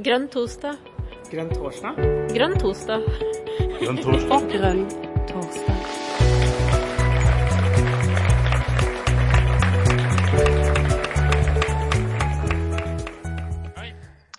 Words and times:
Grønn 0.00 0.24
torsdag. 0.32 0.78
Grønn 1.28 1.50
torsdag? 1.52 1.98
Grønn 2.32 2.54
torsdag. 2.56 3.02
Grønn 3.76 3.98
torsdag. 4.00 4.46
Grønn 4.48 4.86
torsdag. 5.28 5.76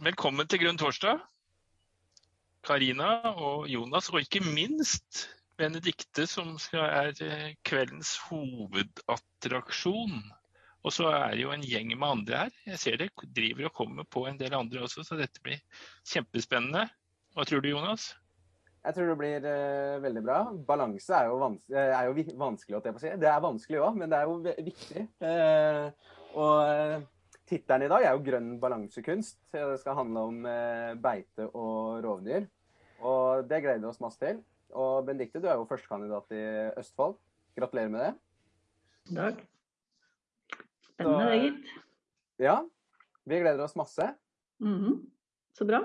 Velkommen 0.02 0.50
til 0.50 0.64
Grønn 0.66 0.82
torsdag. 0.82 1.22
Karina 2.66 3.14
og 3.38 3.70
Jonas, 3.70 4.10
og 4.10 4.26
ikke 4.26 4.42
minst 4.42 5.30
Benedikte, 5.62 6.26
som 6.26 6.58
skal, 6.58 6.90
er 6.90 7.14
eh, 7.22 7.54
kveldens 7.62 8.18
hovedattraksjon. 8.26 10.18
Og 10.84 10.92
så 10.92 11.08
er 11.14 11.38
det 11.38 11.46
jo 11.46 11.54
en 11.56 11.64
gjeng 11.64 11.94
med 11.96 12.10
andre 12.10 12.42
her. 12.44 12.58
Jeg 12.74 12.82
ser 12.82 13.00
det 13.00 13.12
driver 13.36 13.70
og 13.70 13.78
kommer 13.78 14.08
på 14.08 14.26
en 14.28 14.40
del 14.40 14.56
andre 14.58 14.84
også, 14.84 15.06
så 15.08 15.16
dette 15.20 15.40
blir 15.44 15.62
kjempespennende. 16.12 16.90
Hva 17.34 17.46
tror 17.48 17.64
du, 17.64 17.70
Jonas? 17.72 18.12
Jeg 18.84 18.98
tror 18.98 19.14
det 19.14 19.20
blir 19.22 19.46
uh, 19.48 20.02
veldig 20.04 20.24
bra. 20.26 20.40
Balanse 20.68 21.16
er 21.16 21.30
jo, 21.32 21.38
vans 21.40 21.64
er 21.72 22.10
jo 22.10 22.26
vanskelig, 22.40 22.82
å 22.82 23.00
si. 23.00 23.14
Det 23.22 23.30
er 23.32 23.46
vanskelig 23.46 23.80
òg, 23.80 24.00
men 24.02 24.12
det 24.12 24.20
er 24.20 24.28
jo 24.28 24.66
viktig. 24.68 25.06
Uh, 25.24 25.88
og 26.36 26.58
uh, 26.68 27.38
tittelen 27.48 27.88
i 27.88 27.92
dag 27.94 28.04
er 28.04 28.18
jo 28.18 28.26
'Grønn 28.26 28.52
balansekunst'. 28.60 29.40
Det 29.56 29.64
skal 29.80 29.98
handle 30.02 30.26
om 30.34 30.44
beite 31.00 31.48
og 31.54 32.04
rovdyr. 32.04 32.50
Og 33.04 33.48
det 33.48 33.64
gleder 33.64 33.84
vi 33.84 33.92
oss 33.92 34.04
masse 34.04 34.20
til. 34.20 34.44
Og 34.74 35.08
Benedicte, 35.08 35.40
du 35.40 35.48
er 35.48 35.60
jo 35.60 35.68
førstekandidat 35.70 36.36
i 36.36 36.44
Østfold. 36.82 37.18
Gratulerer 37.56 37.92
med 37.94 38.08
det. 38.08 38.14
Takk. 39.14 39.44
Spennende 40.94 41.30
det, 41.32 41.40
gitt. 41.42 41.74
Ja. 42.42 42.58
Vi 43.26 43.40
gleder 43.40 43.64
oss 43.64 43.76
masse. 43.76 44.14
Mm 44.62 44.80
-hmm. 44.80 45.00
Så 45.54 45.66
bra. 45.66 45.80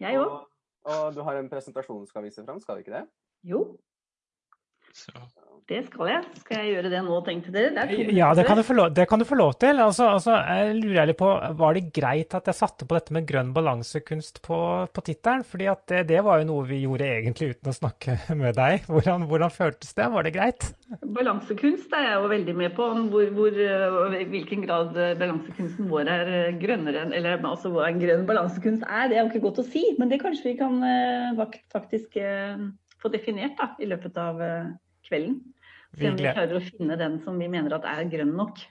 Jeg 0.00 0.18
òg. 0.18 0.30
Og, 0.30 0.48
og, 0.82 1.14
du 1.14 1.22
har 1.22 1.36
en 1.36 1.48
presentasjon 1.48 2.00
du 2.00 2.06
skal 2.06 2.22
vise 2.22 2.44
fram, 2.44 2.60
skal 2.60 2.74
du 2.74 2.78
ikke 2.78 2.94
det? 2.94 3.08
Jo. 3.42 3.78
Så. 4.92 5.12
Det 5.70 5.78
skal 5.86 6.08
jeg. 6.10 6.22
Skal 6.42 6.58
jeg 6.58 6.72
gjøre 6.74 6.90
det 6.90 7.00
nå, 7.06 7.18
tenkte 7.24 7.52
dere? 7.54 7.84
Det 7.86 8.14
ja, 8.16 8.32
det 8.34 8.44
kan, 8.48 8.58
lov, 8.76 8.88
det 8.92 9.06
kan, 9.08 9.20
du 9.22 9.26
få 9.26 9.38
lov 9.38 9.52
til. 9.62 9.78
Altså, 9.80 10.08
altså, 10.16 10.34
jeg 10.42 10.74
lurer 10.80 11.08
litt 11.08 11.20
på, 11.20 11.28
Var 11.60 11.78
det 11.78 11.84
greit 11.94 12.34
at 12.34 12.50
jeg 12.50 12.58
satte 12.58 12.88
på 12.88 12.96
dette 12.98 13.14
med 13.14 13.28
grønn 13.28 13.52
balansekunst 13.54 14.42
på, 14.44 14.58
på 14.90 15.04
tittelen? 15.06 15.46
Fordi 15.46 15.70
det, 15.92 16.02
det, 16.10 16.18
var 16.26 16.42
jo 16.42 16.48
noe 16.50 16.66
vi 16.68 16.82
gjorde 16.82 17.08
egentlig 17.14 17.52
uten 17.54 17.70
å 17.70 17.76
snakke 17.76 18.18
med 18.42 18.58
deg. 18.58 18.88
Hvordan, 18.90 19.28
hvordan 19.30 19.54
føltes 19.54 19.94
det? 19.96 20.10
Var 20.16 20.26
det 20.26 20.34
greit? 20.34 20.68
Balansekunst 21.14 21.94
er 21.96 22.08
jeg 22.08 22.18
jo 22.18 22.34
veldig 22.34 22.58
med 22.58 22.76
på. 22.76 22.90
Hvor, 23.14 23.32
hvor, 23.38 23.62
I 24.18 24.28
hvilken 24.34 24.66
grad 24.66 24.92
balansekunsten 25.22 25.88
vår 25.92 26.10
er 26.12 26.32
grønnere 26.60 27.06
Eller 27.14 27.38
altså 27.38 27.70
hva 27.72 27.86
en 27.88 28.02
grønn 28.02 28.26
balansekunst 28.28 28.84
er, 28.88 29.08
det 29.08 29.16
er 29.16 29.24
jo 29.24 29.30
ikke 29.30 29.46
godt 29.46 29.62
å 29.62 29.68
si. 29.70 29.86
Men 30.00 30.10
det 30.10 30.20
kanskje 30.26 30.50
vi 30.50 30.58
kan 30.60 30.82
faktisk 31.72 32.18
få 33.02 33.10
definert 33.12 33.58
da, 33.58 33.72
i 33.82 33.88
løpet 33.90 34.18
av 34.20 34.40
eh, 34.42 34.70
kvelden. 35.08 35.40
Se 35.98 36.08
om 36.08 36.16
vi 36.16 36.24
klarer 36.24 36.56
å 36.56 36.64
finne 36.64 36.96
den 36.96 37.18
som 37.24 37.36
vi 37.40 37.50
mener 37.52 37.74
at 37.76 37.86
er 37.88 38.06
grønn 38.08 38.32
nok. 38.38 38.62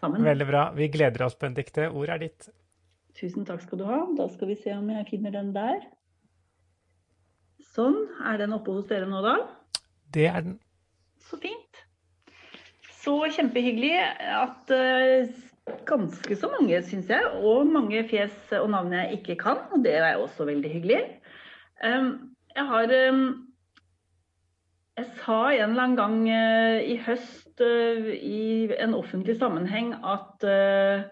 Sammen. 0.00 0.24
Veldig 0.24 0.46
bra. 0.48 0.68
Vi 0.76 0.88
gleder 0.92 1.26
oss, 1.26 1.36
Benedicte. 1.40 1.90
Ordet 1.90 2.14
er 2.14 2.22
ditt. 2.26 2.48
Tusen 3.18 3.46
takk 3.48 3.62
skal 3.64 3.80
du 3.80 3.84
ha. 3.88 4.00
Da 4.18 4.28
skal 4.32 4.50
vi 4.50 4.56
se 4.60 4.72
om 4.76 4.88
jeg 4.90 5.06
finner 5.10 5.34
den 5.34 5.52
der. 5.54 5.84
Sånn. 7.74 7.96
Er 8.24 8.40
den 8.40 8.56
oppe 8.56 8.74
hos 8.74 8.88
dere 8.90 9.08
nå, 9.10 9.20
da? 9.24 9.36
Det 10.14 10.28
er 10.30 10.44
den. 10.46 10.58
Så 11.28 11.38
fint. 11.42 11.82
Så 13.04 13.16
kjempehyggelig 13.36 13.94
at 14.32 14.72
uh, 14.72 15.32
ganske 15.88 16.36
så 16.40 16.48
mange, 16.52 16.78
syns 16.88 17.10
jeg, 17.12 17.32
og 17.44 17.68
mange 17.68 18.00
fjes 18.08 18.54
og 18.60 18.70
navn 18.72 18.94
jeg 18.96 19.18
ikke 19.20 19.38
kan. 19.44 19.60
Og 19.76 19.84
det 19.84 19.96
er 20.00 20.16
også 20.16 20.48
veldig 20.48 20.72
hyggelig. 20.72 21.02
Um, 21.84 22.33
jeg 22.54 22.66
har 22.70 22.94
um, 23.10 23.26
jeg 24.94 25.10
sa 25.24 25.38
en 25.50 25.72
eller 25.72 25.88
annen 25.88 25.98
gang 25.98 26.18
uh, 26.30 26.78
i 26.86 26.94
høst 27.02 27.62
uh, 27.64 28.10
i 28.14 28.70
en 28.78 28.94
offentlig 28.94 29.34
sammenheng 29.40 29.90
at 30.06 30.46
uh, 30.46 31.02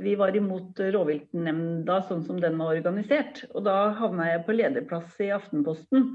vi 0.00 0.14
var 0.16 0.36
imot 0.36 0.80
rovviltnemnda 0.94 1.98
sånn 2.08 2.22
som 2.24 2.40
den 2.40 2.56
var 2.60 2.74
organisert. 2.78 3.42
Og 3.52 3.64
da 3.68 3.92
havna 3.96 4.30
jeg 4.30 4.44
på 4.44 4.56
lederplass 4.56 5.14
i 5.24 5.30
Aftenposten 5.32 6.10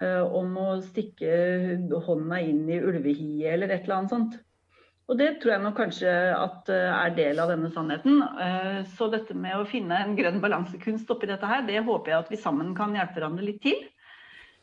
om 0.00 0.56
å 0.60 0.70
stikke 0.84 1.34
hånda 2.04 2.38
inn 2.44 2.62
i 2.68 2.78
ulvehiet 2.80 3.52
eller 3.54 3.72
et 3.72 3.84
eller 3.84 3.94
annet 3.98 4.12
sånt. 4.12 4.38
Og 5.08 5.20
det 5.20 5.28
tror 5.40 5.54
jeg 5.54 5.64
nok 5.64 5.76
kanskje 5.76 6.14
at 6.36 6.72
er 6.72 7.12
del 7.16 7.40
av 7.40 7.52
denne 7.52 7.68
sannheten. 7.72 8.24
Så 8.96 9.08
dette 9.12 9.36
med 9.36 9.56
å 9.56 9.68
finne 9.68 10.00
en 10.00 10.16
grønn 10.16 10.40
balansekunst 10.40 11.12
oppi 11.12 11.28
dette 11.28 11.48
her, 11.48 11.64
det 11.68 11.84
håper 11.84 12.12
jeg 12.12 12.24
at 12.24 12.32
vi 12.32 12.40
sammen 12.40 12.72
kan 12.76 12.96
hjelpe 12.96 13.20
hverandre 13.20 13.48
litt 13.48 13.60
til. 13.64 13.84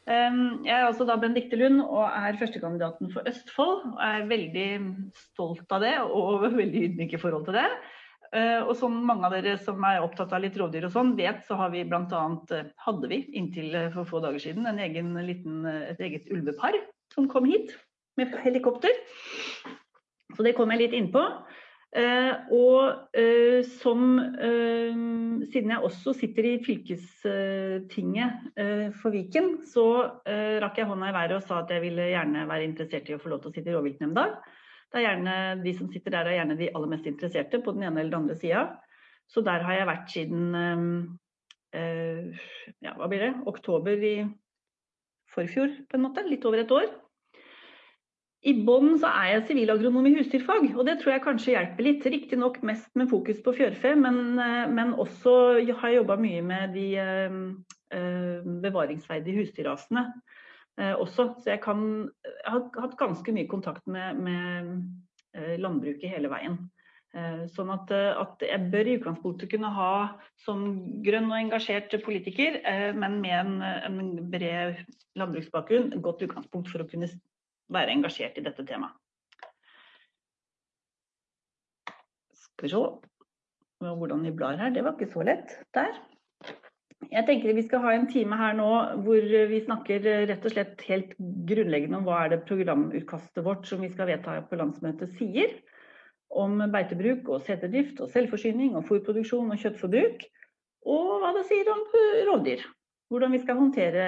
Jeg 0.04 0.74
er 0.74 0.84
altså 0.84 1.06
da 1.08 1.16
Benedicte 1.16 1.56
Lund 1.56 1.80
og 1.86 2.04
er 2.06 2.36
førstekandidaten 2.40 3.12
for 3.14 3.28
Østfold. 3.30 3.86
og 3.94 4.02
er 4.04 4.26
veldig 4.28 4.70
stolt 5.16 5.72
av 5.72 5.86
det 5.86 5.94
og 6.04 6.44
veldig 6.62 6.88
ydmyk 6.90 7.16
i 7.16 7.22
forhold 7.22 7.46
til 7.48 7.62
det. 7.62 7.70
Eh, 8.34 8.64
og 8.66 8.74
som 8.78 8.94
mange 9.06 9.28
av 9.28 9.36
dere 9.36 9.54
som 9.62 9.84
er 9.86 10.02
opptatt 10.02 10.32
av 10.34 10.42
litt 10.42 10.56
rovdyr 10.58 10.88
og 10.88 10.94
sånn, 10.96 11.12
vet, 11.20 11.44
så 11.46 11.58
har 11.60 11.70
vi 11.74 11.84
bl.a. 11.86 12.22
Eh, 12.58 12.70
hadde 12.88 13.10
vi 13.12 13.20
inntil 13.38 13.76
eh, 13.78 13.92
for 13.94 14.10
få 14.10 14.22
dager 14.24 14.42
siden 14.42 14.66
en 14.70 14.82
egen 14.82 15.12
liten, 15.28 15.62
et 15.70 16.02
eget 16.02 16.32
ulvepar 16.34 16.80
som 17.14 17.30
kom 17.30 17.46
hit 17.46 17.76
med 18.18 18.34
helikopter. 18.42 18.96
Så 20.34 20.46
det 20.46 20.56
kom 20.58 20.74
jeg 20.74 20.82
litt 20.82 20.98
innpå. 20.98 21.22
Uh, 21.94 22.50
og 22.50 23.14
uh, 23.14 23.60
som 23.78 24.16
uh, 24.18 24.94
Siden 25.46 25.70
jeg 25.70 25.86
også 25.86 26.16
sitter 26.18 26.48
i 26.50 26.54
fylkestinget 26.66 28.32
for 28.98 29.14
Viken, 29.14 29.60
så 29.68 29.84
rakk 30.64 30.80
jeg 30.80 30.88
hånda 30.88 31.10
i 31.12 31.14
været 31.14 31.36
og 31.36 31.44
sa 31.46 31.60
at 31.62 31.74
jeg 31.74 31.84
ville 31.84 32.06
gjerne 32.10 32.46
være 32.50 32.66
interessert 32.66 33.10
i 33.12 33.16
å 33.18 33.20
få 33.22 33.30
lov 33.30 33.42
til 33.44 33.52
å 33.52 33.54
sitte 33.54 33.70
i 33.70 33.76
rovviltnemnda. 33.76 34.24
Det 34.94 35.04
er 35.04 35.60
de 35.62 35.74
som 35.76 35.90
sitter 35.92 36.16
der 36.16 36.32
er 36.32 36.38
gjerne 36.40 36.58
de 36.58 36.72
aller 36.72 36.94
mest 36.94 37.10
interesserte 37.12 37.60
på 37.62 37.76
den 37.76 37.84
ene 37.84 38.00
eller 38.00 38.14
den 38.14 38.22
andre 38.24 38.40
sida. 38.40 38.64
Så 39.28 39.44
der 39.46 39.68
har 39.68 39.78
jeg 39.78 39.90
vært 39.90 40.16
siden 40.16 40.42
ja, 41.76 42.96
hva 42.96 43.12
blir 43.12 43.28
det, 43.28 43.34
oktober 43.52 44.08
i 44.08 44.16
forfjor, 45.36 45.76
på 45.90 46.00
en 46.00 46.08
måte. 46.08 46.26
Litt 46.30 46.48
over 46.48 46.64
et 46.64 46.74
år. 46.74 46.88
I 48.44 48.52
bånn 48.68 48.98
så 49.00 49.08
er 49.08 49.28
jeg 49.30 49.44
sivilagronom 49.48 50.08
i 50.10 50.18
husdyrfag, 50.18 50.66
og 50.76 50.84
det 50.88 50.98
tror 51.00 51.14
jeg 51.14 51.24
kanskje 51.24 51.54
hjelper 51.54 51.86
litt. 51.86 52.08
Riktignok 52.12 52.58
mest 52.68 52.90
med 53.00 53.08
fokus 53.12 53.40
på 53.44 53.54
fjørfe, 53.56 53.94
men, 53.96 54.18
eh, 54.36 54.68
men 54.68 54.92
også 55.00 55.36
har 55.80 55.94
jeg 55.94 56.02
jobba 56.02 56.18
mye 56.20 56.42
med 56.44 56.76
de 56.76 56.88
eh, 57.00 57.38
eh, 57.96 58.52
bevaringsverdige 58.66 59.46
husdyrrasene 59.46 60.10
også. 60.74 61.28
Så 61.40 61.52
jeg, 61.54 61.62
kan, 61.62 61.84
jeg, 62.26 62.46
har 62.50 62.64
hatt 62.82 62.96
ganske 62.98 63.32
mye 63.36 63.46
kontakt 63.46 63.84
med, 63.86 64.18
med 64.26 65.60
landbruket 65.62 66.10
hele 66.10 66.32
veien. 66.32 66.56
Sånn 67.54 67.70
at, 67.70 67.92
at, 67.94 68.42
jeg 68.42 68.72
bør 68.74 68.90
i 68.90 68.96
utgangspunktet 68.98 69.52
kunne 69.52 69.70
ha 69.70 69.92
som 70.42 70.64
grønn 71.06 71.30
og 71.30 71.38
engasjert 71.38 71.94
politiker, 72.02 72.58
men 72.98 73.20
med 73.22 73.36
en, 73.38 73.54
en 73.62 74.02
bred 74.34 74.82
landbruksbakgrunn, 75.22 75.92
et 75.94 76.02
godt 76.02 76.26
utgangspunkt 76.26 76.74
for 76.74 76.82
å 76.82 76.90
kunne 76.90 77.12
være 77.72 77.96
engasjert 77.96 78.38
i 78.38 78.44
dette 78.46 78.66
temaet. 78.68 78.96
Skal 82.44 82.68
vi 82.68 82.74
se 82.74 82.84
hvordan 83.84 84.24
vi 84.24 84.32
blar 84.32 84.60
her. 84.60 84.74
Det 84.74 84.84
var 84.84 84.96
ikke 84.96 85.12
så 85.12 85.24
lett. 85.28 85.56
Der. 85.76 85.96
Jeg 87.12 87.26
tenker 87.28 87.54
Vi 87.54 87.66
skal 87.66 87.82
ha 87.84 87.94
en 87.94 88.08
time 88.08 88.38
her 88.40 88.54
nå 88.56 88.70
hvor 89.04 89.26
vi 89.50 89.60
snakker 89.66 90.06
rett 90.30 90.46
og 90.46 90.54
slett 90.54 90.82
helt 90.88 91.12
grunnleggende 91.20 92.00
om 92.00 92.06
hva 92.08 92.24
er 92.24 92.34
det 92.34 92.46
programutkastet 92.48 93.44
vårt 93.44 93.68
som 93.68 93.84
vi 93.84 93.92
skal 93.92 94.08
vedta 94.08 94.38
på 94.48 94.60
landsmøtet 94.60 95.12
sier. 95.18 95.58
Om 96.34 96.64
beitebruk 96.74 97.28
og 97.30 97.44
seterdrift 97.46 98.00
og 98.02 98.10
selvforsyning 98.14 98.78
og 98.78 98.88
fôrproduksjon 98.88 99.52
og 99.54 99.60
kjøttforbruk. 99.60 100.24
Og 100.90 101.12
hva 101.22 101.34
det 101.36 101.46
sier 101.50 101.70
om 101.74 101.84
rovdyr 102.30 102.64
hvordan 103.12 103.34
vi 103.36 103.42
skal 103.44 103.60
håndtere 103.60 104.06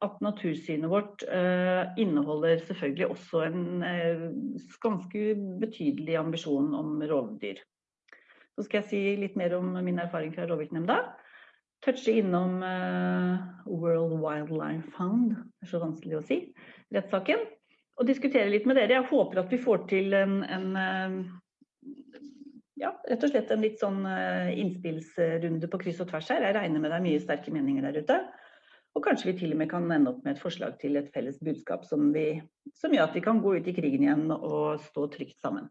at 0.00 0.20
natursynet 0.24 0.90
vårt 0.90 1.24
uh, 1.28 1.90
inneholder 2.00 2.62
selvfølgelig 2.64 3.08
også 3.12 3.42
en 3.48 3.64
uh, 3.84 4.28
ganske 4.82 5.34
betydelig 5.60 6.16
ambisjon 6.20 6.74
om 6.74 7.02
rovdyr. 7.10 7.60
Så 8.56 8.66
skal 8.66 8.80
jeg 8.80 8.88
si 8.90 9.02
litt 9.20 9.36
mer 9.40 9.56
om 9.58 9.72
min 9.84 10.00
erfaring 10.00 10.32
fra 10.34 10.46
rovviltnemnda. 10.48 10.98
Touche 11.84 12.16
innom 12.20 12.60
uh, 12.64 13.40
World 13.66 14.18
Wildlife 14.20 14.92
Fund, 14.96 15.34
det 15.34 15.68
er 15.68 15.72
så 15.74 15.82
vanskelig 15.82 16.18
å 16.18 16.24
si, 16.24 16.42
rettssaken. 16.94 17.44
Og 18.00 18.08
diskutere 18.08 18.48
litt 18.52 18.66
med 18.68 18.78
dere. 18.80 19.00
Jeg 19.00 19.10
håper 19.10 19.42
at 19.42 19.52
vi 19.52 19.60
får 19.60 19.84
til 19.90 20.14
en, 20.16 20.40
en 20.48 20.68
ja, 22.80 22.94
rett 23.08 23.24
og 23.26 23.32
slett 23.32 23.50
en 23.52 23.64
litt 23.64 23.80
sånn 23.80 24.04
eh, 24.08 24.52
innspillsrunde 24.62 25.68
på 25.70 25.80
kryss 25.82 26.00
og 26.04 26.10
tvers 26.10 26.30
her. 26.32 26.46
Jeg 26.46 26.56
regner 26.56 26.82
med 26.82 26.92
det 26.92 26.98
er 26.98 27.06
mye 27.06 27.22
sterke 27.22 27.52
meninger 27.54 27.86
der 27.86 28.00
ute. 28.00 28.20
Og 28.96 29.04
kanskje 29.06 29.30
vi 29.30 29.36
til 29.38 29.52
og 29.54 29.60
med 29.60 29.70
kan 29.70 29.84
ende 29.92 30.10
opp 30.10 30.24
med 30.24 30.34
et 30.34 30.42
forslag 30.42 30.78
til 30.80 30.98
et 30.98 31.10
felles 31.14 31.38
budskap 31.44 31.84
som, 31.86 32.08
vi, 32.14 32.40
som 32.74 32.94
gjør 32.94 33.06
at 33.06 33.18
vi 33.18 33.22
kan 33.22 33.42
gå 33.42 33.54
ut 33.58 33.68
i 33.70 33.74
krigen 33.76 34.06
igjen 34.06 34.24
og 34.34 34.82
stå 34.88 35.06
trygt 35.12 35.38
sammen. 35.38 35.68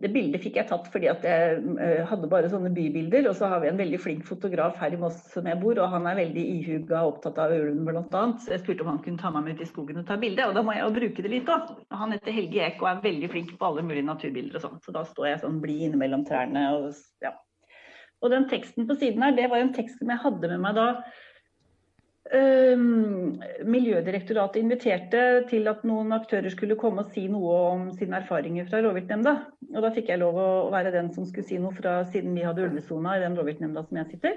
Det 0.00 0.08
bildet 0.14 0.40
fikk 0.40 0.54
jeg 0.56 0.68
tatt 0.70 0.86
fordi 0.92 1.10
at 1.10 1.24
jeg 1.26 1.58
eh, 1.82 2.00
hadde 2.08 2.28
bare 2.32 2.48
sånne 2.48 2.70
bybilder. 2.72 3.28
Og 3.28 3.36
så 3.36 3.50
har 3.52 3.60
vi 3.60 3.68
en 3.68 3.80
veldig 3.80 4.00
flink 4.00 4.24
fotograf 4.28 4.78
her 4.80 4.96
i 4.96 5.00
Moss 5.00 5.18
som 5.32 5.48
jeg 5.48 5.60
bor, 5.60 5.76
og 5.76 5.92
han 5.92 6.08
er 6.08 6.18
veldig 6.22 6.44
ihuga 6.54 7.02
og 7.02 7.16
opptatt 7.16 7.40
av 7.44 7.52
ulven 7.56 7.84
bl.a. 7.84 8.24
Så 8.40 8.54
jeg 8.54 8.62
spurte 8.64 8.86
om 8.86 8.92
han 8.94 9.02
kunne 9.04 9.20
ta 9.20 9.32
meg 9.34 9.46
med 9.46 9.60
ut 9.60 9.64
i 9.66 9.68
skogen 9.68 10.00
og 10.00 10.08
ta 10.08 10.16
bilde, 10.20 10.48
og 10.48 10.56
da 10.56 10.64
må 10.64 10.76
jeg 10.76 10.86
jo 10.86 10.96
bruke 10.96 11.26
det 11.26 11.34
litt 11.34 11.52
òg. 11.52 11.74
Han 12.00 12.16
heter 12.16 12.36
Helge 12.38 12.64
Eek 12.64 12.80
og 12.80 12.90
er 12.94 13.04
veldig 13.04 13.32
flink 13.34 13.54
på 13.60 13.70
alle 13.70 13.84
mulige 13.86 14.08
naturbilder 14.08 14.60
og 14.60 14.66
sånn. 14.66 14.82
Så 14.84 14.96
da 14.96 15.04
står 15.08 15.32
jeg 15.32 15.42
sånn 15.44 15.62
blid 15.62 15.88
innimellom 15.90 16.24
trærne 16.28 16.66
og 16.78 16.90
ja. 17.24 17.36
Og 18.20 18.32
den 18.32 18.46
teksten 18.50 18.88
på 18.88 18.96
siden 19.00 19.22
her, 19.24 19.36
det 19.36 19.48
var 19.48 19.62
en 19.62 19.72
tekst 19.72 20.00
som 20.00 20.10
jeg 20.12 20.20
hadde 20.20 20.48
med 20.52 20.60
meg 20.60 20.76
da 20.76 20.88
Miljødirektoratet 22.30 24.60
inviterte 24.60 25.22
til 25.50 25.66
at 25.66 25.80
noen 25.88 26.12
aktører 26.14 26.46
skulle 26.52 26.76
komme 26.78 27.02
og 27.02 27.10
si 27.10 27.24
noe 27.30 27.54
om 27.72 27.88
sine 27.98 28.20
erfaringer 28.20 28.68
fra 28.70 28.78
rovviltnemnda. 28.84 29.32
Og 29.74 29.80
da 29.82 29.90
fikk 29.96 30.08
jeg 30.12 30.22
lov 30.22 30.34
å 30.38 30.70
være 30.70 30.92
den 30.94 31.10
som 31.14 31.26
skulle 31.26 31.48
si 31.48 31.58
noe 31.58 31.74
fra 31.74 32.04
siden 32.12 32.36
vi 32.38 32.46
hadde 32.46 32.66
ulvesona 32.68 33.16
i 33.16 33.24
den 33.24 33.36
rovviltnemnda 33.38 33.82
som 33.88 33.96
jeg 33.98 34.06
sitter. 34.12 34.34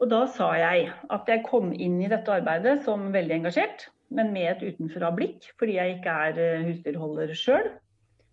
Og 0.00 0.06
da 0.12 0.20
sa 0.32 0.48
jeg 0.56 0.86
at 1.12 1.24
jeg 1.28 1.44
kom 1.48 1.72
inn 1.74 1.98
i 2.00 2.12
dette 2.12 2.32
arbeidet 2.32 2.84
som 2.86 3.12
veldig 3.12 3.34
engasjert, 3.40 3.78
men 4.14 4.32
med 4.34 4.46
et 4.54 4.62
utenfra-blikk, 4.70 5.38
fordi 5.60 5.74
jeg 5.76 5.88
ikke 5.98 6.12
er 6.28 6.34
eh, 6.40 6.66
husdyrholder 6.70 7.30
sjøl 7.36 7.66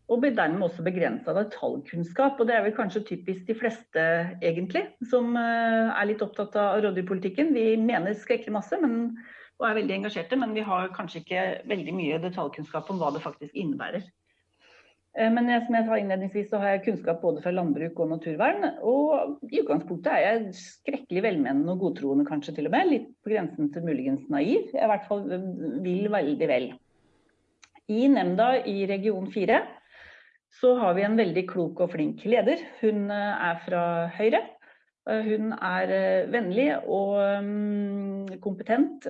og 0.07 0.21
blir 0.23 0.35
dermed 0.35 0.63
også 0.63 0.85
begrensa 0.85 1.33
av 1.33 1.49
tallkunnskap. 1.51 2.37
Og 2.39 2.47
det 2.47 2.55
er 2.55 2.63
vel 2.63 2.75
kanskje 2.75 3.03
typisk 3.09 3.47
de 3.49 3.55
fleste, 3.59 4.03
egentlig, 4.39 4.85
som 5.11 5.33
eh, 5.39 5.89
er 5.91 6.07
litt 6.07 6.23
opptatt 6.23 6.55
av 6.59 6.79
rovdyrpolitikken. 6.85 7.51
Vi 7.55 7.73
mener 7.81 8.15
skrekkelig 8.15 8.55
masse 8.55 8.79
men, 8.79 9.17
og 9.59 9.67
er 9.67 9.81
veldig 9.81 9.97
engasjerte, 9.97 10.39
men 10.39 10.55
vi 10.55 10.63
har 10.63 10.93
kanskje 10.95 11.23
ikke 11.23 11.43
veldig 11.67 11.97
mye 11.97 12.21
detaljkunnskap 12.23 12.93
om 12.93 13.01
hva 13.01 13.11
det 13.15 13.25
faktisk 13.25 13.57
innebærer. 13.57 14.07
Men 15.17 15.47
men 15.47 15.63
som 15.65 15.73
jeg 15.73 15.85
sa 15.87 15.95
innledningsvis, 15.97 16.49
så 16.51 16.59
har 16.61 16.75
jeg 16.75 16.83
kunnskap 16.85 17.23
både 17.23 17.41
fra 17.41 17.49
landbruk 17.49 17.97
og 18.03 18.11
naturvern. 18.11 18.67
Og 18.85 19.39
i 19.49 19.63
utgangspunktet 19.63 20.11
er 20.13 20.19
jeg 20.21 20.51
skrekkelig 20.59 21.23
velmenende 21.25 21.73
og 21.73 21.81
godtroende, 21.87 22.25
kanskje 22.27 22.53
til 22.53 22.69
og 22.69 22.75
med. 22.75 22.91
Litt 22.91 23.07
på 23.25 23.31
grensen 23.31 23.71
til 23.73 23.87
muligens 23.87 24.27
naiv. 24.29 24.67
Jeg 24.75 24.83
i 24.85 24.91
hvert 24.91 25.07
fall 25.09 25.25
vil 25.81 26.11
veldig 26.13 26.49
vel. 26.51 26.69
I 27.89 28.05
nemnda 28.13 28.51
i 28.69 28.85
region 28.85 29.25
4 29.33 29.57
så 30.55 30.75
har 30.79 30.95
vi 30.97 31.05
en 31.05 31.17
veldig 31.19 31.43
klok 31.49 31.81
og 31.83 31.91
flink 31.93 32.23
leder. 32.27 32.61
Hun 32.81 33.09
eh, 33.13 33.49
er 33.49 33.59
fra 33.65 33.81
Høyre. 34.15 34.41
Eh, 35.07 35.27
hun 35.27 35.51
er 35.53 35.93
eh, 35.93 36.29
vennlig 36.33 36.69
og 36.83 37.17
mm, 37.43 38.37
kompetent 38.43 39.09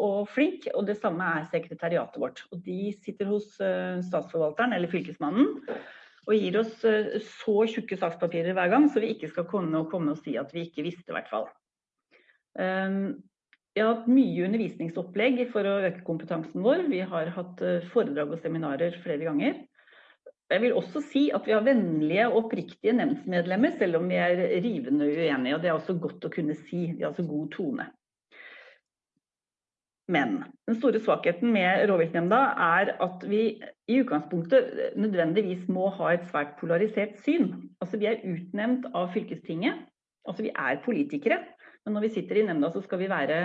og 0.00 0.28
flink, 0.32 0.68
og 0.74 0.86
det 0.88 0.98
samme 1.00 1.26
er 1.40 1.48
sekretariatet 1.52 2.20
vårt. 2.20 2.44
Og 2.52 2.62
de 2.66 2.92
sitter 2.98 3.30
hos 3.30 3.56
statsforvalteren 3.56 4.76
eller 4.76 4.90
fylkesmannen 4.90 5.56
og 6.28 6.36
gir 6.36 6.58
oss 6.60 6.74
så 6.78 7.54
tjukke 7.66 7.96
sakspapirer 7.98 8.54
hver 8.54 8.68
gang, 8.70 8.84
så 8.92 9.00
vi 9.02 9.14
ikke 9.14 9.30
skal 9.32 9.46
komme 9.50 9.80
og, 9.80 9.88
komme 9.90 10.12
og 10.12 10.20
si 10.20 10.36
at 10.38 10.52
vi 10.54 10.66
ikke 10.66 10.84
visste, 10.86 11.08
i 11.10 11.16
hvert 11.16 11.30
fall. 11.32 11.48
Vi 12.54 13.80
har 13.80 13.88
hatt 13.88 14.10
mye 14.10 14.44
undervisningsopplegg 14.46 15.40
for 15.50 15.66
å 15.66 15.78
øke 15.88 16.04
kompetansen 16.06 16.62
vår. 16.62 16.84
Vi 16.92 17.00
har 17.08 17.32
hatt 17.34 17.64
foredrag 17.90 18.36
og 18.36 18.44
seminarer 18.44 19.00
flere 19.02 19.26
ganger. 19.26 19.56
Jeg 20.50 20.62
vil 20.64 20.74
også 20.74 21.02
si 21.12 21.28
at 21.34 21.46
vi 21.46 21.54
har 21.54 21.62
vennlige 21.62 22.26
og 22.26 22.44
oppriktige 22.44 22.96
nemndsmedlemmer, 22.98 23.76
selv 23.78 24.00
om 24.00 24.08
vi 24.10 24.18
er 24.18 24.40
rivende 24.64 25.06
uenige. 25.06 25.54
og 25.54 25.62
Det 25.62 25.70
er 25.70 25.76
også 25.78 25.94
godt 26.02 26.26
å 26.26 26.32
kunne 26.34 26.56
si. 26.58 26.88
De 26.90 27.04
har 27.04 27.12
altså 27.12 27.26
god 27.28 27.50
tone. 27.54 27.86
Men 30.10 30.40
den 30.66 30.78
store 30.80 30.98
svakheten 30.98 31.52
med 31.54 31.84
rovviltnemnda 31.86 32.40
er 32.66 32.96
at 33.04 33.22
vi 33.30 33.42
i 33.86 34.00
utgangspunktet 34.02 34.96
nødvendigvis 34.98 35.68
må 35.70 35.86
ha 36.00 36.14
et 36.16 36.26
svært 36.32 36.56
polarisert 36.58 37.14
syn. 37.22 37.52
Altså 37.78 38.00
Vi 38.00 38.10
er 38.10 38.24
utnevnt 38.26 38.88
av 38.90 39.12
fylkestinget. 39.14 39.86
Altså 40.26 40.48
Vi 40.48 40.50
er 40.50 40.82
politikere. 40.84 41.44
Men 41.84 41.94
når 41.94 42.08
vi 42.08 42.14
sitter 42.16 42.40
i 42.40 42.46
nemnda, 42.48 42.72
så 42.74 42.82
skal 42.82 42.98
vi 42.98 43.12
være 43.12 43.38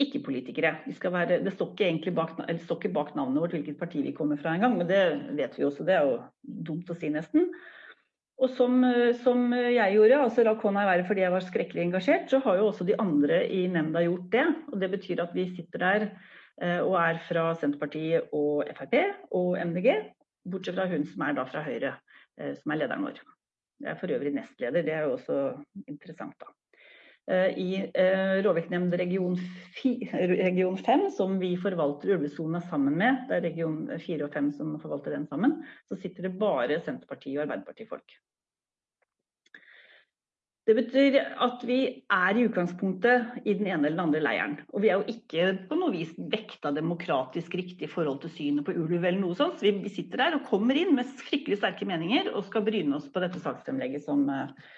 ikke-politikere. 0.00 0.76
De 0.86 0.94
det 1.44 1.52
står 1.52 1.74
ikke 1.76 2.14
bak, 2.16 2.38
står 2.64 2.78
ikke 2.80 2.94
bak, 2.94 3.12
navnet 3.16 3.42
vårt 3.42 3.52
hvilket 3.56 3.78
parti 3.78 4.02
vi 4.02 4.14
kommer 4.16 4.36
fra 4.40 4.54
engang, 4.54 4.78
men 4.78 4.88
det 4.88 5.02
vet 5.36 5.58
vi 5.58 5.64
også. 5.64 5.84
Det 5.84 5.94
er 5.94 6.08
jo 6.08 6.18
dumt 6.42 6.90
å 6.90 6.96
si, 6.96 7.10
nesten. 7.12 7.50
Og 8.40 8.48
som, 8.56 8.80
som 9.20 9.50
jeg 9.52 9.94
gjorde, 9.94 10.20
altså 10.24 10.44
la 10.46 10.54
kona 10.56 10.86
være 10.88 11.04
fordi 11.04 11.20
jeg 11.26 11.32
var 11.34 11.44
skrekkelig 11.44 11.82
engasjert, 11.82 12.30
så 12.32 12.40
har 12.46 12.56
jo 12.56 12.70
også 12.70 12.86
de 12.88 12.96
andre 13.02 13.42
i 13.52 13.66
nemnda 13.68 14.00
gjort 14.06 14.30
det. 14.32 14.46
Og 14.72 14.80
det 14.80 14.88
betyr 14.94 15.20
at 15.26 15.34
vi 15.36 15.50
sitter 15.52 15.82
der 15.84 16.06
eh, 16.62 16.80
og 16.80 16.96
er 17.02 17.20
fra 17.26 17.50
Senterpartiet 17.60 18.32
og 18.32 18.64
Frp 18.78 18.96
og 19.36 19.58
MDG, 19.60 19.90
bortsett 20.48 20.78
fra 20.78 20.88
hun 20.88 21.04
som 21.04 21.26
er 21.26 21.36
da 21.36 21.44
fra 21.50 21.66
Høyre, 21.66 21.92
eh, 22.40 22.56
som 22.56 22.72
er 22.72 22.80
lederen 22.80 23.04
vår. 23.10 23.20
Jeg 23.80 23.92
er 23.92 24.00
for 24.00 24.16
øvrig 24.16 24.32
nestleder, 24.36 24.88
det 24.88 24.96
er 24.96 25.04
jo 25.04 25.18
også 25.18 25.36
interessant, 25.88 26.40
da. 26.40 26.48
Eh, 27.30 27.58
i 27.58 27.90
eh, 27.94 28.42
rovviltnemnd 28.42 28.94
region, 28.98 29.36
region 30.12 30.78
5, 30.78 31.10
som 31.14 31.36
vi 31.38 31.52
forvalter 31.62 32.16
ulvesona 32.16 32.58
sammen 32.64 32.96
med, 32.98 33.20
det 33.28 33.36
er 33.36 33.44
region 33.46 33.84
4 33.92 34.26
og 34.26 34.34
5 34.34 34.48
som 34.56 34.72
forvalter 34.82 35.14
den 35.14 35.28
sammen, 35.30 35.60
så 35.86 35.98
sitter 36.00 36.26
det 36.26 36.32
bare 36.40 36.80
Senterpartiet 36.82 37.36
og 37.36 37.44
Arbeiderpartifolk. 37.44 38.18
Det 40.66 40.74
betyr 40.74 41.20
at 41.46 41.62
vi 41.66 41.78
er 42.02 42.36
i 42.36 42.48
utgangspunktet 42.48 43.40
i 43.44 43.54
den 43.58 43.70
ene 43.70 43.86
eller 43.86 43.94
den 43.94 44.04
andre 44.08 44.26
leiren. 44.26 44.58
Og 44.74 44.82
vi 44.82 44.90
er 44.90 44.98
jo 44.98 45.14
ikke 45.14 45.48
på 45.70 45.78
noe 45.78 45.94
vis 45.94 46.12
vekta 46.18 46.74
demokratisk 46.74 47.54
riktig 47.58 47.86
i 47.86 47.94
forhold 47.94 48.20
til 48.24 48.34
synet 48.34 48.66
på 48.66 48.74
ulv 48.74 48.98
eller 48.98 49.18
noe 49.22 49.38
sånt. 49.38 49.58
Så 49.58 49.70
vi 49.70 49.90
sitter 49.90 50.26
der 50.26 50.38
og 50.38 50.46
kommer 50.50 50.78
inn 50.78 50.96
med 50.98 51.10
fryktelig 51.22 51.62
sterke 51.62 51.88
meninger 51.88 52.34
og 52.34 52.46
skal 52.50 52.66
bryne 52.66 52.98
oss 52.98 53.06
på 53.10 53.22
dette 53.22 53.42
saksfremlegget 53.42 54.04
som, 54.06 54.26
eh, 54.30 54.72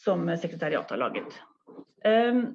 som 0.00 0.28
sekretariatet 0.32 0.96
har 0.96 1.04
laget. 1.06 1.44
Ehm, 2.04 2.46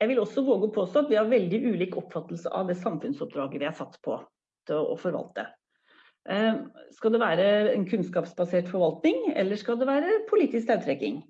jeg 0.00 0.10
vil 0.10 0.22
også 0.22 0.44
våge 0.44 0.68
å 0.68 0.74
påstå 0.74 1.04
at 1.04 1.12
vi 1.12 1.18
har 1.18 1.30
veldig 1.30 1.60
ulik 1.72 1.98
oppfattelse 2.00 2.50
av 2.52 2.68
det 2.68 2.78
samfunnsoppdraget 2.80 3.62
vi 3.62 3.68
er 3.68 3.76
satt 3.76 4.00
på 4.04 4.18
til 4.68 4.90
å 4.92 4.96
forvalte. 5.00 5.46
Ehm, 6.28 6.66
skal 6.96 7.14
det 7.14 7.20
være 7.22 7.46
en 7.74 7.86
kunnskapsbasert 7.88 8.68
forvaltning, 8.72 9.32
eller 9.36 9.60
skal 9.60 9.78
det 9.80 9.88
være 9.88 10.18
politisk 10.30 10.68
tautrekking? 10.70 11.22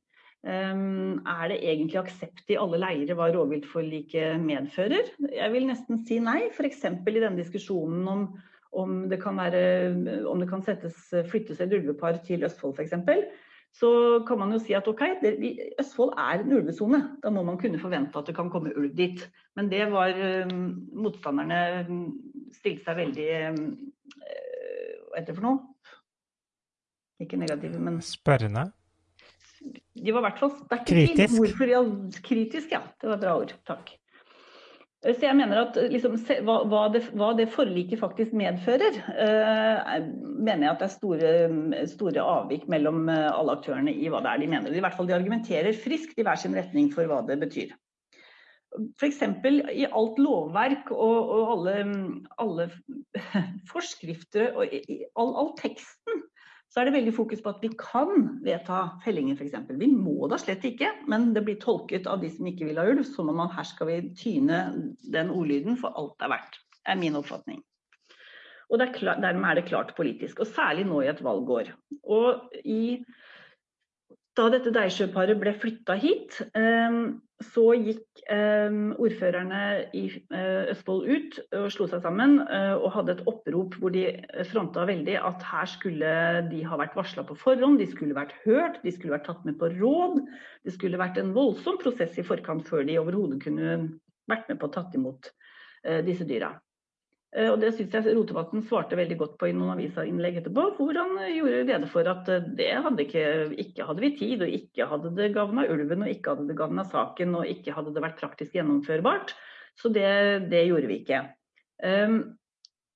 Ehm, 0.46 1.22
er 1.26 1.48
det 1.50 1.62
egentlig 1.62 2.00
aksept 2.02 2.50
i 2.52 2.58
alle 2.60 2.78
leirer 2.82 3.16
hva 3.16 3.30
rovviltforliket 3.32 4.42
medfører? 4.42 5.08
Jeg 5.32 5.54
vil 5.54 5.68
nesten 5.70 6.02
si 6.06 6.18
nei, 6.22 6.50
f.eks. 6.52 6.84
i 6.84 7.14
denne 7.16 7.38
diskusjonen 7.40 8.04
om, 8.10 8.26
om, 8.72 8.98
det 9.08 9.22
være, 9.24 9.64
om 10.28 10.42
det 10.42 10.50
kan 10.50 10.62
settes, 10.62 10.98
flyttes 11.30 11.62
et 11.64 11.72
ulvepar 11.72 12.20
til 12.26 12.44
Østfold 12.44 12.76
f.eks 12.76 12.98
så 13.74 13.90
kan 14.28 14.38
man 14.38 14.52
jo 14.54 14.60
si 14.62 14.74
at 14.76 14.86
ok, 14.86 15.02
det, 15.22 15.32
Østfold 15.82 16.12
er 16.20 16.44
en 16.44 16.52
ulvesone. 16.54 17.00
Da 17.22 17.30
må 17.34 17.42
man 17.42 17.58
kunne 17.58 17.80
forvente 17.82 18.20
at 18.20 18.28
det 18.30 18.36
kan 18.36 18.50
komme 18.52 18.70
ulv 18.76 18.92
dit. 18.94 19.24
Men 19.58 19.70
det 19.72 19.88
var 19.90 20.14
um, 20.46 20.62
Motstanderne 20.94 21.58
stilte 22.54 22.86
seg 22.86 23.00
veldig 23.00 23.28
um, 23.50 23.66
Hva 24.14 25.18
heter 25.18 25.32
det 25.32 25.36
for 25.40 25.46
noe? 25.48 25.58
Ikke 27.24 27.38
negative, 27.40 27.82
men 27.82 27.98
Spørrende? 28.04 28.68
De 29.64 30.12
var 30.12 30.22
i 30.22 30.26
hvert 30.28 30.40
fall 30.42 30.54
sterkt 30.54 30.88
kritisk. 30.90 31.36
Hvorfor, 31.38 31.74
kritisk, 32.26 32.74
ja. 32.74 32.82
Det 33.00 33.10
var 33.10 33.18
et 33.18 33.26
bra 33.26 33.36
ord. 33.40 33.54
Takk. 33.66 33.94
Så 35.04 35.26
jeg 35.26 35.36
mener 35.36 35.58
at 35.60 35.76
liksom, 35.92 36.14
hva, 36.46 36.62
hva, 36.64 36.82
det, 36.94 37.02
hva, 37.12 37.34
det, 37.36 37.50
forliket 37.52 38.00
faktisk 38.00 38.32
medfører, 38.40 38.96
eh, 39.12 40.06
mener 40.38 40.64
jeg 40.64 40.70
at 40.70 40.80
det 40.80 40.86
er 40.86 40.94
store, 40.94 41.32
store, 41.90 42.24
avvik 42.24 42.64
mellom 42.72 43.10
eh, 43.12 43.28
alle 43.28 43.58
aktørene 43.58 43.92
i 43.92 44.08
hva 44.08 44.22
det 44.24 44.32
er 44.32 44.40
de 44.40 44.48
mener. 44.54 44.72
I 44.72 44.80
hvert 44.80 44.96
fall 44.96 45.10
de 45.10 45.16
argumenterer 45.18 45.76
friskt 45.76 46.16
i 46.16 46.24
hver 46.24 46.40
sin 46.40 46.56
retning 46.56 46.88
for 46.94 47.10
hva 47.10 47.20
det 47.28 47.36
betyr. 47.42 47.74
F.eks. 48.96 49.20
i 49.76 49.84
alt 49.86 50.16
lovverk 50.18 50.88
og, 50.96 51.34
og 51.36 51.52
alle, 51.52 51.76
alle, 52.42 52.68
forskrifter 53.72 54.56
og 54.56 54.72
i, 54.72 55.02
all, 55.20 55.34
all 55.36 55.52
teksten 55.60 56.24
så 56.74 56.80
er 56.82 56.88
det 56.88 56.96
veldig 56.96 57.12
fokus 57.14 57.38
på 57.38 57.52
at 57.54 57.60
vi 57.62 57.68
kan 57.78 58.40
vedta 58.42 58.80
fellinger 59.04 59.38
f.eks. 59.38 59.68
Vi 59.78 59.86
må 59.94 60.26
da 60.26 60.34
slett 60.42 60.64
ikke, 60.66 60.88
men 61.06 61.28
det 61.36 61.44
blir 61.46 61.60
tolket 61.62 62.08
av 62.10 62.18
de 62.18 62.32
som 62.34 62.48
ikke 62.50 62.66
vil 62.66 62.80
ha 62.82 62.86
ulv, 62.90 63.04
som 63.06 63.30
om 63.30 63.38
man 63.38 63.52
her 63.54 63.68
skal 63.68 63.92
vi 63.92 64.00
tyne 64.18 64.58
den 65.14 65.30
ordlyden 65.30 65.78
for 65.78 65.94
alt 65.94 66.16
det 66.18 66.26
er 66.26 66.32
verdt. 66.34 66.58
er 66.90 66.98
min 66.98 67.14
oppfatning. 67.20 67.62
Og 68.72 68.82
er 68.82 68.96
klart, 68.96 69.22
dermed 69.22 69.46
er 69.46 69.60
det 69.60 69.68
klart 69.68 69.94
politisk, 69.94 70.42
og 70.42 70.50
særlig 70.50 70.88
nå 70.88 70.98
i 71.04 71.12
et 71.12 71.22
valgår. 71.22 71.70
Og 72.10 72.50
i 72.66 72.98
da 74.34 74.48
dette 74.50 74.72
Deisjø-paret 74.74 75.38
ble 75.38 75.52
flytta 75.62 75.94
hit, 76.00 76.40
ehm, 76.58 77.20
så 77.44 77.64
gikk 77.76 78.22
ehm, 78.32 78.94
ordførerne 79.02 79.60
i 79.94 80.04
eh, 80.10 80.70
Østfold 80.72 81.06
ut 81.06 81.38
og 81.58 81.66
slo 81.74 81.86
seg 81.90 82.02
sammen 82.02 82.40
eh, 82.42 82.74
og 82.74 82.92
hadde 82.96 83.16
et 83.16 83.22
opprop 83.30 83.76
hvor 83.78 83.94
de 83.94 84.06
fronta 84.50 84.86
veldig 84.88 85.16
at 85.20 85.46
her 85.50 85.70
skulle 85.70 86.14
de 86.50 86.62
ha 86.66 86.78
vært 86.80 86.96
varsla 86.98 87.26
på 87.28 87.36
forhånd, 87.38 87.78
de 87.82 87.88
skulle 87.90 88.16
vært 88.16 88.34
hørt, 88.46 88.80
de 88.82 88.94
skulle 88.94 89.14
vært 89.14 89.28
tatt 89.30 89.46
med 89.46 89.58
på 89.60 89.70
råd. 89.76 90.22
Det 90.66 90.74
skulle 90.74 91.00
vært 91.00 91.20
en 91.20 91.34
voldsom 91.36 91.78
prosess 91.82 92.18
i 92.18 92.26
forkant 92.26 92.66
før 92.70 92.86
de 92.88 92.98
overhodet 93.02 93.42
kunne 93.44 93.78
vært 94.30 94.50
med 94.50 94.58
på 94.58 94.70
å 94.70 94.74
tatt 94.78 94.94
imot 94.98 95.30
eh, 95.84 96.00
disse 96.06 96.26
dyra. 96.26 96.54
Eh, 97.34 97.50
og 97.50 97.58
det 97.62 97.72
syns 97.74 97.94
jeg 97.96 98.14
Rotevatn 98.14 98.62
svarte 98.66 98.98
veldig 98.98 99.18
godt 99.20 99.34
på 99.40 99.50
i 99.50 99.56
noen 99.56 99.74
avisinnlegg 99.74 100.38
etterpå, 100.40 100.68
hvor 100.78 101.00
han 101.00 101.18
gjorde 101.34 101.64
rede 101.70 101.90
for 101.90 102.10
at 102.10 102.30
det 102.58 102.70
hadde 102.86 103.06
ikke, 103.06 103.24
ikke 103.66 103.88
hadde 103.88 104.06
vi 104.06 104.12
tid, 104.20 104.46
og 104.46 104.54
ikke 104.60 104.88
hadde 104.92 105.12
det 105.18 105.32
gagna 105.34 105.66
ulven, 105.70 106.06
og 106.06 106.14
ikke 106.14 106.34
hadde 106.34 106.46
det 106.50 106.58
gagna 106.60 106.86
saken, 106.86 107.34
og 107.40 107.50
ikke 107.50 107.74
hadde 107.76 107.96
det 107.96 108.06
vært 108.06 108.22
praktisk 108.22 108.56
gjennomførbart. 108.58 109.34
Så 109.80 109.90
det, 109.90 110.08
det 110.52 110.68
gjorde 110.68 110.90
vi 110.90 111.00
ikke. 111.02 111.24
Um, 111.82 112.18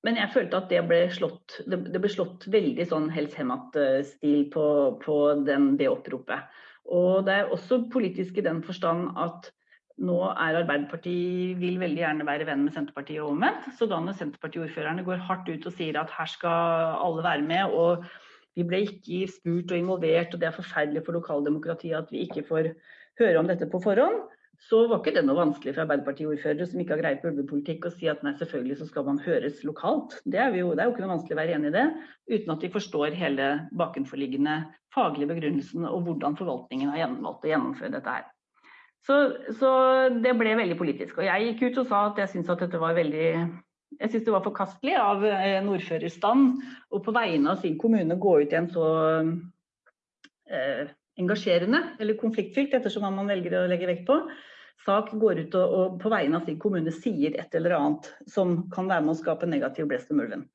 men 0.06 0.18
jeg 0.20 0.30
følte 0.30 0.60
at 0.60 0.70
det 0.70 0.84
ble 0.86 1.00
slått, 1.10 1.58
det, 1.66 1.80
det 1.90 2.00
ble 2.00 2.10
slått 2.12 2.46
veldig 2.50 2.86
sånn 2.86 3.08
Hells 3.10 3.34
Hemat-stil 3.34 4.44
på, 4.54 4.66
på 5.02 5.16
den, 5.42 5.72
det 5.80 5.90
oppropet. 5.90 6.46
Og 6.88 7.26
det 7.26 7.34
er 7.34 7.50
også 7.52 7.82
politisk 7.92 8.38
i 8.38 8.46
den 8.46 8.62
forstand 8.64 9.10
at 9.18 9.50
nå 9.98 10.16
er 10.30 10.60
Arbeiderpartiet 10.60 11.58
vil 11.58 11.78
veldig 11.80 12.02
gjerne 12.02 12.26
være 12.28 12.46
venn 12.48 12.64
med 12.66 12.74
Senterpartiet 12.76 13.22
og 13.24 13.34
omvendt. 13.34 13.68
Så 13.78 13.88
da 13.90 13.98
når 14.02 14.16
Senterpartiordførerne 14.20 15.04
går 15.06 15.24
hardt 15.26 15.50
ut 15.50 15.68
og 15.68 15.74
sier 15.74 15.98
at 16.00 16.12
her 16.14 16.30
skal 16.30 16.96
alle 17.02 17.24
være 17.26 17.46
med, 17.46 17.74
og 17.74 18.06
vi 18.58 18.66
ble 18.66 18.84
ikke 18.86 19.28
spurt 19.30 19.74
og 19.74 19.78
involvert, 19.78 20.34
og 20.34 20.42
det 20.42 20.48
er 20.48 20.56
forferdelig 20.56 21.04
for 21.06 21.18
lokaldemokratiet 21.18 21.98
at 21.98 22.10
vi 22.14 22.24
ikke 22.26 22.46
får 22.48 22.72
høre 23.20 23.40
om 23.40 23.50
dette 23.50 23.68
på 23.70 23.80
forhånd, 23.82 24.22
så 24.68 24.80
var 24.90 24.98
ikke 24.98 25.14
det 25.14 25.22
noe 25.22 25.38
vanskelig 25.38 25.74
for 25.74 25.84
Arbeiderparti-ordførere 25.84 26.66
som 26.66 26.80
ikke 26.82 26.96
har 26.96 27.02
greie 27.02 27.20
på 27.22 27.30
ulvepolitikk, 27.30 27.86
å 27.86 27.94
si 27.94 28.08
at 28.10 28.24
nei, 28.26 28.32
selvfølgelig 28.40 28.80
så 28.80 28.88
skal 28.88 29.06
man 29.06 29.20
høres 29.22 29.60
lokalt. 29.66 30.16
Det 30.26 30.40
er, 30.42 30.56
jo, 30.58 30.72
det 30.74 30.82
er 30.82 30.90
jo 30.90 30.96
ikke 30.96 31.04
noe 31.04 31.14
vanskelig 31.14 31.36
å 31.36 31.40
være 31.42 31.54
enig 31.58 31.70
i 31.70 31.76
det, 31.76 31.84
uten 32.34 32.54
at 32.54 32.64
de 32.64 32.72
forstår 32.74 33.14
hele 33.18 33.52
bakenforliggende 33.78 34.56
faglige 34.94 35.30
begrunnelsen 35.30 35.86
og 35.86 36.02
hvordan 36.08 36.38
forvaltningen 36.38 36.90
har 36.94 37.14
valgt 37.22 37.46
å 37.46 37.52
gjennomføre 37.52 37.94
dette 37.94 38.18
her. 38.18 38.26
Så, 39.06 39.16
så, 39.56 39.70
det 40.20 40.34
ble 40.36 40.56
veldig 40.58 40.76
politisk. 40.78 41.20
Og 41.20 41.26
jeg 41.28 41.46
gikk 41.46 41.64
ut 41.68 41.82
og 41.84 41.90
sa 41.90 42.02
at 42.10 42.20
jeg 42.22 42.32
syntes 42.34 42.52
at 42.52 42.64
dette 42.66 42.80
var 42.82 42.96
veldig 42.98 43.30
jeg 43.98 44.10
synes 44.12 44.24
det 44.26 44.34
var 44.34 44.44
forkastelig 44.44 44.94
av 45.00 45.22
en 45.24 45.70
ordførerstand 45.72 46.58
å 46.92 47.00
på 47.02 47.14
vegne 47.16 47.54
av 47.54 47.62
sin 47.62 47.78
kommune 47.80 48.18
gå 48.20 48.34
ut 48.42 48.52
i 48.52 48.58
en 48.58 48.68
så 48.70 48.88
eh, 50.52 50.90
engasjerende 51.18 51.80
eller 51.98 52.18
konfliktfylt, 52.20 52.76
ettersom 52.76 53.06
hva 53.06 53.12
man 53.14 53.30
velger 53.32 53.56
å 53.58 53.66
legge 53.70 53.88
vekt 53.88 54.04
på, 54.10 54.20
sak 54.84 55.10
går 55.20 55.42
ut 55.46 55.56
og, 55.58 55.74
og, 55.78 55.98
på 56.02 56.12
vegne 56.12 56.38
av 56.38 56.46
sin 56.46 56.58
kommune 56.60 56.92
sier 56.94 57.34
et 57.40 57.54
eller 57.58 57.76
annet 57.78 58.10
som 58.30 58.60
kan 58.74 58.90
være 58.90 59.06
med 59.06 59.16
å 59.16 59.20
skape 59.22 59.48
negativ 59.48 59.88
blest 59.90 60.12
om 60.14 60.22
ulven. 60.22 60.46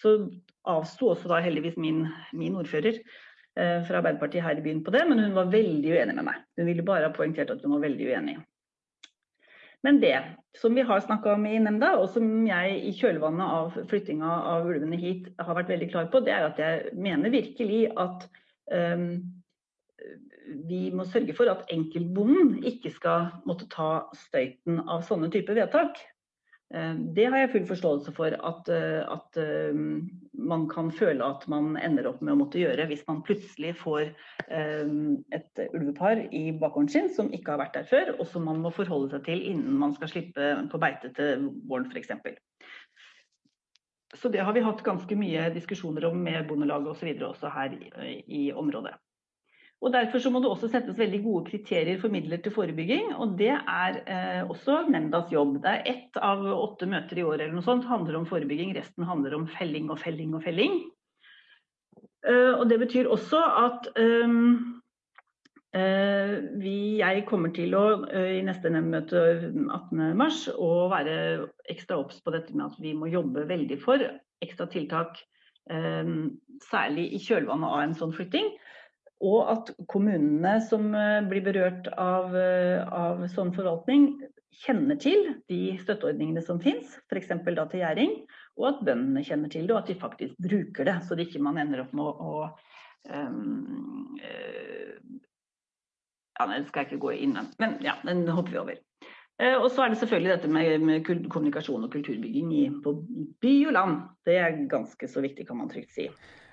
Så 0.00 0.16
avsto 0.68 1.12
også 1.12 1.30
da 1.30 1.40
heldigvis 1.44 1.78
min, 1.80 2.04
min 2.36 2.56
ordfører 2.58 2.98
eh, 3.00 3.04
fra 3.56 4.02
Arbeiderpartiet 4.02 4.44
her 4.44 4.58
i 4.58 4.64
byen 4.64 4.82
på 4.84 4.92
det, 4.92 5.00
men 5.08 5.22
hun 5.22 5.32
var 5.36 5.48
veldig 5.52 5.94
uenig 5.94 6.14
med 6.18 6.26
meg. 6.26 6.42
Hun 6.60 6.68
ville 6.68 6.84
bare 6.84 7.08
ha 7.08 7.14
poengtert 7.16 7.54
at 7.54 7.62
hun 7.64 7.72
var 7.72 7.86
veldig 7.86 8.10
uenig. 8.10 8.36
Men 9.86 10.00
det 10.02 10.16
som 10.58 10.74
vi 10.74 10.82
har 10.82 11.00
snakka 11.00 11.36
om 11.36 11.46
i 11.46 11.58
nemnda, 11.62 11.92
og 12.00 12.08
som 12.10 12.26
jeg 12.48 12.78
i 12.88 12.92
kjølvannet 12.96 13.56
av 13.58 13.76
flyttinga 13.90 14.32
av 14.52 14.66
ulvene 14.66 14.98
hit 14.98 15.28
har 15.38 15.58
vært 15.58 15.70
veldig 15.70 15.88
klar 15.92 16.08
på, 16.12 16.22
det 16.26 16.32
er 16.34 16.46
at 16.48 16.60
jeg 16.60 16.94
mener 16.96 17.32
virkelig 17.32 17.82
at 17.94 18.26
um, 18.72 19.06
vi 20.66 20.88
må 20.94 21.06
sørge 21.08 21.34
for 21.36 21.50
at 21.52 21.70
enkeltbonden 21.74 22.64
ikke 22.66 22.92
skal 22.94 23.30
måtte 23.48 23.68
ta 23.72 24.06
støyten 24.26 24.80
av 24.84 25.04
sånne 25.06 25.30
typer 25.34 25.58
vedtak. 25.58 26.00
Eh, 26.74 26.94
det 27.14 27.28
har 27.30 27.38
jeg 27.38 27.50
full 27.52 27.66
forståelse 27.68 28.12
for 28.16 28.34
at, 28.34 28.68
eh, 28.74 29.02
at, 29.06 29.36
eh, 29.38 29.76
man 30.34 30.68
kan 30.68 30.90
føle 30.90 31.24
at 31.24 31.46
man 31.48 31.76
ender 31.76 32.08
opp 32.10 32.22
med 32.22 32.34
å 32.34 32.40
måtte 32.40 32.58
gjøre 32.58 32.88
hvis 32.90 33.04
man 33.06 33.22
plutselig 33.22 33.76
får 33.78 34.10
et 34.46 35.60
ulvepar 35.74 36.20
i 36.34 36.52
bakgården 36.60 36.90
sin 36.90 37.08
som 37.14 37.30
ikke 37.34 37.54
har 37.54 37.58
vært 37.58 37.74
der 37.74 37.86
før, 37.88 38.12
og 38.20 38.26
som 38.26 38.44
man 38.44 38.60
må 38.62 38.70
forholde 38.70 39.10
seg 39.10 39.24
til 39.24 39.42
innen 39.42 39.78
man 39.78 39.94
skal 39.94 40.10
slippe 40.12 40.50
på 40.70 40.78
beite 40.78 41.10
til 41.16 41.48
våren 41.66 41.88
f.eks. 41.90 42.12
Så 44.14 44.30
det 44.32 44.44
har 44.44 44.54
vi 44.54 44.62
hatt 44.64 44.84
ganske 44.84 45.18
mye 45.18 45.48
diskusjoner 45.54 46.06
om 46.08 46.22
med 46.22 46.46
Bondelaget 46.48 46.92
osv. 46.92 47.10
Og 47.16 47.30
også 47.32 47.50
her 47.52 47.74
i, 47.74 48.22
i 48.28 48.52
området. 48.52 48.94
Og 49.84 49.92
Derfor 49.92 50.18
så 50.22 50.30
må 50.32 50.40
det 50.40 50.48
også 50.48 50.70
settes 50.72 50.96
veldig 50.98 51.18
gode 51.22 51.50
kriterier 51.50 51.98
for 52.00 52.12
midler 52.12 52.40
til 52.42 52.54
forebygging. 52.54 53.12
og 53.14 53.36
Det 53.38 53.52
er 53.52 53.98
eh, 54.08 54.42
også 54.48 54.86
nemndas 54.88 55.32
jobb. 55.32 55.58
Det 55.62 55.72
er 55.72 55.82
Ett 55.92 56.16
av 56.16 56.42
åtte 56.48 56.88
møter 56.88 57.20
i 57.20 57.26
året 57.26 57.44
eller 57.44 57.58
noe 57.58 57.66
sånt 57.66 57.84
handler 57.88 58.16
om 58.16 58.26
forebygging, 58.26 58.72
resten 58.76 59.04
handler 59.04 59.36
om 59.36 59.46
felling 59.46 59.90
og 59.92 60.00
felling 60.00 60.34
og 60.34 60.42
felling. 60.46 60.80
Uh, 62.26 62.58
og 62.58 62.68
Det 62.68 62.80
betyr 62.80 63.06
også 63.06 63.38
at 63.38 63.86
um, 64.00 64.80
uh, 65.76 66.34
vi, 66.58 66.98
jeg 66.98 67.22
kommer 67.28 67.52
til 67.54 67.76
å 67.78 67.84
uh, 68.08 68.32
i 68.34 68.42
neste 68.42 68.72
nemndmøte 68.72 69.22
18.3 69.54 70.56
å 70.58 70.72
være 70.90 71.14
ekstra 71.70 72.00
obs 72.00 72.18
på 72.24 72.34
dette 72.34 72.56
med 72.56 72.66
at 72.66 72.80
vi 72.82 72.96
må 72.98 73.12
jobbe 73.12 73.46
veldig 73.46 73.78
for 73.84 74.02
ekstra 74.42 74.66
tiltak, 74.72 75.20
um, 75.70 76.32
særlig 76.66 77.12
i 77.14 77.22
kjølvannet 77.22 77.76
av 77.76 77.84
en 77.84 77.94
sånn 78.00 78.16
flytting. 78.16 78.50
Og 79.24 79.48
at 79.48 79.70
kommunene 79.88 80.58
som 80.68 80.90
eh, 80.94 81.24
blir 81.28 81.44
berørt 81.44 81.88
av, 81.96 82.34
eh, 82.36 82.82
av 82.84 83.22
sånn 83.32 83.54
forvaltning, 83.56 84.10
kjenner 84.56 84.96
til 85.00 85.22
de 85.50 85.76
støtteordningene 85.80 86.42
som 86.44 86.60
finnes, 86.60 86.94
f.eks. 87.08 87.32
da 87.44 87.64
til 87.68 87.82
gjæring, 87.82 88.14
og 88.56 88.68
at 88.70 88.84
bøndene 88.88 89.24
kjenner 89.24 89.52
til 89.52 89.66
det, 89.66 89.74
og 89.74 89.82
at 89.82 89.90
de 89.90 89.98
faktisk 90.00 90.36
bruker 90.40 90.88
det, 90.88 90.96
så 91.04 91.16
det 91.16 91.28
ikke 91.28 91.42
man 91.44 91.60
ender 91.60 91.84
opp 91.84 91.92
med 91.96 92.04
å, 92.08 92.12
å 92.16 93.12
um, 93.12 94.16
Ja, 96.36 96.46
det 96.52 96.62
skal 96.68 96.82
jeg 96.82 96.88
ikke 96.90 97.02
gå 97.04 97.12
inn 97.16 97.36
men 97.60 97.76
ja, 97.84 97.98
den 98.04 98.24
hopper 98.28 98.52
vi 98.52 98.62
over. 98.62 98.80
Og 99.60 99.68
så 99.72 99.84
er 99.84 99.92
det 99.92 100.00
selvfølgelig 100.00 100.32
dette 100.32 100.48
med, 100.52 100.84
med 100.84 101.28
kommunikasjon 101.32 101.84
og 101.84 101.92
kulturbygging 101.92 102.50
i, 102.56 102.64
på 102.84 102.94
by 103.44 103.54
og 103.68 103.76
land. 103.76 103.96
Det 104.24 104.36
er 104.40 104.60
ganske 104.68 105.08
så 105.12 105.20
viktig, 105.24 105.44
kan 105.48 105.60
man 105.60 105.68
trygt 105.72 105.92
si. 105.96 106.08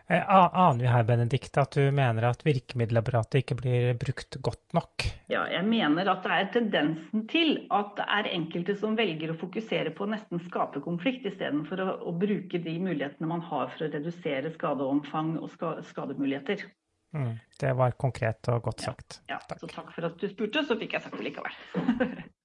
Eh, 0.08 0.30
aner 0.30 0.80
vi 0.82 0.90
her, 0.92 1.04
Benedikte, 1.08 1.64
at 1.64 1.78
du 1.78 1.88
mener 1.96 2.26
at 2.28 2.42
virkemiddelapparatet 2.44 3.40
ikke 3.40 3.56
blir 3.62 3.94
brukt 4.00 4.36
godt 4.44 4.76
nok? 4.76 5.06
Ja, 5.32 5.46
jeg 5.48 5.64
mener 5.70 6.12
at 6.12 6.26
det 6.26 6.36
er 6.36 6.50
tendensen 6.58 7.24
til 7.32 7.56
at 7.72 7.96
det 7.98 8.08
er 8.18 8.30
enkelte 8.34 8.76
som 8.82 8.98
velger 9.00 9.32
å 9.32 9.38
fokusere 9.40 9.96
på 9.96 10.04
å 10.04 10.12
nesten 10.12 10.44
skape 10.50 10.84
konflikt, 10.84 11.24
istedenfor 11.32 11.86
å, 11.86 11.90
å 12.12 12.16
bruke 12.20 12.60
de 12.60 12.76
mulighetene 12.84 13.32
man 13.32 13.46
har 13.48 13.72
for 13.72 13.88
å 13.88 13.92
redusere 13.96 14.52
skadeomfang 14.58 15.38
og 15.40 15.56
skademuligheter. 15.88 16.68
Mm, 17.16 17.38
det 17.62 17.74
var 17.78 17.96
konkret 17.96 18.52
og 18.52 18.64
godt 18.68 18.84
sagt. 18.84 19.22
Ja, 19.30 19.40
ja, 19.40 19.58
så 19.62 19.72
takk 19.72 19.94
for 19.96 20.10
at 20.10 20.20
du 20.20 20.28
spurte, 20.28 20.66
så 20.68 20.76
fikk 20.80 20.98
jeg 20.98 21.08
sagt 21.08 21.20
det 21.22 21.32
likevel. 21.32 21.60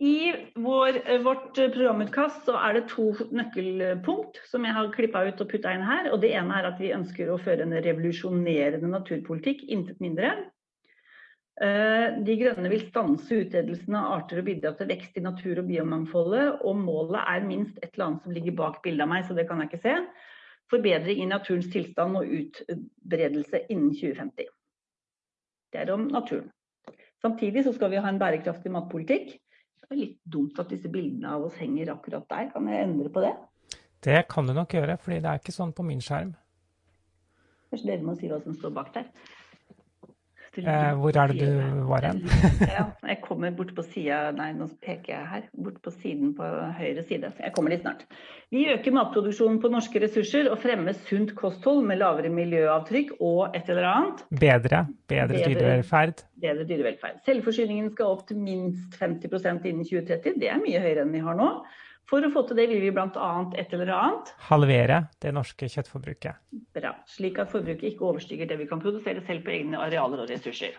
I 0.00 0.32
vår, 0.54 1.08
eh, 1.10 1.20
vårt 1.20 1.54
programutkast 1.54 2.46
så 2.48 2.54
er 2.56 2.78
det 2.78 2.86
to 2.88 3.10
nøkkelpunkt 3.36 4.38
som 4.48 4.64
jeg 4.64 4.72
har 4.72 4.86
klippa 4.94 5.20
ut 5.28 5.42
og 5.44 5.50
putta 5.50 5.74
inn 5.76 5.84
her. 5.84 6.08
og 6.08 6.22
Det 6.22 6.30
ene 6.32 6.56
er 6.56 6.68
at 6.70 6.78
vi 6.80 6.94
ønsker 6.96 7.28
å 7.28 7.36
føre 7.36 7.66
en 7.66 7.74
revolusjonerende 7.84 8.88
naturpolitikk, 8.88 9.66
intet 9.68 10.00
mindre. 10.00 10.30
Eh, 11.60 12.16
de 12.24 12.36
Grønne 12.40 12.70
vil 12.72 12.86
stanse 12.86 13.42
utredelsen 13.42 13.98
av 13.98 14.14
arter 14.14 14.40
og 14.40 14.46
bidra 14.46 14.72
til 14.78 14.88
vekst 14.88 15.20
i 15.20 15.24
natur- 15.26 15.60
og 15.60 15.68
biomangfoldet. 15.68 16.64
Og 16.64 16.80
målet 16.80 17.20
er 17.20 17.44
minst 17.44 17.76
et 17.82 17.92
eller 17.92 18.06
annet 18.06 18.24
som 18.24 18.32
ligger 18.32 18.56
bak 18.56 18.80
bildet 18.82 19.04
av 19.04 19.12
meg, 19.12 19.28
så 19.28 19.36
det 19.36 19.46
kan 19.50 19.60
jeg 19.60 19.68
ikke 19.68 19.82
se. 19.84 19.98
Forbedring 20.72 21.20
i 21.20 21.28
naturens 21.28 21.68
tilstand 21.68 22.16
og 22.16 22.24
utbredelse 22.24 23.66
innen 23.68 23.92
2050. 23.92 24.48
Det 25.70 25.84
er 25.84 25.92
om 25.92 26.08
naturen. 26.08 26.48
Samtidig 27.20 27.66
så 27.68 27.76
skal 27.76 27.92
vi 27.92 28.00
ha 28.00 28.08
en 28.08 28.18
bærekraftig 28.18 28.72
matpolitikk 28.72 29.36
det 29.90 29.96
er 29.96 30.04
litt 30.04 30.18
dumt 30.22 30.58
at 30.62 30.68
disse 30.70 30.86
bildene 30.86 31.32
av 31.34 31.48
oss 31.48 31.56
henger 31.58 31.88
akkurat 31.90 32.28
der. 32.30 32.44
Kan 32.52 32.68
jeg 32.70 32.86
endre 32.86 33.10
på 33.10 33.24
det? 33.24 33.32
Det 34.06 34.20
kan 34.30 34.46
du 34.46 34.52
nok 34.54 34.76
gjøre, 34.76 34.94
fordi 35.02 35.16
det 35.18 35.26
er 35.26 35.40
ikke 35.40 35.54
sånn 35.56 35.72
på 35.74 35.82
min 35.82 35.98
skjerm. 36.04 36.30
Kanskje 37.72 37.88
dere 37.88 38.06
må 38.06 38.14
si 38.14 38.30
hva 38.30 38.38
som 38.44 38.54
står 38.54 38.70
bak 38.76 38.92
der. 38.94 39.08
Eh, 40.58 40.94
hvor 40.98 41.14
er 41.14 41.30
det 41.30 41.46
du 41.46 41.84
var 41.86 42.02
hen? 42.08 42.24
ja, 42.76 42.88
jeg 43.06 43.20
kommer 43.22 43.52
bort 43.54 43.70
på 43.76 43.84
sida 43.86 44.32
Nei, 44.34 44.48
nå 44.56 44.66
peker 44.82 45.12
jeg 45.12 45.28
her. 45.30 45.44
Bort 45.54 45.78
på 45.84 45.92
siden 45.94 46.32
på 46.34 46.46
høyre 46.78 47.04
side. 47.06 47.30
Jeg 47.38 47.54
kommer 47.54 47.70
dit 47.70 47.84
snart. 47.84 48.02
Vi 48.50 48.64
øker 48.72 48.96
matproduksjonen 48.96 49.60
på 49.62 49.70
norske 49.70 50.02
ressurser 50.02 50.50
og 50.50 50.58
fremmer 50.62 50.96
sunt 51.06 51.36
kosthold 51.38 51.84
med 51.86 52.00
lavere 52.02 52.32
miljøavtrykk 52.34 53.12
og 53.20 53.54
et 53.54 53.70
eller 53.70 53.86
annet. 53.92 54.24
Bedre. 54.30 54.82
Bedre, 55.06 55.36
bedre 55.36 55.44
dyrevelferd. 55.52 56.24
Bedre 56.42 56.66
dyrevelferd. 56.66 57.22
Selvforsyningen 57.28 57.92
skal 57.94 58.16
opp 58.16 58.26
til 58.26 58.42
minst 58.42 58.98
50% 58.98 59.70
innen 59.70 59.86
2030. 59.86 60.40
Det 60.42 60.50
er 60.50 60.58
mye 60.62 60.82
høyere 60.82 61.06
enn 61.06 61.14
vi 61.14 61.22
har 61.28 61.38
nå. 61.38 61.52
For 62.08 62.26
å 62.26 62.30
få 62.34 62.42
til 62.48 62.58
det 62.58 62.66
vil 62.70 62.82
vi 62.82 62.92
bl.a. 62.94 63.30
et 63.60 63.74
eller 63.76 63.90
annet 63.94 64.30
Halvere 64.48 65.02
det 65.22 65.32
norske 65.36 65.68
kjøttforbruket. 65.70 66.40
Bra. 66.74 66.94
Slik 67.10 67.38
at 67.38 67.52
forbruket 67.52 67.92
ikke 67.92 68.08
overstiger 68.08 68.50
det 68.50 68.58
vi 68.58 68.68
kan 68.70 68.82
produsere 68.82 69.22
selv 69.26 69.44
på 69.46 69.54
egne 69.54 69.78
arealer 69.78 70.24
og 70.24 70.32
ressurser. 70.32 70.78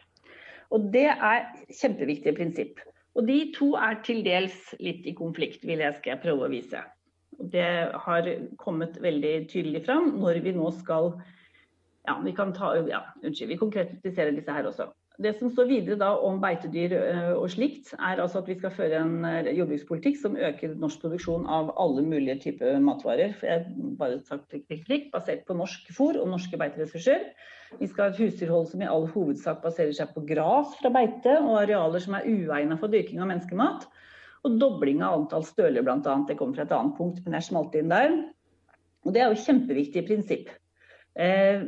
Og 0.71 0.91
Det 0.91 1.07
er 1.11 1.45
kjempeviktige 1.71 2.35
prinsipp. 2.35 2.81
Og 3.15 3.27
De 3.27 3.37
to 3.55 3.73
er 3.75 3.99
til 4.07 4.23
dels 4.23 4.73
litt 4.79 5.07
i 5.07 5.15
konflikt, 5.15 5.63
vil 5.67 5.83
jeg 5.83 5.97
skal 5.99 6.19
prøve 6.23 6.47
å 6.47 6.51
vise. 6.51 6.83
Og 7.39 7.51
det 7.51 7.67
har 8.05 8.27
kommet 8.59 8.99
veldig 9.01 9.35
tydelig 9.51 9.85
fram 9.87 10.13
når 10.19 10.41
vi 10.45 10.55
nå 10.55 10.71
skal 10.79 11.13
ja, 12.07 12.15
vi 12.23 12.33
kan 12.35 12.53
ta, 12.53 12.73
ja, 12.89 13.03
unnskyld, 13.21 13.51
vi 13.51 13.59
konkretiserer 13.61 14.33
disse 14.35 14.55
her 14.55 14.67
også. 14.67 14.89
Det 15.23 15.33
som 15.39 15.51
står 15.53 15.67
videre 15.69 15.97
da 16.01 16.09
om 16.25 16.39
beitedyr 16.41 16.93
eh, 16.97 17.31
og 17.35 17.47
slikt, 17.53 17.93
er 17.97 18.21
altså 18.21 18.41
at 18.41 18.49
vi 18.49 18.57
skal 18.57 18.73
føre 18.75 18.99
en 19.01 19.25
eh, 19.27 19.49
jordbrukspolitikk 19.57 20.19
som 20.21 20.37
øker 20.37 20.75
norsk 20.81 21.03
produksjon 21.03 21.47
av 21.49 21.71
alle 21.81 22.03
mulige 22.05 22.37
typer 22.47 22.79
matvarer. 22.83 23.35
Jeg 23.45 23.65
bare 23.99 24.19
sagt 24.27 24.51
klikk, 24.51 24.85
klikk, 24.87 25.09
basert 25.13 25.43
på 25.47 25.57
norsk 25.57 25.91
fôr 25.95 26.19
og 26.21 26.29
norske 26.33 26.59
beiteressurser. 26.59 27.27
Vi 27.79 27.87
skal 27.87 28.09
ha 28.09 28.11
et 28.11 28.19
husdyrhold 28.19 28.67
som 28.71 28.83
i 28.83 28.89
all 28.89 29.07
hovedsak 29.13 29.61
baserer 29.63 29.93
seg 29.95 30.11
på 30.15 30.25
gras 30.27 30.73
fra 30.81 30.91
beite 30.93 31.37
og 31.39 31.61
arealer 31.61 32.03
som 32.03 32.17
er 32.17 32.27
uegnet 32.27 32.81
for 32.81 32.91
dyrking 32.91 33.21
av 33.23 33.31
menneskemat. 33.31 33.87
Og 34.47 34.57
dobling 34.57 35.03
av 35.05 35.19
antall 35.19 35.45
støler 35.45 35.85
bl.a. 35.85 36.17
Det 36.27 36.35
kommer 36.39 36.57
fra 36.57 36.65
et 36.65 36.75
annet 36.75 36.97
punkt, 36.97 37.21
men 37.23 37.37
jeg 37.37 37.47
smalt 37.47 37.77
inn 37.77 37.93
der. 37.93 38.17
Og 39.05 39.13
det 39.15 39.21
er 39.21 39.31
jo 39.31 39.43
kjempeviktig 39.45 40.03
prinsipp. 40.07 40.51
Eh, 41.19 41.63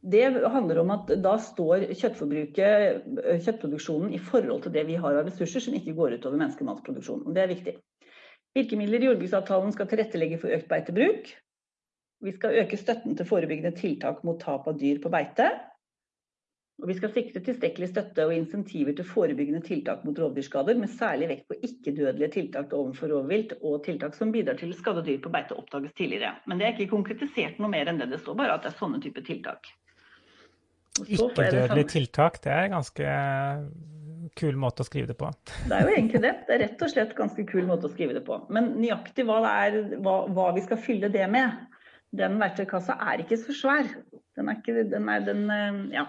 det 0.00 0.48
handler 0.48 0.78
om 0.80 0.94
at 0.94 1.10
da 1.20 1.34
står 1.44 1.82
kjøttproduksjonen 1.92 4.14
i 4.16 4.20
forhold 4.24 4.62
til 4.64 4.72
det 4.72 4.86
vi 4.88 4.96
har 4.96 5.18
av 5.18 5.26
ressurser 5.28 5.60
som 5.60 5.74
ikke 5.76 5.92
går 5.98 6.16
utover 6.16 6.40
menneskematproduksjonen. 6.40 7.34
Det 7.36 7.42
er 7.42 7.52
viktig. 7.52 7.74
Virkemidler 8.56 9.04
i 9.04 9.08
jordbruksavtalen 9.10 9.72
skal 9.76 9.90
tilrettelegge 9.90 10.38
for 10.40 10.48
økt 10.56 10.70
beitebruk. 10.70 11.28
Vi 12.24 12.32
skal 12.36 12.56
øke 12.62 12.76
støtten 12.80 13.12
til 13.16 13.28
forebyggende 13.28 13.76
tiltak 13.76 14.24
mot 14.24 14.40
tap 14.40 14.68
av 14.68 14.74
dyr 14.80 14.98
på 15.04 15.12
beite. 15.12 15.46
Og 16.80 16.88
vi 16.88 16.96
skal 16.96 17.12
sikre 17.12 17.42
tilstrekkelig 17.44 17.90
støtte 17.90 18.24
og 18.24 18.32
insentiver 18.32 18.96
til 18.96 19.04
forebyggende 19.04 19.60
tiltak 19.66 20.00
mot 20.08 20.16
rovdyrskader, 20.16 20.80
med 20.80 20.88
særlig 20.94 21.28
vekt 21.28 21.44
på 21.50 21.58
ikke-dødelige 21.68 22.32
tiltak 22.38 22.72
overfor 22.72 23.12
rovvilt 23.12 23.52
og 23.60 23.84
tiltak 23.84 24.16
som 24.16 24.32
bidrar 24.32 24.56
til 24.56 24.72
at 24.72 24.80
skadde 24.80 25.04
dyr 25.04 25.20
på 25.20 25.32
beite 25.34 25.52
oppdages 25.60 25.92
tidligere. 25.98 26.40
Men 26.48 26.56
det 26.56 26.64
er 26.66 26.72
ikke 26.72 26.94
konkretisert 26.94 27.60
noe 27.60 27.68
mer 27.72 27.84
enn 27.92 28.00
det. 28.00 28.08
Det 28.14 28.22
står 28.24 28.40
bare 28.40 28.56
at 28.56 28.64
det 28.64 28.72
er 28.72 28.80
sånne 28.80 29.02
typer 29.04 29.22
tiltak. 29.28 29.68
Ikke-dødelige 31.06 31.88
tiltak, 31.94 32.40
det 32.44 32.52
er 32.52 32.68
en 32.68 32.76
ganske 32.78 33.14
kul 34.38 34.58
måte 34.60 34.84
å 34.84 34.86
skrive 34.86 35.10
det 35.10 35.16
på. 35.18 35.30
Det 35.68 35.74
er 35.76 35.86
jo 35.86 35.94
egentlig 35.94 36.22
det. 36.24 36.34
Det 36.46 36.54
er 36.54 36.62
rett 36.64 36.84
og 36.84 36.92
slett 36.92 37.16
ganske 37.18 37.44
kul 37.48 37.66
måte 37.68 37.88
å 37.88 37.92
skrive 37.92 38.16
det 38.16 38.22
på. 38.26 38.38
Men 38.52 38.72
nøyaktig 38.78 39.26
hva, 39.28 39.40
er, 39.66 39.80
hva, 40.04 40.22
hva 40.30 40.50
vi 40.56 40.64
skal 40.64 40.80
fylle 40.82 41.10
det 41.12 41.26
med, 41.32 41.66
den 42.16 42.38
verktøykassa 42.40 42.96
er 43.12 43.24
ikke 43.24 43.38
så 43.40 43.56
svær. 43.56 43.90
Den 44.38 44.50
er 44.50 44.58
ikke 44.58 44.86
Den 44.90 45.10
er 45.12 45.26
den 45.26 45.44
eh, 45.54 45.82
Ja. 45.98 46.06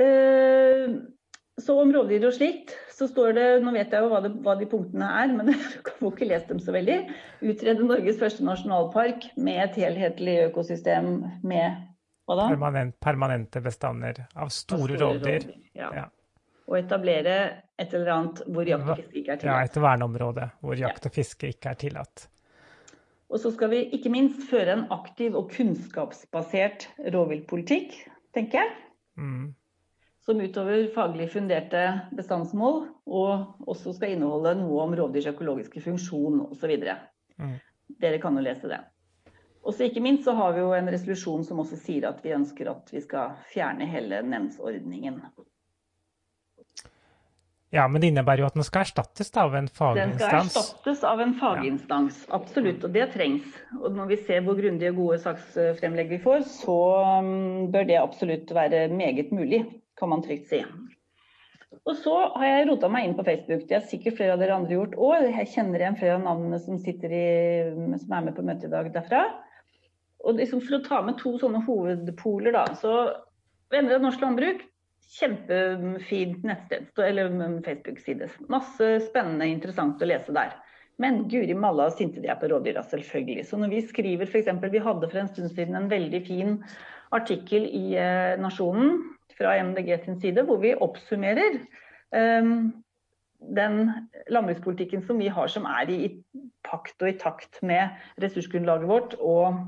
Eh, 0.00 0.94
så 1.60 1.74
om 1.82 1.90
rovdyr 1.92 2.24
og 2.24 2.32
slikt, 2.32 2.72
så 2.96 3.04
står 3.10 3.34
det 3.36 3.46
Nå 3.60 3.74
vet 3.74 3.92
jeg 3.92 4.00
jo 4.00 4.08
hva, 4.08 4.22
det, 4.24 4.30
hva 4.40 4.54
de 4.56 4.68
punktene 4.70 5.08
er, 5.20 5.34
men 5.36 5.50
jeg 5.52 5.96
får 5.98 6.14
ikke 6.14 6.28
lest 6.30 6.48
dem 6.48 6.62
så 6.64 6.72
veldig. 6.74 6.98
Utrede 7.44 7.86
Norges 7.86 8.20
første 8.20 8.46
nasjonalpark 8.46 9.28
med 9.36 9.60
et 9.66 9.80
helhetlig 9.84 10.38
økosystem 10.48 11.18
med? 11.44 11.88
Permanent, 12.26 12.94
permanente 13.00 13.60
bestander 13.60 14.24
av 14.34 14.50
store, 14.54 14.96
store 14.96 14.98
rovdyr. 15.00 15.46
Ja. 15.74 15.88
ja. 15.96 16.04
Og 16.70 16.78
etablere 16.78 17.38
et 17.80 17.94
eller 17.94 18.12
annet 18.14 18.44
hvor 18.46 18.68
jakt 18.68 18.86
og 18.86 19.00
fiske 19.00 19.18
ikke 19.18 19.34
er 19.34 19.40
tillatt. 19.40 19.48
Ja, 19.50 19.64
et 19.66 19.80
verneområde 19.82 20.50
hvor 20.62 20.78
jakt 20.78 21.08
og 21.08 21.16
fiske 21.16 21.50
ikke 21.52 21.72
er 21.72 21.80
tillatt. 21.80 22.28
Og 23.32 23.40
så 23.40 23.50
skal 23.54 23.72
vi 23.72 23.80
ikke 23.96 24.12
minst 24.12 24.44
føre 24.50 24.76
en 24.76 24.86
aktiv 24.92 25.36
og 25.38 25.50
kunnskapsbasert 25.54 26.86
rovviltpolitikk, 27.14 27.94
tenker 28.36 28.60
jeg. 28.60 28.72
Mm. 29.16 29.46
Som 30.22 30.42
utover 30.44 30.84
faglig 30.94 31.30
funderte 31.32 31.82
bestandsmål, 32.14 32.84
og 33.08 33.68
også 33.72 33.96
skal 33.96 34.14
inneholde 34.14 34.54
noe 34.60 34.84
om 34.84 34.92
rovdyrs 34.98 35.30
økologiske 35.32 35.82
funksjon 35.82 36.44
osv. 36.44 36.76
Mm. 37.40 37.56
Dere 38.04 38.20
kan 38.22 38.36
jo 38.36 38.44
lese 38.44 38.70
det. 38.70 38.82
Og 39.62 39.74
så 39.74 39.86
ikke 39.86 40.02
minst 40.02 40.26
så 40.26 40.34
har 40.34 40.56
vi 40.56 40.64
jo 40.64 40.72
en 40.74 40.90
resolusjon 40.90 41.44
som 41.46 41.62
også 41.62 41.78
sier 41.78 42.08
at 42.08 42.22
vi 42.24 42.34
ønsker 42.34 42.70
at 42.72 42.90
vi 42.90 43.02
skal 43.04 43.36
fjerne 43.52 43.86
hele 43.86 44.22
nemndsordningen. 44.26 45.20
Ja, 47.72 47.86
men 47.88 48.02
det 48.02 48.10
innebærer 48.10 48.42
jo 48.42 48.48
at 48.50 48.56
den 48.58 48.66
skal 48.66 48.82
erstattes 48.84 49.30
av 49.40 49.54
en 49.56 49.68
faginstans? 49.72 50.18
Den 50.18 50.26
skal 50.26 50.40
erstattes 50.42 51.04
av 51.08 51.22
en 51.24 51.30
faginstans, 51.40 52.18
absolutt. 52.36 52.82
Og 52.84 52.92
det 52.92 53.06
trengs. 53.14 53.46
Og 53.78 53.94
når 53.96 54.10
vi 54.10 54.18
ser 54.26 54.42
hvor 54.44 54.58
grundige 54.58 54.90
og 54.92 54.98
gode 54.98 55.20
saksfremlegg 55.22 56.10
vi 56.12 56.18
får, 56.20 56.44
så 56.52 56.76
um, 57.22 57.70
bør 57.72 57.86
det 57.88 57.96
absolutt 58.02 58.52
være 58.52 58.90
meget 58.92 59.32
mulig, 59.32 59.62
kan 59.96 60.12
man 60.12 60.24
trygt 60.26 60.50
si. 60.52 60.60
Og 61.88 61.96
så 61.96 62.18
har 62.36 62.44
jeg 62.44 62.66
rota 62.68 62.90
meg 62.92 63.08
inn 63.08 63.16
på 63.16 63.24
Facebook. 63.30 63.64
Det 63.70 63.78
har 63.78 63.88
sikkert 63.88 64.18
flere 64.18 64.36
av 64.36 64.42
dere 64.42 64.58
andre 64.58 64.76
gjort 64.76 64.98
òg. 65.00 65.30
Jeg 65.30 65.48
kjenner 65.54 65.80
igjen 65.80 65.96
flere 66.02 66.18
av 66.18 66.26
navnene 66.26 66.60
som, 66.60 66.76
i, 66.76 67.24
som 68.04 68.12
er 68.18 68.28
med 68.28 68.36
på 68.36 68.44
møtet 68.46 68.68
i 68.68 68.74
dag 68.74 68.92
derfra. 68.92 69.22
Og 70.22 70.38
liksom 70.38 70.62
for 70.62 70.78
å 70.78 70.84
ta 70.86 71.00
med 71.04 71.18
to 71.20 71.34
sånne 71.40 71.64
hovedpoler, 71.66 72.54
da. 72.54 72.66
Så 72.78 72.92
Venner 73.72 73.96
av 73.96 74.04
norsk 74.04 74.20
landbruk, 74.20 74.60
kjempefint 75.16 76.44
nettsted, 76.44 76.90
eller 77.00 77.32
Facebook-side. 77.64 78.28
Masse 78.52 78.90
spennende, 79.06 79.48
interessant 79.48 80.02
å 80.02 80.08
lese 80.08 80.34
der. 80.36 80.52
Men 81.00 81.22
guri 81.32 81.56
malla 81.56 81.88
sinte 81.90 82.20
de 82.22 82.28
er 82.30 82.38
på 82.40 82.50
rovdyra, 82.52 82.84
selvfølgelig. 82.84 83.46
Så 83.48 83.58
når 83.58 83.72
vi 83.72 83.80
skriver 83.88 84.28
f.eks. 84.28 84.50
Vi 84.60 84.84
hadde 84.84 85.08
for 85.08 85.22
en 85.22 85.32
stund 85.32 85.54
siden 85.54 85.78
en 85.78 85.90
veldig 85.90 86.20
fin 86.26 86.58
artikkel 87.16 87.64
i 87.64 87.96
eh, 88.00 88.36
Nasjonen 88.40 89.00
fra 89.36 89.56
MDG 89.64 89.96
sin 90.04 90.20
side, 90.20 90.44
hvor 90.48 90.60
vi 90.62 90.76
oppsummerer 90.76 91.58
eh, 91.58 92.52
den 93.56 93.78
landbrukspolitikken 94.30 95.02
som 95.08 95.18
vi 95.20 95.32
har, 95.32 95.48
som 95.50 95.64
er 95.66 95.90
i 95.90 96.00
pakt 96.68 97.00
og 97.02 97.10
i 97.10 97.18
takt 97.18 97.58
med 97.66 97.96
ressursgrunnlaget 98.22 98.88
vårt 98.88 99.16
og 99.18 99.64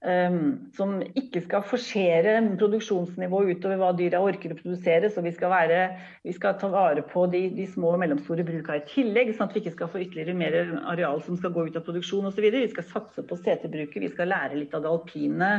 som 0.00 0.94
ikke 1.04 1.42
skal 1.44 1.64
forsere 1.68 2.38
produksjonsnivået 2.56 3.58
utover 3.58 3.76
hva 3.82 3.90
dyra 3.92 4.22
orker 4.24 4.54
å 4.54 4.56
produsere. 4.56 5.10
Så 5.12 5.20
vi 5.20 5.32
skal, 5.36 5.52
være, 5.52 5.80
vi 6.24 6.32
skal 6.32 6.56
ta 6.60 6.70
vare 6.72 7.04
på 7.04 7.26
de, 7.32 7.42
de, 7.52 7.66
små 7.68 7.92
og 7.94 8.00
mellomstore 8.00 8.46
bruka 8.48 8.78
i 8.78 8.84
tillegg, 8.88 9.34
sånn 9.36 9.50
at 9.50 9.56
vi 9.56 9.60
ikke 9.64 9.74
skal 9.76 9.92
få 9.92 10.00
ytterligere 10.06 10.36
mer 10.40 10.56
areal 10.94 11.20
som 11.26 11.36
skal 11.36 11.52
gå 11.52 11.66
ut 11.68 11.76
av 11.76 11.84
produksjon 11.84 12.30
osv. 12.30 12.48
Vi 12.56 12.72
skal 12.72 12.88
satse 12.88 13.26
på 13.28 13.40
setebruket, 13.42 14.00
vi 14.06 14.12
skal 14.14 14.32
lære 14.32 14.62
litt 14.62 14.76
av 14.76 14.86
det 14.86 14.94
alpine 14.94 15.52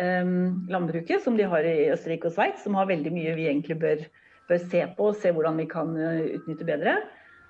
um, 0.00 0.64
landbruket 0.72 1.24
som 1.24 1.36
de 1.36 1.48
har 1.52 1.68
i 1.68 1.90
Østerrike 1.92 2.30
og 2.30 2.38
Sveits, 2.38 2.64
som 2.64 2.80
har 2.80 2.88
veldig 2.88 3.12
mye 3.12 3.36
vi 3.36 3.50
egentlig 3.50 3.76
bør, 3.84 4.08
bør 4.48 4.64
se 4.64 4.86
på 4.96 5.12
og 5.12 5.20
se 5.20 5.34
hvordan 5.34 5.60
vi 5.60 5.68
kan 5.68 5.92
uh, 5.92 6.24
utnytte 6.40 6.72
bedre. 6.72 7.02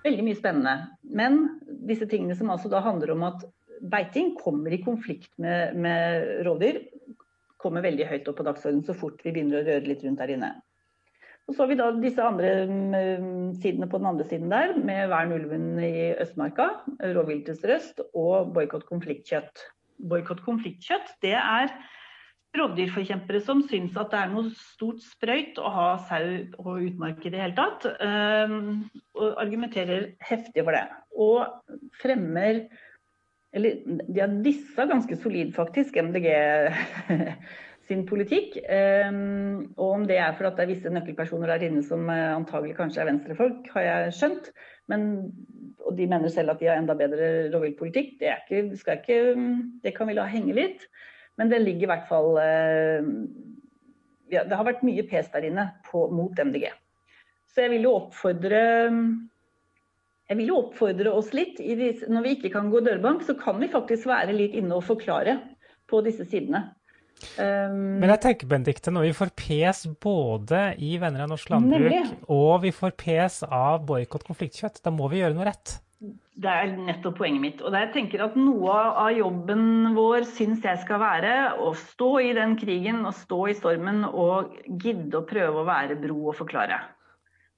Veldig 0.05 0.27
mye 0.27 0.37
spennende. 0.37 0.79
Men 1.15 1.45
disse 1.87 2.11
tingene 2.11 2.35
som 2.37 2.51
altså 2.53 2.69
da 2.73 2.83
handler 2.85 3.15
om 3.15 3.31
at 3.31 3.47
beiting 3.81 4.35
kommer 4.39 4.73
i 4.75 4.83
konflikt 4.85 5.33
med, 5.43 5.77
med 5.77 6.45
rovdyr. 6.47 6.83
Kommer 7.61 7.85
veldig 7.85 8.07
høyt 8.11 8.29
opp 8.29 8.39
på 8.41 8.47
dagsordenen 8.47 8.87
så 8.87 8.97
fort 8.97 9.23
vi 9.25 9.33
begynner 9.33 9.63
å 9.63 9.67
røre 9.67 9.89
litt 9.89 10.05
rundt 10.05 10.21
der 10.21 10.35
inne. 10.37 10.53
Og 11.45 11.53
så 11.53 11.65
har 11.65 11.71
vi 11.71 11.77
da 11.77 11.91
disse 12.01 12.25
andre 12.25 12.53
mm, 12.71 13.57
sidene 13.61 13.89
på 13.91 14.01
den 14.01 14.09
andre 14.09 14.25
siden 14.29 14.53
der, 14.53 14.73
med 14.81 15.11
vern 15.13 15.35
ulven 15.37 15.75
i 15.85 16.15
Østmarka, 16.23 16.71
rovviltets 17.13 17.65
røst 17.69 18.01
og 18.17 18.55
boikott 18.57 18.87
konfliktkjøtt. 18.89 19.67
Boikott 20.09 20.41
konfliktkjøtt, 20.47 21.13
det 21.25 21.37
er 21.37 21.75
rovdyrforkjempere 22.55 23.43
som 23.45 23.61
syns 23.67 23.97
at 23.99 24.13
det 24.13 24.21
er 24.23 24.33
noe 24.33 24.53
stort 24.57 25.03
sprøyt 25.05 25.59
å 25.59 25.71
ha 25.75 25.87
sau 26.09 26.25
og 26.63 26.87
utmark 26.87 27.25
i 27.27 27.33
det 27.35 27.43
hele 27.43 27.57
tatt, 27.59 27.87
um, 27.99 28.85
og 29.19 29.41
argumenterer 29.43 30.13
heftig 30.25 30.63
for 30.63 30.77
det. 30.77 30.85
Og 31.19 31.81
fremmer 32.01 32.65
eller 33.55 33.79
de 33.87 34.21
har 34.21 34.35
dissa 34.43 34.87
ganske 34.91 35.17
solid, 35.17 35.53
faktisk, 35.55 35.97
MDG 36.03 36.27
sin 37.89 38.05
politikk. 38.09 38.57
Um, 38.67 39.71
og 39.77 39.89
om 40.01 40.07
det 40.09 40.19
er 40.19 40.35
for 40.37 40.49
at 40.49 40.59
det 40.59 40.65
er 40.65 40.73
visse 40.73 40.93
nøkkelpersoner 40.93 41.53
der 41.53 41.67
inne 41.69 41.85
som 41.87 42.09
uh, 42.11 42.35
antagelig 42.35 42.77
kanskje 42.79 43.05
er 43.05 43.11
venstrefolk, 43.13 43.69
har 43.77 43.87
jeg 43.87 44.15
skjønt. 44.19 44.51
Men, 44.91 45.09
og 45.85 45.97
de 45.99 46.09
mener 46.11 46.33
selv 46.33 46.55
at 46.55 46.63
de 46.63 46.71
har 46.71 46.81
enda 46.81 46.97
bedre 46.99 47.51
rovviltpolitikk. 47.55 48.17
Det, 48.21 48.33
det 49.85 49.97
kan 49.97 50.11
vi 50.11 50.17
la 50.17 50.29
henge 50.31 50.57
litt. 50.57 50.89
Men 51.39 51.51
det 51.51 51.65
ligger 51.65 51.89
i 51.89 51.93
hvert 51.93 52.09
fall 52.09 52.37
uh, 52.39 53.13
ja, 54.33 54.47
Det 54.47 54.57
har 54.57 54.67
vært 54.67 54.87
mye 54.87 55.07
pes 55.07 55.31
der 55.35 55.47
inne 55.51 55.69
på, 55.91 56.09
mot 56.11 56.35
MDG. 56.35 56.71
Så 57.55 57.67
jeg 57.67 57.77
vil 57.77 57.87
jo 57.87 57.99
oppfordre 58.01 58.65
jeg 60.31 60.41
vil 60.41 60.53
jo 60.53 60.61
oppfordre 60.63 61.13
oss 61.13 61.35
litt. 61.37 61.61
Når 61.61 62.25
vi 62.25 62.37
ikke 62.39 62.53
kan 62.55 62.71
gå 62.73 62.81
dørbank, 62.85 63.25
så 63.27 63.37
kan 63.39 63.61
vi 63.61 63.69
faktisk 63.73 64.09
være 64.09 64.37
litt 64.37 64.57
inne 64.57 64.79
og 64.79 64.87
forklare 64.87 65.37
på 65.91 66.01
disse 66.07 66.27
sidene. 66.29 66.71
Um, 67.39 68.01
Men 68.03 68.11
jeg 68.11 68.23
tenker, 68.25 68.49
Benedikte, 68.51 68.93
når 68.93 69.07
vi 69.07 69.15
får 69.17 69.31
pes 69.39 69.85
både 70.03 70.65
i 70.83 70.97
Venner 71.01 71.25
av 71.25 71.31
norsk 71.31 71.53
landbruk 71.53 71.79
nemlig. 71.79 72.01
og 72.33 72.65
vi 72.65 72.73
får 72.75 72.97
pes 73.01 73.39
av 73.47 73.85
boikott 73.87 74.27
konfliktkjøtt, 74.27 74.81
da 74.85 74.93
må 74.93 75.09
vi 75.13 75.23
gjøre 75.23 75.37
noe 75.37 75.47
rett. 75.47 75.77
Det 76.35 76.51
er 76.51 76.73
nettopp 76.75 77.21
poenget 77.21 77.41
mitt. 77.41 77.63
Og 77.63 77.73
jeg 77.79 77.93
tenker 77.95 78.25
at 78.27 78.35
Noe 78.37 78.75
av 78.75 79.13
jobben 79.15 79.95
vår 79.95 80.27
syns 80.35 80.67
jeg 80.67 80.81
skal 80.83 81.01
være 81.01 81.37
å 81.63 81.71
stå 81.79 82.11
i 82.27 82.35
den 82.37 82.59
krigen 82.61 83.05
og 83.07 83.15
stå 83.17 83.39
i 83.53 83.57
stormen 83.57 84.03
og 84.11 84.59
gidde 84.67 85.21
å 85.21 85.25
prøve 85.29 85.63
å 85.63 85.69
være 85.69 85.97
bro 86.03 86.19
og 86.33 86.37
forklare 86.43 86.83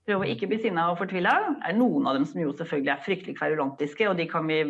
prøve 0.07 0.25
å 0.25 0.31
ikke 0.31 0.49
bli 0.51 0.61
sinna 0.63 0.87
og 0.93 1.01
fortvila. 1.01 1.35
Det 1.59 1.73
er 1.73 1.79
noen 1.79 2.07
av 2.07 2.19
dem 2.19 2.27
som 2.29 2.41
jo 2.41 2.55
selvfølgelig 2.55 2.93
er 2.95 3.03
fryktelig 3.05 3.37
kverulantiske, 3.41 4.07
og 4.11 4.21
de 4.21 4.29
kan 4.31 4.47
vi 4.49 4.61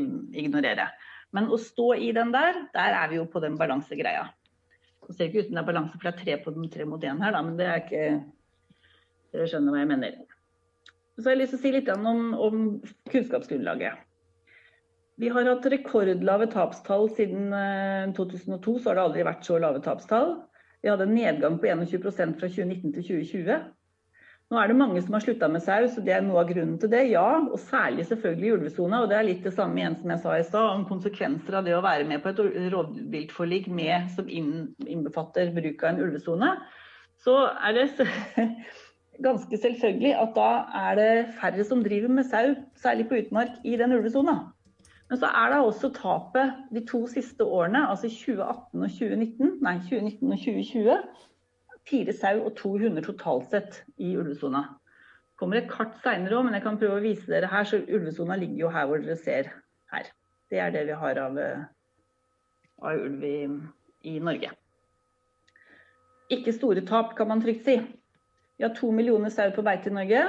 ignorere. 0.45 0.89
Men 1.37 1.51
å 1.53 1.59
stå 1.61 1.93
i 2.01 2.13
den 2.17 2.33
der, 2.33 2.63
der 2.75 2.97
er 2.97 3.11
vi 3.13 3.21
jo 3.21 3.27
på 3.29 3.43
den 3.45 3.59
balansegreia. 3.61 4.31
Det 5.07 5.15
ser 5.15 5.29
ikke 5.29 5.45
ut 5.45 5.51
som 5.51 5.59
det 5.59 5.63
er 5.63 5.69
balanse, 5.69 5.99
for 5.99 6.09
det 6.09 6.15
er 6.15 6.23
tre 6.23 6.39
på 6.43 6.55
den, 6.57 6.71
tre 6.73 6.87
mot 6.89 7.05
én 7.05 7.21
her, 7.23 7.37
da, 7.37 7.43
men 7.45 7.61
det 7.61 7.69
er 7.69 7.85
ikke 7.85 8.09
Dere 9.35 9.47
skjønner 9.51 9.75
hva 9.75 9.81
jeg 9.83 9.89
mener. 9.91 10.19
Så 11.19 11.27
har 11.27 11.35
jeg 11.35 11.41
lyst 11.43 11.53
til 11.53 11.59
å 11.59 11.63
si 11.65 11.71
litt 11.75 11.89
om, 11.93 12.21
om 12.41 12.61
kunnskapsgrunnlaget. 13.11 13.99
Vi 15.21 15.29
har 15.33 15.49
hatt 15.49 15.67
rekordlave 15.73 16.47
tapstall 16.53 17.09
siden 17.17 17.51
2002, 18.17 18.77
så 18.79 18.91
har 18.91 18.99
det 18.99 19.05
aldri 19.05 19.25
vært 19.27 19.45
så 19.49 19.59
lave 19.61 19.83
tapstall. 19.85 20.37
Vi 20.85 20.93
hadde 20.93 21.09
en 21.09 21.17
nedgang 21.17 21.57
på 21.61 21.69
21% 21.69 22.37
fra 22.41 22.49
2019 22.53 22.95
til 22.95 23.07
2020. 23.11 23.59
Nå 24.47 24.59
er 24.61 24.71
det 24.71 24.77
mange 24.79 25.01
som 25.03 25.17
har 25.17 25.25
slutta 25.25 25.49
med 25.51 25.63
sau, 25.65 25.89
så 25.91 26.03
det 26.07 26.13
er 26.15 26.23
noe 26.23 26.39
av 26.45 26.51
grunnen 26.53 26.77
til 26.79 26.91
det. 26.93 27.01
Ja, 27.11 27.27
og 27.43 27.59
særlig 27.59 28.05
selvfølgelig 28.07 28.47
i 28.47 28.53
ulvesona. 28.55 29.01
Og 29.03 29.11
det 29.11 29.17
er 29.19 29.27
litt 29.27 29.43
det 29.43 29.57
samme 29.57 29.81
igjen 29.81 29.97
som 29.99 30.13
jeg 30.15 30.23
sa 30.23 30.37
i 30.39 30.45
stad, 30.47 30.69
om 30.71 30.85
konsekvenser 30.87 31.59
av 31.59 31.67
det 31.67 31.75
å 31.75 31.83
være 31.83 32.07
med 32.07 32.23
på 32.23 32.31
et 32.31 32.43
rovviltforlik 32.75 33.67
som 34.15 34.31
innbefatter 34.31 35.51
bruk 35.57 35.83
av 35.83 35.91
en 35.91 36.03
ulvesone. 36.07 36.53
Så 37.27 37.35
er 37.51 37.75
det 37.75 38.07
ganske 39.27 39.59
selvfølgelig 39.67 40.15
at 40.15 40.39
da 40.39 40.51
er 40.87 41.01
det 41.01 41.13
færre 41.41 41.67
som 41.67 41.83
driver 41.83 42.15
med 42.15 42.31
sau, 42.31 42.55
særlig 42.79 43.09
på 43.11 43.19
utmark, 43.25 43.59
i 43.65 43.75
den 43.77 43.99
ulvesona. 43.99 44.39
Men 45.11 45.19
så 45.19 45.27
er 45.27 45.51
det 45.51 45.63
også 45.63 45.91
tapet 45.95 46.55
de 46.75 46.87
to 46.87 47.07
siste 47.11 47.43
årene, 47.43 47.83
altså 47.91 48.07
2018 48.11 48.79
og 48.79 48.91
2019, 48.95 49.57
nei 49.63 49.79
2019 49.91 50.33
og 50.33 50.39
2020. 50.39 50.97
Fire 51.87 52.15
sau 52.17 52.41
og 52.43 52.57
to 52.59 52.73
hunder 52.81 53.05
totalt 53.05 53.51
sett 53.53 53.81
i 54.03 54.17
ulvesona. 54.19 54.65
Det 54.67 55.41
kommer 55.41 55.61
et 55.61 55.71
kart 55.71 55.99
seinere 56.03 56.39
òg, 56.39 56.47
men 56.47 56.57
jeg 56.57 56.65
kan 56.65 56.79
prøve 56.81 56.99
å 56.99 57.05
vise 57.05 57.29
dere 57.31 57.51
her. 57.53 57.67
Så 57.69 57.83
ulvesona 57.85 58.39
ligger 58.41 58.65
jo 58.65 58.73
her 58.75 58.89
hvor 58.89 59.03
dere 59.03 59.19
ser 59.21 59.51
her. 59.93 60.09
Det 60.51 60.63
er 60.63 60.73
det 60.75 60.87
vi 60.89 60.97
har 60.99 61.21
av, 61.21 61.39
av 62.83 63.05
ulv 63.05 63.27
i, 63.27 63.37
i, 64.07 64.17
Norge. 64.23 64.51
Ikke 66.33 66.55
store 66.55 66.83
tap, 66.87 67.15
kan 67.19 67.31
man 67.31 67.43
trygt 67.45 67.67
si. 67.67 67.77
Vi 68.57 68.65
har 68.65 68.75
to 68.75 68.91
millioner 68.95 69.31
sau 69.31 69.51
på 69.55 69.65
beite 69.67 69.93
i 69.93 69.95
Norge. 69.95 70.25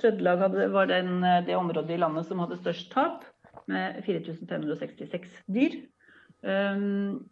Trøndelag 0.00 0.42
var 0.72 0.88
den, 0.90 1.20
det 1.46 1.56
området 1.56 1.94
i 1.94 2.00
landet 2.00 2.28
som 2.28 2.40
hadde 2.42 2.58
størst 2.60 2.90
tap 2.92 3.24
med 3.70 4.00
4566 4.04 5.42
dyr. 5.52 5.76
Um, 6.42 7.28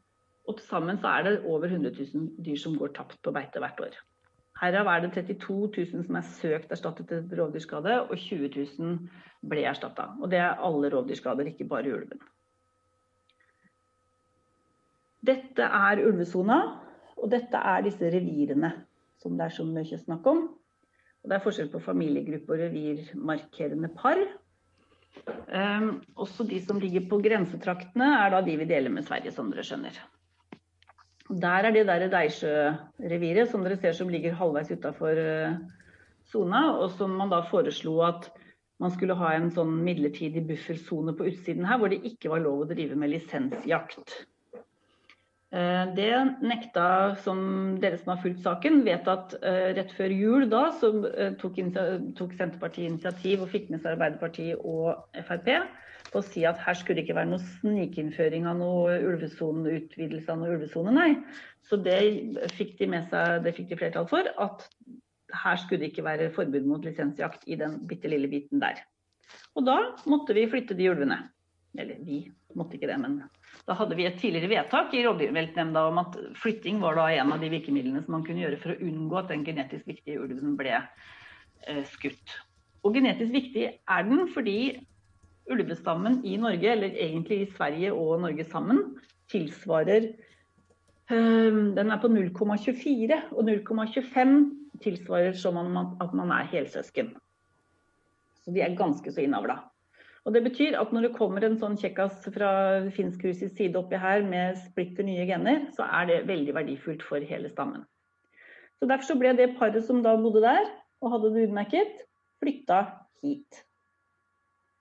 og 0.49 0.57
til 0.57 0.65
sammen 0.67 0.99
så 1.01 1.11
er 1.13 1.27
det 1.27 1.35
over 1.45 1.69
100 1.69 1.93
000 1.93 2.31
dyr 2.45 2.57
som 2.61 2.79
går 2.81 2.95
tapt 2.97 3.21
på 3.23 3.33
beite 3.37 3.61
hvert 3.61 3.83
år. 3.85 3.99
Herav 4.59 4.89
er 4.91 5.05
det 5.05 5.13
32 5.15 5.85
000 5.93 6.07
som 6.09 6.17
er 6.19 6.31
søkt 6.41 6.73
erstattet 6.75 7.11
til 7.13 7.37
rovdyrskade, 7.39 8.01
og 8.09 8.17
20 8.17 8.49
000 8.79 8.97
ble 9.47 9.67
erstatta. 9.71 10.09
Og 10.19 10.33
det 10.33 10.41
er 10.43 10.59
alle 10.67 10.91
rovdyrskader, 10.95 11.53
ikke 11.53 11.69
bare 11.69 11.93
ulven. 11.95 12.25
Dette 15.23 15.63
er 15.63 16.03
ulvesona, 16.09 16.59
og 17.19 17.31
dette 17.31 17.61
er 17.61 17.87
disse 17.87 18.11
revirene 18.11 18.73
som 19.23 19.39
det 19.39 19.47
er 19.47 19.55
så 19.55 19.67
mye 19.67 19.99
snakk 20.01 20.27
om. 20.31 20.45
Og 21.23 21.31
det 21.31 21.37
er 21.37 21.45
forskjell 21.45 21.71
på 21.73 21.83
familiegruppe 21.83 22.55
og 22.55 22.63
revirmarkerende 22.63 23.91
par. 23.99 24.21
Um, 25.51 25.99
også 26.17 26.47
de 26.47 26.61
som 26.63 26.79
ligger 26.81 27.09
på 27.11 27.19
grensetraktene, 27.23 28.13
er 28.23 28.31
da 28.35 28.43
de 28.47 28.55
vi 28.59 28.69
deler 28.71 28.95
med 28.95 29.07
Sverige, 29.07 29.35
som 29.35 29.51
dere 29.51 29.67
skjønner. 29.67 29.99
Der 31.29 31.69
er 31.69 31.75
det 31.75 31.87
der 31.87 32.09
Deisjø-reviret, 32.09 33.51
som 33.51 33.65
dere 33.65 33.77
ser 33.77 33.93
som 33.93 34.09
ligger 34.09 34.37
halvveis 34.39 34.71
utafor 34.73 35.19
sona, 36.33 36.63
uh, 36.71 36.83
og 36.85 36.91
som 36.97 37.13
man 37.21 37.33
da 37.33 37.43
foreslo 37.51 37.99
at 38.07 38.31
man 38.81 38.95
skulle 38.95 39.17
ha 39.19 39.35
en 39.35 39.51
sånn 39.53 39.75
midlertidig 39.85 40.47
buffersone 40.49 41.13
på 41.19 41.27
utsiden 41.29 41.67
her, 41.67 41.81
hvor 41.81 41.93
det 41.93 42.01
ikke 42.07 42.31
var 42.33 42.45
lov 42.45 42.63
å 42.65 42.69
drive 42.71 42.97
med 42.97 43.11
lisensjakt. 43.11 44.21
Eh, 45.49 45.85
det 45.97 46.11
nekta, 46.45 47.17
som 47.25 47.39
dere 47.81 47.99
som 47.99 48.13
har 48.13 48.23
fulgt 48.23 48.43
saken, 48.45 48.83
vet 48.85 49.09
at 49.09 49.33
uh, 49.41 49.71
rett 49.79 49.93
før 49.97 50.13
jul 50.13 50.45
da 50.53 50.67
så 50.77 50.93
tok, 51.41 51.57
tok, 52.19 52.35
Senterpartiet 52.37 52.91
initiativ 52.91 53.45
og 53.45 53.53
fikk 53.55 53.71
med 53.73 53.81
seg 53.81 53.97
Arbeiderpartiet 53.97 54.61
og 54.61 55.09
Frp 55.25 55.49
på 56.13 56.21
å 56.21 56.25
si 56.27 56.45
at 56.49 56.61
her 56.65 56.77
skulle 56.79 57.01
det 57.01 57.07
ikke 57.07 57.19
være 57.19 57.31
noe 57.33 57.51
snikinnføring 57.59 58.47
av 58.49 58.59
noe 58.61 58.99
ulvesone, 59.11 59.77
utvidelse 59.83 60.33
av 60.33 60.41
noe 60.41 60.55
ulvesone, 60.57 60.95
nei. 60.95 61.11
Så 61.69 61.79
det 61.85 61.99
fikk 62.57 62.77
de 62.81 62.89
med 62.95 63.09
seg, 63.13 63.43
det 63.45 63.55
fikk 63.57 63.73
de 63.73 63.81
flertall 63.81 64.09
for, 64.11 64.29
at 64.41 64.65
her 65.45 65.61
skulle 65.61 65.85
det 65.85 65.93
ikke 65.93 66.07
være 66.07 66.31
forbud 66.37 66.69
mot 66.69 66.85
lisensjakt 66.85 67.45
i 67.51 67.59
den 67.61 67.81
bitte 67.89 68.09
lille 68.11 68.31
biten 68.33 68.63
der. 68.63 68.81
Og 69.59 69.67
da 69.69 69.77
måtte 70.09 70.37
vi 70.37 70.49
flytte 70.49 70.77
de 70.79 70.89
ulvene. 70.89 71.21
Eller 71.79 72.01
vi 72.01 72.23
måtte 72.57 72.79
ikke 72.79 72.89
det, 72.89 72.97
men 73.03 73.19
da 73.69 73.75
hadde 73.77 73.97
vi 73.99 74.07
et 74.09 74.17
tidligere 74.19 74.49
vedtak 74.51 74.95
i 74.97 75.03
rovdyrveltnemnda 75.05 75.83
om 75.91 76.01
at 76.01 76.17
flytting 76.41 76.81
var 76.81 76.97
da 76.97 77.11
en 77.13 77.35
av 77.35 77.43
de 77.43 77.51
virkemidlene 77.53 78.01
som 78.05 78.17
man 78.17 78.25
kunne 78.27 78.41
gjøre 78.41 78.61
for 78.63 78.73
å 78.73 78.89
unngå 78.89 79.19
at 79.21 79.33
den 79.33 79.45
genetisk 79.47 79.91
viktige 79.91 80.23
ulven 80.25 80.57
ble 80.59 80.73
eh, 80.79 81.83
skutt. 81.93 82.39
Og 82.87 82.97
genetisk 82.97 83.35
viktig 83.35 83.67
er 83.69 84.09
den 84.09 84.25
fordi 84.33 84.59
ulvestammen 85.51 86.21
i 86.27 86.37
Norge, 86.41 86.73
eller 86.73 86.95
egentlig 86.95 87.41
i 87.43 87.51
Sverige 87.53 87.93
og 87.93 88.21
Norge 88.25 88.45
sammen, 88.45 88.83
tilsvarer 89.31 90.11
øh, 91.11 91.77
Den 91.77 91.91
er 91.91 92.01
på 92.01 92.09
0,24, 92.09 93.23
og 93.33 93.45
0,25 93.49 94.37
tilsvarer 94.83 95.33
som 95.33 95.57
at 96.01 96.15
man 96.15 96.31
er 96.31 96.49
helsøsken. 96.53 97.17
Så 98.45 98.55
de 98.55 98.61
er 98.61 98.77
ganske 98.77 99.13
så 99.13 99.21
innavla. 99.21 99.59
Og 100.25 100.35
Det 100.35 100.43
betyr 100.45 100.77
at 100.77 100.91
når 100.93 101.07
det 101.07 101.17
kommer 101.17 101.45
en 101.45 101.57
sånn 101.57 101.79
kjekkas 101.81 102.27
fra 102.35 102.51
finsk-russisk 102.93 103.55
side 103.57 103.79
oppi 103.81 103.97
her 103.97 104.21
med 104.27 104.59
splitter 104.61 105.07
nye 105.07 105.25
gener, 105.29 105.71
så 105.73 105.87
er 105.89 106.11
det 106.11 106.27
veldig 106.29 106.55
verdifullt 106.57 107.05
for 107.07 107.25
hele 107.25 107.49
stammen. 107.49 107.87
Så 108.79 108.89
Derfor 108.91 109.09
så 109.09 109.17
ble 109.19 109.33
det 109.39 109.55
paret 109.57 109.87
som 109.87 110.03
da 110.05 110.19
bodde 110.21 110.45
der 110.45 110.69
og 111.01 111.15
hadde 111.15 111.33
det 111.33 111.47
utmerket, 111.49 112.05
flytta 112.43 112.83
hit. 113.23 113.63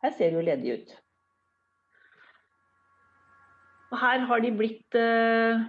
Her 0.04 0.14
ser 0.14 0.32
det 0.32 0.38
jo 0.38 0.46
ledig 0.46 0.74
ut. 0.78 0.94
Og 3.92 4.00
her 4.02 4.26
har 4.30 4.44
de 4.44 4.52
blitt 4.60 5.00
eh, 5.00 5.66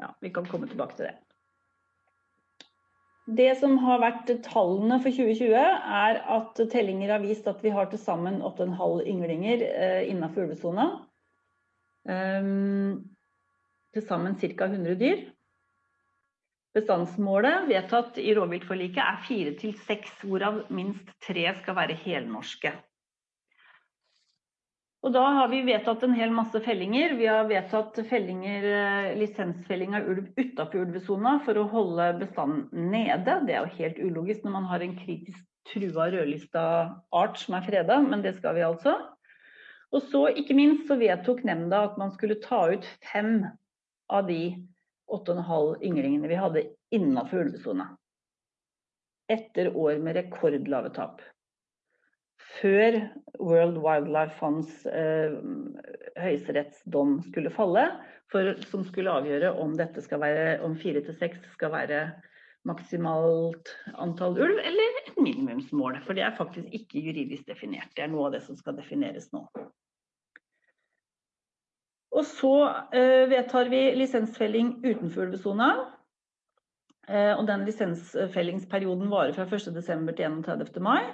Ja, 0.00 0.12
vi 0.20 0.30
kan 0.32 0.46
komme 0.48 0.68
tilbake 0.68 0.96
til 0.96 1.08
det. 1.08 1.16
Det 3.30 3.50
som 3.60 3.76
har 3.84 4.00
vært 4.02 4.30
tallene 4.42 4.96
for 5.02 5.14
2020, 5.14 5.52
er 5.54 6.20
at 6.34 6.60
tellinger 6.72 7.12
har 7.12 7.22
vist 7.22 7.46
at 7.50 7.60
vi 7.62 7.70
har 7.70 7.86
til 7.90 8.00
sammen 8.00 8.40
8,5 8.42 9.04
ynglinger 9.06 9.62
eh, 9.68 10.08
innenfor 10.10 10.48
ulvesona. 10.48 10.88
Um, 12.08 13.04
til 13.94 14.06
sammen 14.06 14.38
ca. 14.40 14.66
100 14.66 14.96
dyr. 14.98 15.20
Bestandsmålet 16.76 17.66
vedtatt 17.66 18.18
i 18.22 18.30
rovviltforliket 18.36 19.02
er 19.02 19.24
fire 19.26 19.56
til 19.58 19.74
seks, 19.88 20.12
hvorav 20.22 20.62
minst 20.70 21.08
tre 21.24 21.48
skal 21.58 21.76
være 21.78 21.98
helnorske. 22.04 22.70
Og 25.00 25.14
da 25.16 25.22
har 25.38 25.48
vi 25.48 25.62
vedtatt 25.64 26.02
en 26.04 26.14
hel 26.14 26.32
masse 26.36 26.60
fellinger. 26.60 27.14
Vi 27.16 27.26
har 27.26 27.46
vedtatt 27.48 27.96
fellinger, 28.06 28.66
eh, 28.68 29.12
lisensfelling 29.16 29.96
av 29.96 30.08
ulv 30.12 30.26
utafor 30.36 30.84
ulvesona 30.84 31.38
for 31.46 31.56
å 31.56 31.68
holde 31.72 32.10
bestanden 32.20 32.90
nede. 32.92 33.38
Det 33.48 33.56
er 33.56 33.64
jo 33.64 33.78
helt 33.78 34.02
ulogisk 34.04 34.44
når 34.44 34.56
man 34.58 34.68
har 34.68 34.84
en 34.84 34.98
kritisk 34.98 35.40
trua 35.72 36.10
rødlista 36.12 36.64
art 37.16 37.40
som 37.40 37.56
er 37.56 37.64
freda, 37.64 38.00
men 38.04 38.22
det 38.22 38.36
skal 38.36 38.54
vi 38.58 38.66
altså. 38.66 38.94
Og 39.90 40.04
så 40.12 40.26
ikke 40.36 40.54
minst 40.54 40.86
så 40.86 41.00
vedtok 41.00 41.42
nemnda 41.48 41.82
at 41.88 41.96
man 41.98 42.12
skulle 42.12 42.38
ta 42.44 42.66
ut 42.70 42.86
fem 43.10 43.40
av 44.10 44.28
de 44.28 44.68
8,5 45.10 45.82
ynglingene 45.86 46.30
vi 46.30 46.38
hadde 46.38 46.66
innafor 46.94 47.44
ulvesona. 47.46 47.90
Etter 49.30 49.70
år 49.78 50.00
med 50.02 50.16
rekordlave 50.18 50.90
tap 50.94 51.22
før 52.60 52.96
World 53.40 53.78
Wildlife 53.84 54.36
Funds 54.40 54.86
eh, 54.86 55.36
høyesterettsdom 56.20 57.20
skulle 57.28 57.52
falle, 57.54 57.84
for, 58.30 58.54
som 58.70 58.84
skulle 58.86 59.12
avgjøre 59.12 59.52
om 59.62 59.76
dette 59.78 60.02
skal 60.04 60.22
være, 60.22 60.58
om 60.66 60.76
fire 60.78 61.02
til 61.06 61.16
seks 61.18 61.40
skal 61.54 61.72
være 61.74 62.02
maksimalt 62.68 63.72
antall 64.02 64.36
ulv, 64.36 64.58
eller 64.60 64.98
et 65.00 65.18
minimumsmål. 65.18 65.98
For 66.04 66.16
det 66.16 66.26
er 66.26 66.36
faktisk 66.38 66.74
ikke 66.76 67.02
juridisk 67.08 67.48
definert. 67.48 67.90
Det 67.96 68.04
er 68.04 68.12
noe 68.12 68.28
av 68.28 68.36
det 68.36 68.44
som 68.46 68.58
skal 68.58 68.76
defineres 68.78 69.30
nå. 69.34 69.46
Og 72.10 72.26
så 72.26 72.52
eh, 72.96 73.28
vedtar 73.30 73.70
vi 73.70 73.84
lisensfelling 73.94 74.78
utenfor 74.82 75.28
ulvesona. 75.28 75.70
Eh, 77.10 77.32
og 77.36 77.44
den 77.48 77.66
lisensfellingsperioden 77.68 79.10
varer 79.12 79.34
fra 79.36 79.46
1.12. 79.46 79.78
til 79.78 80.24
31. 80.26 80.80
mai. 80.82 81.04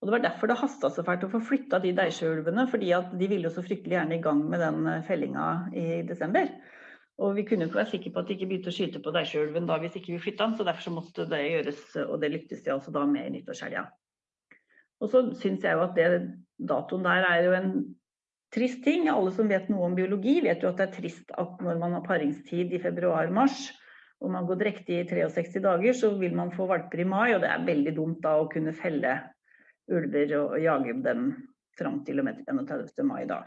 Og 0.00 0.08
Det 0.08 0.12
var 0.12 0.24
derfor 0.24 0.50
det 0.50 0.58
hasta 0.60 0.90
så 0.92 1.04
fælt 1.04 1.24
å 1.24 1.32
få 1.32 1.40
flytta 1.44 1.80
de 1.80 1.94
Deisjøulvene, 1.96 2.66
fordi 2.68 2.90
at 2.92 3.12
de 3.16 3.28
ville 3.28 3.48
jo 3.48 3.52
så 3.54 3.64
fryktelig 3.64 3.96
gjerne 3.96 4.18
i 4.18 4.24
gang 4.24 4.42
med 4.48 4.60
den 4.64 4.88
eh, 4.92 5.04
fellinga 5.08 5.46
i 5.72 5.86
desember. 6.08 6.50
Og 7.16 7.36
vi 7.38 7.46
kunne 7.48 7.64
ikke 7.64 7.80
være 7.80 7.92
sikre 7.94 8.12
på 8.12 8.20
at 8.20 8.28
de 8.28 8.36
ikke 8.36 8.48
begynte 8.50 8.72
å 8.72 8.76
skyte 8.76 9.00
på 9.00 9.12
Deisjøulven 9.12 9.68
da 9.68 9.78
hvis 9.80 9.96
ikke 9.96 10.12
vi 10.12 10.24
flytta 10.24 10.50
den, 10.50 10.56
så 10.58 10.66
derfor 10.68 10.84
så 10.84 10.92
måtte 10.92 11.28
det 11.30 11.44
gjøres, 11.46 11.84
og 12.04 12.18
det 12.20 12.32
lyktes 12.32 12.64
de 12.64 12.74
altså 12.74 12.92
da 12.92 13.06
med 13.08 13.28
i 13.28 13.38
nyttårshelga. 13.38 13.86
Og 15.00 15.12
så 15.12 15.22
syns 15.40 15.64
jeg 15.64 15.76
jo 15.76 15.84
at 15.84 15.96
det 15.96 16.10
datoen 16.68 17.04
der 17.04 17.24
er 17.28 17.40
jo 17.44 17.54
en 17.56 17.72
trist 18.54 18.82
ting. 18.84 19.08
Alle 19.12 19.32
som 19.34 19.48
vet 19.50 19.70
noe 19.72 19.88
om 19.88 19.96
biologi, 19.96 20.38
vet 20.44 20.62
jo 20.62 20.70
at 20.70 20.80
det 20.80 20.88
er 20.88 20.94
trist 20.98 21.34
at 21.38 21.60
når 21.64 21.80
man 21.82 21.96
har 21.98 22.06
paringstid 22.06 22.74
i 22.74 22.82
februar-mars, 22.82 23.70
og 24.24 24.32
man 24.32 24.46
går 24.48 24.60
drektig 24.62 25.00
i 25.02 25.08
63 25.08 25.60
dager, 25.64 25.96
så 25.96 26.14
vil 26.16 26.36
man 26.36 26.52
få 26.54 26.68
valper 26.70 27.02
i 27.02 27.08
mai, 27.08 27.34
og 27.34 27.42
det 27.44 27.50
er 27.52 27.66
veldig 27.66 27.96
dumt 27.96 28.22
da 28.24 28.38
å 28.40 28.48
kunne 28.52 28.72
felle 28.76 29.18
ulver 29.92 30.32
og, 30.38 30.56
og 30.56 30.62
jage 30.64 30.94
dem 31.04 31.26
fram 31.76 32.00
til 32.06 32.22
og 32.22 32.28
med 32.28 32.40
31. 32.48 33.04
mai 33.06 33.26
da. 33.28 33.42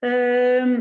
Uh, 0.00 0.76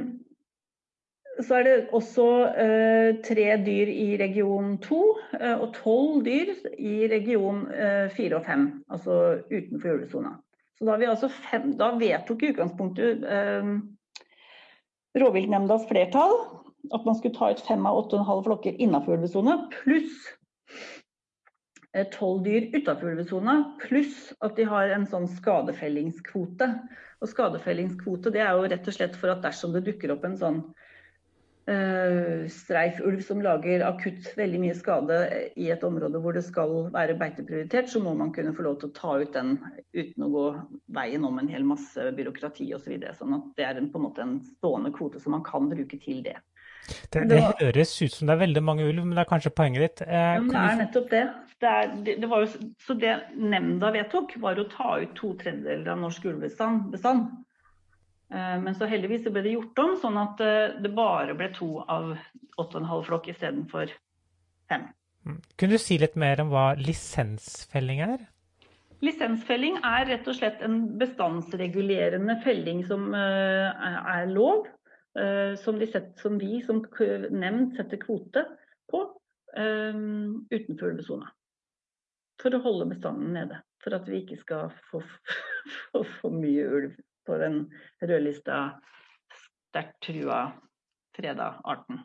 så 1.39 1.55
er 1.59 1.65
det 1.67 1.75
også 1.95 2.27
uh, 2.51 3.09
tre 3.23 3.47
dyr 3.63 3.91
i 3.91 4.09
region 4.19 4.75
2 4.83 4.99
uh, 4.99 5.55
og 5.55 5.73
tolv 5.79 6.21
dyr 6.27 6.53
i 6.75 7.07
region 7.11 7.65
4 8.15 8.35
og 8.35 8.45
5, 8.47 8.67
altså 8.91 9.19
utenfor 9.47 9.95
ulvesona. 9.95 10.35
Så 10.79 10.87
da, 10.87 10.95
altså 11.11 11.27
fem, 11.49 11.73
da, 11.79 11.91
vedtok 11.99 12.43
i 12.43 12.53
utgangspunktet 12.53 13.25
rovviltnemndas 15.19 15.87
flertall 15.89 16.35
at 16.95 17.03
man 17.05 17.17
skulle 17.17 17.35
ta 17.35 17.49
ut 17.51 17.63
fem 17.67 17.83
av 17.89 17.97
åtte 17.99 18.15
og 18.15 18.21
en 18.21 18.29
halv 18.29 18.45
flokker 18.47 18.77
innenfor 18.79 19.17
ulvesona, 19.17 19.57
pluss 19.73 20.21
tolv 22.13 22.43
dyr 22.45 22.69
utenfor 22.71 23.11
ulvesona, 23.11 23.55
pluss 23.81 24.29
at 24.45 24.55
de 24.55 24.67
har 24.69 24.91
en 24.93 25.07
sånn 25.09 25.27
skadefellingskvote. 25.39 26.67
Og 27.19 27.31
skadefellingskvote 27.31 28.31
det 28.31 28.43
er 28.45 28.53
jo 28.55 28.69
rett 28.69 28.87
og 28.87 28.95
slett 28.95 29.17
for 29.19 29.33
at 29.33 29.41
dersom 29.43 29.73
det 29.75 29.83
dukker 29.87 30.13
opp 30.13 30.27
en 30.27 30.37
sånn 30.39 30.61
streifulv 32.49 33.21
som 33.25 33.41
lager 33.45 33.83
akutt 33.85 34.31
veldig 34.37 34.61
mye 34.63 34.75
skade 34.77 35.19
i 35.59 35.69
et 35.73 35.83
område 35.85 36.21
hvor 36.23 36.33
det 36.35 36.43
skal 36.47 36.89
være 36.93 37.17
beiteprioritert, 37.19 37.91
så 37.91 38.01
må 38.03 38.15
man 38.17 38.33
kunne 38.35 38.55
få 38.57 38.65
lov 38.65 38.79
til 38.81 38.89
å 38.89 38.95
ta 38.97 39.15
ut 39.21 39.33
den 39.35 39.55
uten 39.93 40.25
å 40.25 40.31
gå 40.33 40.45
veien 40.97 41.27
om 41.27 41.37
en 41.41 41.51
hel 41.51 41.67
masse 41.67 42.09
byråkrati 42.17 42.71
osv. 42.73 42.89
Så 42.89 42.95
videre. 42.95 43.13
sånn 43.13 43.35
at 43.37 43.49
det 43.59 43.65
er 43.67 43.77
en, 43.77 43.91
på 43.93 43.99
en 43.99 44.07
måte 44.07 44.23
en 44.25 44.37
stående 44.41 44.89
kvote 44.95 45.21
som 45.21 45.35
man 45.35 45.43
kan 45.45 45.67
bruke 45.69 45.99
til 46.01 46.23
det. 46.25 46.39
Det, 47.13 47.25
det, 47.29 47.41
høres 47.59 47.91
ut 48.01 48.13
som 48.13 48.29
det 48.29 48.33
er 48.33 48.41
veldig 48.43 48.63
mange 48.65 48.87
ulv, 48.87 49.03
men 49.03 49.13
det 49.13 49.23
er 49.23 49.29
kanskje 49.29 49.51
poenget 49.53 49.83
ditt. 49.83 50.01
Eh, 50.07 50.15
ja, 50.15 50.39
det 50.41 50.63
er 50.63 50.79
nettopp 50.79 51.11
det. 51.11 51.25
det, 51.61 51.73
er, 51.81 51.91
det 52.07 52.29
jo, 52.31 52.71
så 52.85 52.95
det 52.97 53.13
nemnda 53.37 53.91
vedtok, 53.93 54.33
var 54.41 54.57
å 54.57 54.65
ta 54.71 54.95
ut 55.03 55.13
to 55.19 55.35
tredjedeler 55.37 55.93
av 55.93 56.01
norsk 56.01 56.25
ulvebestand. 56.31 57.29
Eh, 58.33 58.57
men 58.61 58.75
så 58.77 58.85
heldigvis 58.89 59.25
ble 59.33 59.43
det 59.45 59.55
gjort 59.55 59.81
om, 59.81 59.95
sånn 60.01 60.17
at 60.21 60.41
eh, 60.45 60.77
det 60.83 60.91
bare 60.93 61.35
ble 61.37 61.49
to 61.55 61.69
av 61.81 62.11
åtte 62.13 62.75
og 62.75 62.81
en 62.81 62.89
halv 62.91 63.07
flokk 63.07 63.29
istedenfor 63.31 63.93
fem. 64.69 64.85
Mm. 65.25 65.39
Kunne 65.57 65.77
du 65.77 65.81
si 65.81 65.97
litt 66.01 66.17
mer 66.19 66.41
om 66.43 66.51
hva 66.53 66.71
lisensfelling 66.77 68.03
er? 68.05 68.27
Lisensfelling 69.01 69.79
er 69.87 70.09
rett 70.11 70.27
og 70.27 70.35
slett 70.37 70.61
en 70.65 70.81
bestandsregulerende 70.99 72.37
felling 72.43 72.83
som 72.87 73.09
eh, 73.17 73.89
er 74.17 74.29
lov. 74.31 74.67
Som, 75.59 75.79
set, 75.89 76.11
som 76.21 76.35
vi 76.39 76.59
som 76.63 76.77
nemnd 77.33 77.73
setter 77.75 77.97
kvote 77.99 78.43
på 78.87 78.99
utenfor 79.57 80.91
ulvesona. 80.93 81.31
For 82.39 82.55
å 82.55 82.61
holde 82.63 82.85
bestanden 82.91 83.33
nede. 83.35 83.57
For 83.83 83.97
at 83.97 84.05
vi 84.07 84.21
ikke 84.21 84.37
skal 84.39 84.69
få 84.91 85.01
for 86.21 86.37
mye 86.37 86.67
ulv 86.77 86.93
på 87.29 87.37
den 87.41 87.61
rødlista, 88.01 88.61
sterkt 89.69 89.99
trua 90.07 90.47
freda 91.15 91.53
arten. 91.63 92.01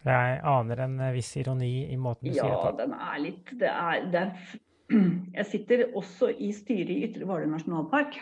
Jeg 0.00 0.40
aner 0.48 0.84
en 0.86 0.98
viss 1.12 1.34
ironi 1.36 1.90
i 1.92 2.00
måten 2.00 2.30
du 2.30 2.32
ja, 2.32 2.46
sier 2.46 2.56
det 2.56 2.60
på. 2.64 2.72
Ja, 2.72 2.80
den 2.80 2.98
er 3.04 3.20
litt 3.20 3.54
det 3.60 3.70
er, 3.70 4.10
det 4.10 4.24
er, 4.24 4.58
Jeg 5.38 5.46
sitter 5.46 5.86
også 5.92 6.30
i 6.32 6.50
styret 6.56 6.92
i 6.94 7.02
Ytre 7.06 7.28
Hvaler 7.28 7.50
nasjonalpark 7.52 8.16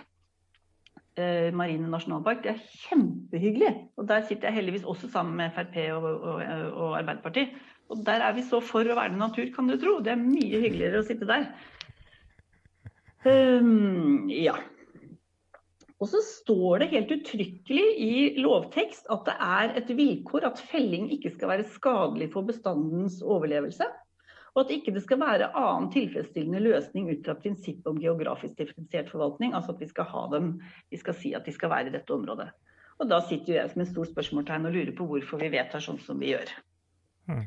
eh, 1.19 1.49
Marine 1.55 1.91
nasjonalpark. 1.91 2.43
Det 2.45 2.55
er 2.55 2.65
kjempehyggelig. 2.85 3.73
Og 3.99 4.09
der 4.09 4.25
sitter 4.29 4.49
jeg 4.49 4.61
heldigvis 4.61 4.87
også 4.89 5.11
sammen 5.13 5.39
med 5.41 5.55
Frp 5.57 5.77
og, 5.97 6.05
og, 6.05 6.43
og 6.73 6.99
Arbeiderpartiet. 6.99 7.57
Og 7.89 8.03
der 8.07 8.25
er 8.25 8.35
vi 8.37 8.45
så 8.45 8.61
for 8.61 8.85
å 8.85 8.97
verne 8.99 9.21
natur, 9.21 9.49
kan 9.55 9.71
du 9.71 9.79
tro. 9.81 9.99
Det 10.05 10.13
er 10.13 10.21
mye 10.21 10.61
hyggeligere 10.61 11.01
å 11.01 11.07
sitte 11.09 11.29
der. 11.29 11.49
Um, 13.25 14.29
ja. 14.31 14.59
Og 15.99 16.11
så 16.13 16.21
står 16.23 16.85
det 16.85 16.93
helt 16.93 17.11
uttrykkelig 17.11 17.87
i 17.99 18.11
lovtekst 18.39 19.09
at 19.11 19.25
det 19.27 19.35
er 19.43 19.73
et 19.81 19.89
vilkår 19.99 20.47
at 20.47 20.61
felling 20.71 21.09
ikke 21.15 21.33
skal 21.35 21.51
være 21.51 21.67
skadelig 21.75 22.31
for 22.35 22.47
bestandens 22.47 23.19
overlevelse. 23.25 23.89
Og 24.55 24.63
at 24.65 24.71
ikke 24.75 24.95
det 24.95 25.03
skal 25.05 25.21
være 25.21 25.51
annen 25.59 25.91
tilfredsstillende 25.95 26.63
løsning 26.63 27.11
ut 27.11 27.27
fra 27.27 27.35
prinsippet 27.43 27.91
om 27.91 27.99
geografisk 28.03 28.55
differensiert 28.59 29.11
forvaltning. 29.11 29.53
Altså 29.55 29.75
at 29.75 29.83
vi 29.83 29.91
skal 29.91 30.09
ha 30.13 30.25
dem, 30.33 30.55
vi 30.91 31.03
skal 31.03 31.19
si 31.19 31.35
at 31.35 31.47
de 31.47 31.55
skal 31.55 31.75
være 31.75 31.91
i 31.91 31.95
dette 31.99 32.15
området. 32.15 32.49
Og 32.99 33.11
da 33.11 33.21
sitter 33.27 33.59
jeg 33.59 33.71
som 33.73 33.83
et 33.83 33.91
stort 33.91 34.11
spørsmålstegn 34.15 34.71
og 34.71 34.75
lurer 34.75 34.95
på 34.99 35.07
hvorfor 35.07 35.43
vi 35.43 35.51
vedtar 35.55 35.83
sånn 35.83 36.01
som 36.03 36.19
vi 36.23 36.33
gjør. 36.33 36.51
Mm. 37.31 37.47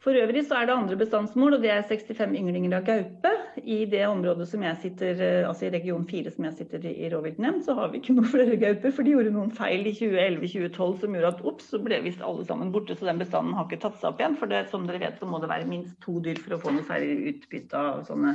For 0.00 0.16
øvrig 0.16 0.46
så 0.48 0.56
er 0.56 0.68
det 0.68 0.72
andre 0.72 0.96
bestandsmål, 0.96 1.58
og 1.58 1.60
det 1.60 1.70
er 1.74 1.82
65 1.84 2.32
ynglinger 2.38 2.72
av 2.78 2.86
gaupe. 2.86 3.32
I 3.60 3.82
det 3.84 4.00
området 4.08 4.46
som 4.48 4.62
jeg 4.64 4.78
sitter, 4.80 5.18
eh, 5.20 5.48
altså 5.48 5.66
i 5.66 5.72
region 5.74 6.06
4 6.08 6.30
som 6.32 6.46
jeg 6.46 6.56
sitter 6.56 6.86
i, 6.88 6.92
i 7.04 7.10
rovviltnemnd, 7.12 7.60
så 7.66 7.74
har 7.76 7.90
vi 7.92 8.00
ikke 8.00 8.14
noe 8.16 8.30
flere 8.34 8.56
gauper. 8.62 8.94
For 8.96 9.04
de 9.04 9.12
gjorde 9.12 9.34
noen 9.34 9.52
feil 9.52 9.84
i 9.84 9.92
2011-2012 9.98 10.94
som 11.02 11.18
gjorde 11.18 11.32
at 11.34 11.42
ops, 11.50 11.68
så 11.74 11.82
ble 11.84 11.98
visst 12.06 12.24
alle 12.24 12.46
sammen 12.48 12.70
borte. 12.72 12.96
Så 12.96 13.10
den 13.10 13.20
bestanden 13.20 13.58
har 13.58 13.68
ikke 13.68 13.82
tatt 13.82 13.98
seg 14.00 14.08
opp 14.14 14.24
igjen. 14.24 14.38
For 14.40 14.48
det, 14.48 14.62
som 14.72 14.88
dere 14.88 15.02
vet 15.04 15.20
så 15.20 15.28
må 15.28 15.42
det 15.42 15.52
være 15.52 15.68
minst 15.68 16.00
to 16.06 16.16
dyr 16.24 16.40
for 16.40 16.56
å 16.56 16.60
få 16.64 16.72
noe 16.72 16.88
særlig 16.88 17.34
utbytte 17.34 17.84
av 17.90 18.00
sånne 18.08 18.32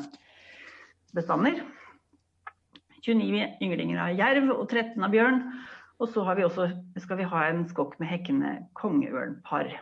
bestander. 1.17 1.65
29 3.05 3.41
ynglinger 3.65 4.05
av 4.05 4.21
jerv 4.21 4.53
og 4.53 4.63
13 4.69 5.01
av 5.01 5.17
bjørn. 5.17 5.41
Og 5.97 6.13
så 6.13 6.29
vi 6.37 6.45
også, 6.45 6.69
skal 7.01 7.23
vi 7.23 7.29
ha 7.33 7.43
en 7.49 7.65
skokk 7.73 7.97
med 7.97 8.13
hekkende 8.13 8.55
kongeørnpar. 8.77 9.73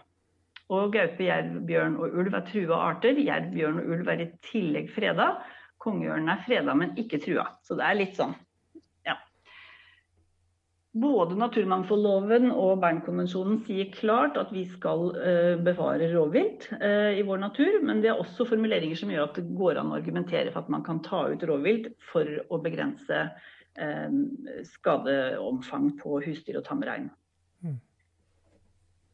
Og 0.71 0.93
gaupe, 0.93 1.25
jerv, 1.27 1.59
bjørn 1.67 1.97
og 1.99 2.15
ulv 2.21 2.37
er 2.37 2.47
trua 2.47 2.79
arter. 2.91 3.19
Jerv, 3.19 3.51
bjørn 3.51 3.81
og 3.81 3.91
ulv 3.97 4.13
er 4.13 4.23
i 4.23 4.31
tillegg 4.47 4.87
freda. 4.93 5.33
Kongeørnen 5.83 6.31
er 6.31 6.43
freda, 6.45 6.75
men 6.77 6.95
ikke 6.99 7.19
trua. 7.23 7.49
Så 7.67 7.75
det 7.79 7.87
er 7.89 7.99
litt 7.99 8.15
sånn. 8.19 8.35
Både 10.93 11.33
naturmangfoldloven 11.33 12.51
og 12.51 12.75
Bernkonvensjonen 12.83 13.63
sier 13.65 13.87
klart 13.95 14.35
at 14.37 14.51
vi 14.53 14.61
skal 14.69 15.07
uh, 15.15 15.55
bevare 15.65 16.11
rovvilt 16.11 16.67
uh, 16.75 17.09
i 17.17 17.23
vår 17.25 17.41
natur, 17.41 17.79
men 17.81 18.03
det 18.03 18.11
er 18.11 18.21
også 18.21 18.45
formuleringer 18.45 18.99
som 18.99 19.09
gjør 19.09 19.25
at 19.25 19.39
det 19.39 19.55
går 19.57 19.79
an 19.81 19.89
å 19.89 19.97
argumentere 19.97 20.53
for 20.53 20.61
at 20.61 20.69
man 20.69 20.85
kan 20.85 21.01
ta 21.01 21.23
ut 21.33 21.45
rovvilt 21.49 21.89
for 22.11 22.29
å 22.45 22.61
begrense 22.61 23.23
uh, 23.25 24.19
skadeomfang 24.69 25.95
på 25.97 26.21
husdyr 26.27 26.61
og 26.61 26.67
tamrein. 26.69 27.09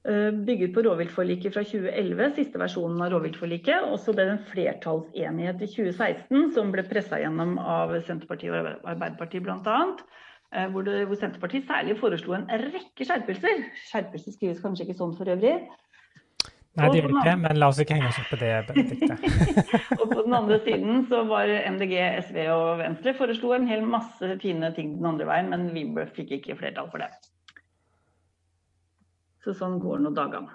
Eh, 0.10 0.32
bygget 0.32 0.72
på 0.74 0.82
rovviltforliket 0.82 1.54
fra 1.54 1.62
2011, 1.62 2.32
siste 2.34 2.58
versjonen 2.58 3.02
av 3.06 3.12
rovviltforliket. 3.13 3.91
Og 3.91 4.00
så 4.02 4.15
ble 4.15 4.26
det 4.26 4.38
en 4.38 4.48
flertallsenighet 4.50 5.62
i 5.62 5.69
2016 5.69 6.48
som 6.56 6.72
ble 6.74 6.86
pressa 6.88 7.19
gjennom 7.22 7.60
av 7.62 7.93
Senterpartiet 8.08 8.56
og 8.56 8.89
Arbeiderpartiet 8.89 9.45
bl.a. 9.45 9.78
Eh, 10.56 10.65
hvor, 10.74 10.89
hvor 11.06 11.19
Senterpartiet 11.19 11.69
særlig 11.69 12.00
foreslo 12.02 12.34
en 12.39 12.50
rekke 12.50 13.06
skjerpelser. 13.06 13.67
Skjerpelser 13.91 14.38
skrives 14.39 14.63
kanskje 14.63 14.88
ikke 14.88 14.98
sånn 14.98 15.13
for 15.19 15.30
øvrig. 15.30 15.56
Nei, 16.80 16.88
det 16.89 17.02
gjør 17.02 17.13
ikke, 17.19 17.38
men 17.43 17.60
la 17.60 17.69
oss 17.69 17.80
ikke 17.82 17.98
henge 17.98 18.10
oss 18.10 18.22
opp 18.22 18.30
på 18.32 18.39
det, 18.39 18.54
Benedicte. 18.69 19.17
og 20.00 20.06
på 20.08 20.22
den 20.24 20.38
andre 20.38 20.62
siden 20.63 21.04
så 21.10 21.26
var 21.28 21.50
MDG, 21.76 21.98
SV 22.30 22.45
og 22.54 22.69
Venstre 22.82 23.13
foreslo 23.17 23.52
en 23.54 23.67
hel 23.69 23.84
masse 23.86 24.38
fine 24.41 24.72
ting 24.78 24.95
den 24.98 25.10
andre 25.12 25.28
veien, 25.30 25.52
men 25.54 25.69
vi 25.76 25.86
fikk 26.15 26.39
ikke 26.39 26.58
flertall 26.62 26.89
for 26.93 27.04
det. 27.04 27.12
Så 29.43 29.56
sånn 29.56 29.78
går 29.80 30.02
nå 30.04 30.12
dagene. 30.15 30.52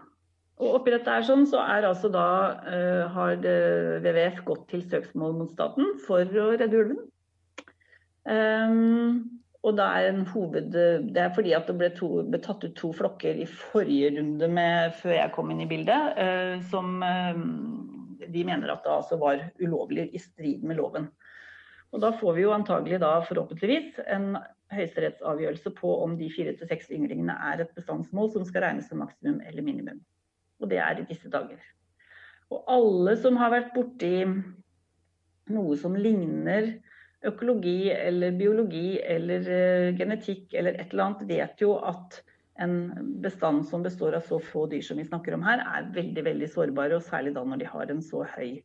Og 0.62 0.76
oppi 0.78 0.92
dette 0.94 1.10
er 1.10 1.24
sånn, 1.26 1.46
så 1.50 1.62
er 1.64 1.86
altså 1.88 2.10
da, 2.14 2.26
uh, 2.62 3.04
har 3.10 3.38
WWF 3.42 4.44
gått 4.46 4.68
til 4.70 4.84
søksmål 4.86 5.34
mot 5.40 5.54
staten 5.54 5.96
for 6.04 6.22
å 6.22 6.52
redde 6.54 6.78
ulven. 6.78 7.00
Um, 8.24 9.40
og 9.64 9.78
det 9.78 9.84
er, 9.98 10.20
hoved, 10.30 10.70
det 10.76 11.20
er 11.20 11.32
fordi 11.34 11.54
at 11.56 11.66
det 11.68 11.74
ble, 11.80 11.88
to, 11.96 12.08
ble, 12.28 12.38
tatt 12.44 12.64
ut 12.66 12.76
to 12.76 12.92
flokker 12.94 13.40
i 13.40 13.48
forrige 13.48 14.12
runde 14.18 14.48
med, 14.52 14.94
før 15.00 15.16
jeg 15.16 15.32
kom 15.34 15.50
inn 15.50 15.64
i 15.64 15.68
bildet, 15.68 16.20
uh, 16.20 16.56
som 16.70 17.00
uh, 17.02 17.44
de 18.24 18.46
mener 18.46 18.70
at 18.70 18.84
det 18.84 18.94
altså 18.94 19.18
var 19.20 19.42
ulovlig 19.58 20.10
i 20.12 20.22
strid 20.22 20.62
med 20.62 20.78
loven. 20.78 21.08
Og 21.94 22.02
da 22.02 22.10
får 22.18 22.36
vi 22.36 22.44
jo 22.44 22.54
antagelig 22.54 23.00
da 23.02 23.16
forhåpentligvis 23.26 24.00
en 24.10 24.34
høyesterettsavgjørelse 24.76 25.72
på 25.78 25.92
om 26.04 26.16
de 26.18 26.30
fire 26.32 26.54
til 26.58 26.70
seks 26.70 26.90
ynglingene 26.94 27.36
er 27.52 27.62
et 27.64 27.72
bestandsmål 27.76 28.32
som 28.34 28.44
skal 28.48 28.66
regnes 28.66 28.90
som 28.90 29.00
maksimum 29.02 29.40
eller 29.44 29.66
minimum. 29.66 30.02
Og 30.62 30.70
det 30.70 30.80
er 30.82 31.00
i 31.00 31.06
disse 31.08 31.30
dager. 31.32 31.60
Og 32.52 32.68
alle 32.70 33.16
som 33.20 33.38
har 33.40 33.52
vært 33.54 33.72
borti 33.74 34.14
noe 35.54 35.76
som 35.80 35.96
ligner 35.96 36.70
økologi 37.24 37.88
eller 37.92 38.36
biologi 38.36 38.98
eller 39.00 39.48
uh, 39.48 39.96
genetikk 39.96 40.54
eller 40.54 40.76
et 40.76 40.92
eller 40.92 41.06
annet, 41.08 41.26
vet 41.28 41.64
jo 41.64 41.76
at 41.80 42.20
en 42.62 42.76
bestand 43.24 43.64
som 43.66 43.82
består 43.82 44.14
av 44.14 44.28
så 44.28 44.38
få 44.38 44.66
dyr 44.70 44.84
som 44.86 45.00
vi 45.00 45.06
snakker 45.08 45.34
om 45.34 45.42
her, 45.42 45.62
er 45.64 45.90
veldig 45.96 46.22
veldig 46.28 46.50
sårbare, 46.52 46.98
og 46.98 47.06
særlig 47.06 47.34
da 47.34 47.42
når 47.42 47.64
de 47.64 47.70
har 47.72 47.90
en 47.90 48.02
så 48.04 48.22
høy 48.36 48.60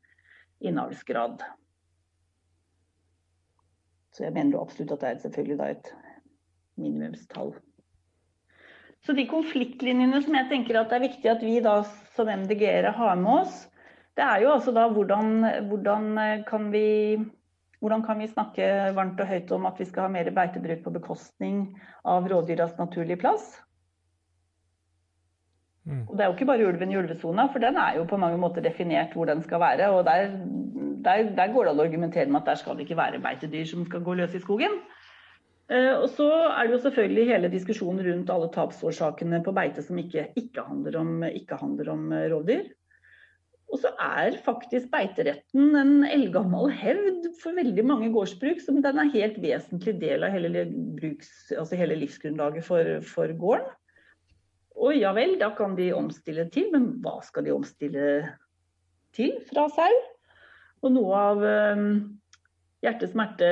innavlsgrad. 0.59 1.41
Så 4.19 4.25
jeg 4.27 4.35
mener 4.35 4.59
absolutt 4.59 4.91
at 4.91 4.99
det 4.99 5.09
er 5.09 5.19
selvfølgelig 5.21 5.55
da 5.61 5.65
et 5.71 5.89
minimumstall. 6.75 7.53
Så 8.99 9.15
de 9.15 9.23
konfliktlinjene 9.31 10.19
som 10.25 10.35
jeg 10.35 10.49
tenker 10.49 10.75
at 10.75 10.91
det 10.91 10.97
er 10.97 11.05
viktig 11.05 11.29
at 11.31 11.43
vi 11.45 11.61
da 11.63 11.77
som 12.17 12.27
MDG-ere 12.27 12.91
har 12.97 13.15
med 13.15 13.45
oss, 13.45 13.61
det 14.19 14.25
er 14.25 14.43
jo 14.43 14.51
altså 14.51 14.73
da 14.75 14.89
hvordan, 14.91 15.29
hvordan, 15.69 16.09
kan 16.49 16.67
vi, 16.73 17.15
hvordan 17.79 18.03
kan 18.03 18.19
vi 18.19 18.27
snakke 18.27 18.67
varmt 18.97 19.23
og 19.23 19.31
høyt 19.31 19.55
om 19.55 19.69
at 19.71 19.79
vi 19.79 19.87
skal 19.87 20.09
ha 20.09 20.11
mer 20.11 20.27
beitebruk 20.35 20.83
på 20.83 20.95
bekostning 20.99 21.61
av 22.03 22.27
rovdyras 22.27 22.75
naturlige 22.81 23.21
plass? 23.23 23.53
Mm. 25.87 26.03
Og 26.09 26.17
Det 26.17 26.25
er 26.25 26.27
jo 26.27 26.35
ikke 26.35 26.51
bare 26.51 26.67
ulven 26.67 26.91
i 26.91 26.99
ulvesona, 26.99 27.47
for 27.53 27.63
den 27.63 27.79
er 27.79 27.95
jo 28.01 28.03
på 28.11 28.19
mange 28.19 28.37
måter 28.41 28.67
definert 28.67 29.15
hvor 29.15 29.31
den 29.31 29.39
skal 29.47 29.63
være. 29.63 29.87
og 29.95 30.03
Der, 30.05 30.27
der, 31.05 31.29
der 31.37 31.53
går 31.53 31.67
det 31.67 31.73
an 31.73 31.81
å 31.81 31.85
argumentere 31.87 32.29
med 32.29 32.41
at 32.41 32.53
der 32.53 32.61
skal 32.61 32.77
det 32.77 32.87
ikke 32.87 32.99
være 32.99 33.21
beitedyr 33.23 33.67
som 33.69 33.85
skal 33.87 34.03
gå 34.05 34.17
løs 34.19 34.35
i 34.37 34.41
skogen. 34.43 34.79
Eh, 35.69 35.93
og 35.93 36.07
så 36.15 36.25
er 36.49 36.65
det 36.65 36.73
jo 36.73 36.83
selvfølgelig 36.87 37.29
hele 37.29 37.51
diskusjonen 37.53 38.01
rundt 38.07 38.31
alle 38.33 38.49
tapsårsakene 38.55 39.43
på 39.45 39.53
beite 39.53 39.83
som 39.85 39.99
ikke, 40.01 40.31
ikke, 40.39 40.65
handler, 40.65 40.97
om, 40.97 41.11
ikke 41.29 41.59
handler, 41.61 41.91
om, 41.93 42.07
eh, 42.15 42.25
rovdyr. 42.33 42.71
Og 43.69 43.77
så 43.83 43.91
er 44.01 44.39
faktisk 44.41 44.89
beiteretten 44.89 45.75
en 45.77 45.91
eldgammel 46.07 46.71
hevd 46.73 47.27
for 47.37 47.53
veldig 47.53 47.85
mange 47.85 48.09
gårdsbruk. 48.15 48.63
som 48.65 48.81
Den 48.81 48.97
er 48.97 49.13
helt 49.13 49.37
vesentlig 49.43 49.99
del 50.01 50.25
av 50.25 50.33
hele, 50.33 50.63
bruks, 50.97 51.51
altså 51.53 51.77
hele 51.77 51.99
livsgrunnlaget 52.01 52.65
for, 52.65 52.95
for, 53.05 53.29
gården. 53.37 53.69
Og 54.79 54.95
ja 54.97 55.11
vel, 55.13 55.35
da 55.37 55.51
kan 55.53 55.75
de 55.77 55.91
omstille 55.93 56.47
til, 56.49 56.71
men 56.73 56.95
hva 57.03 57.19
skal 57.21 57.45
de 57.45 57.53
omstille 57.53 58.07
til 59.13 59.37
fra 59.51 59.67
sau? 59.75 60.01
Og 60.79 60.93
noe 60.95 61.23
av 61.31 61.43
hjertesmertehenvendelsen 61.43 62.17
hjerte-smerte 62.79 63.47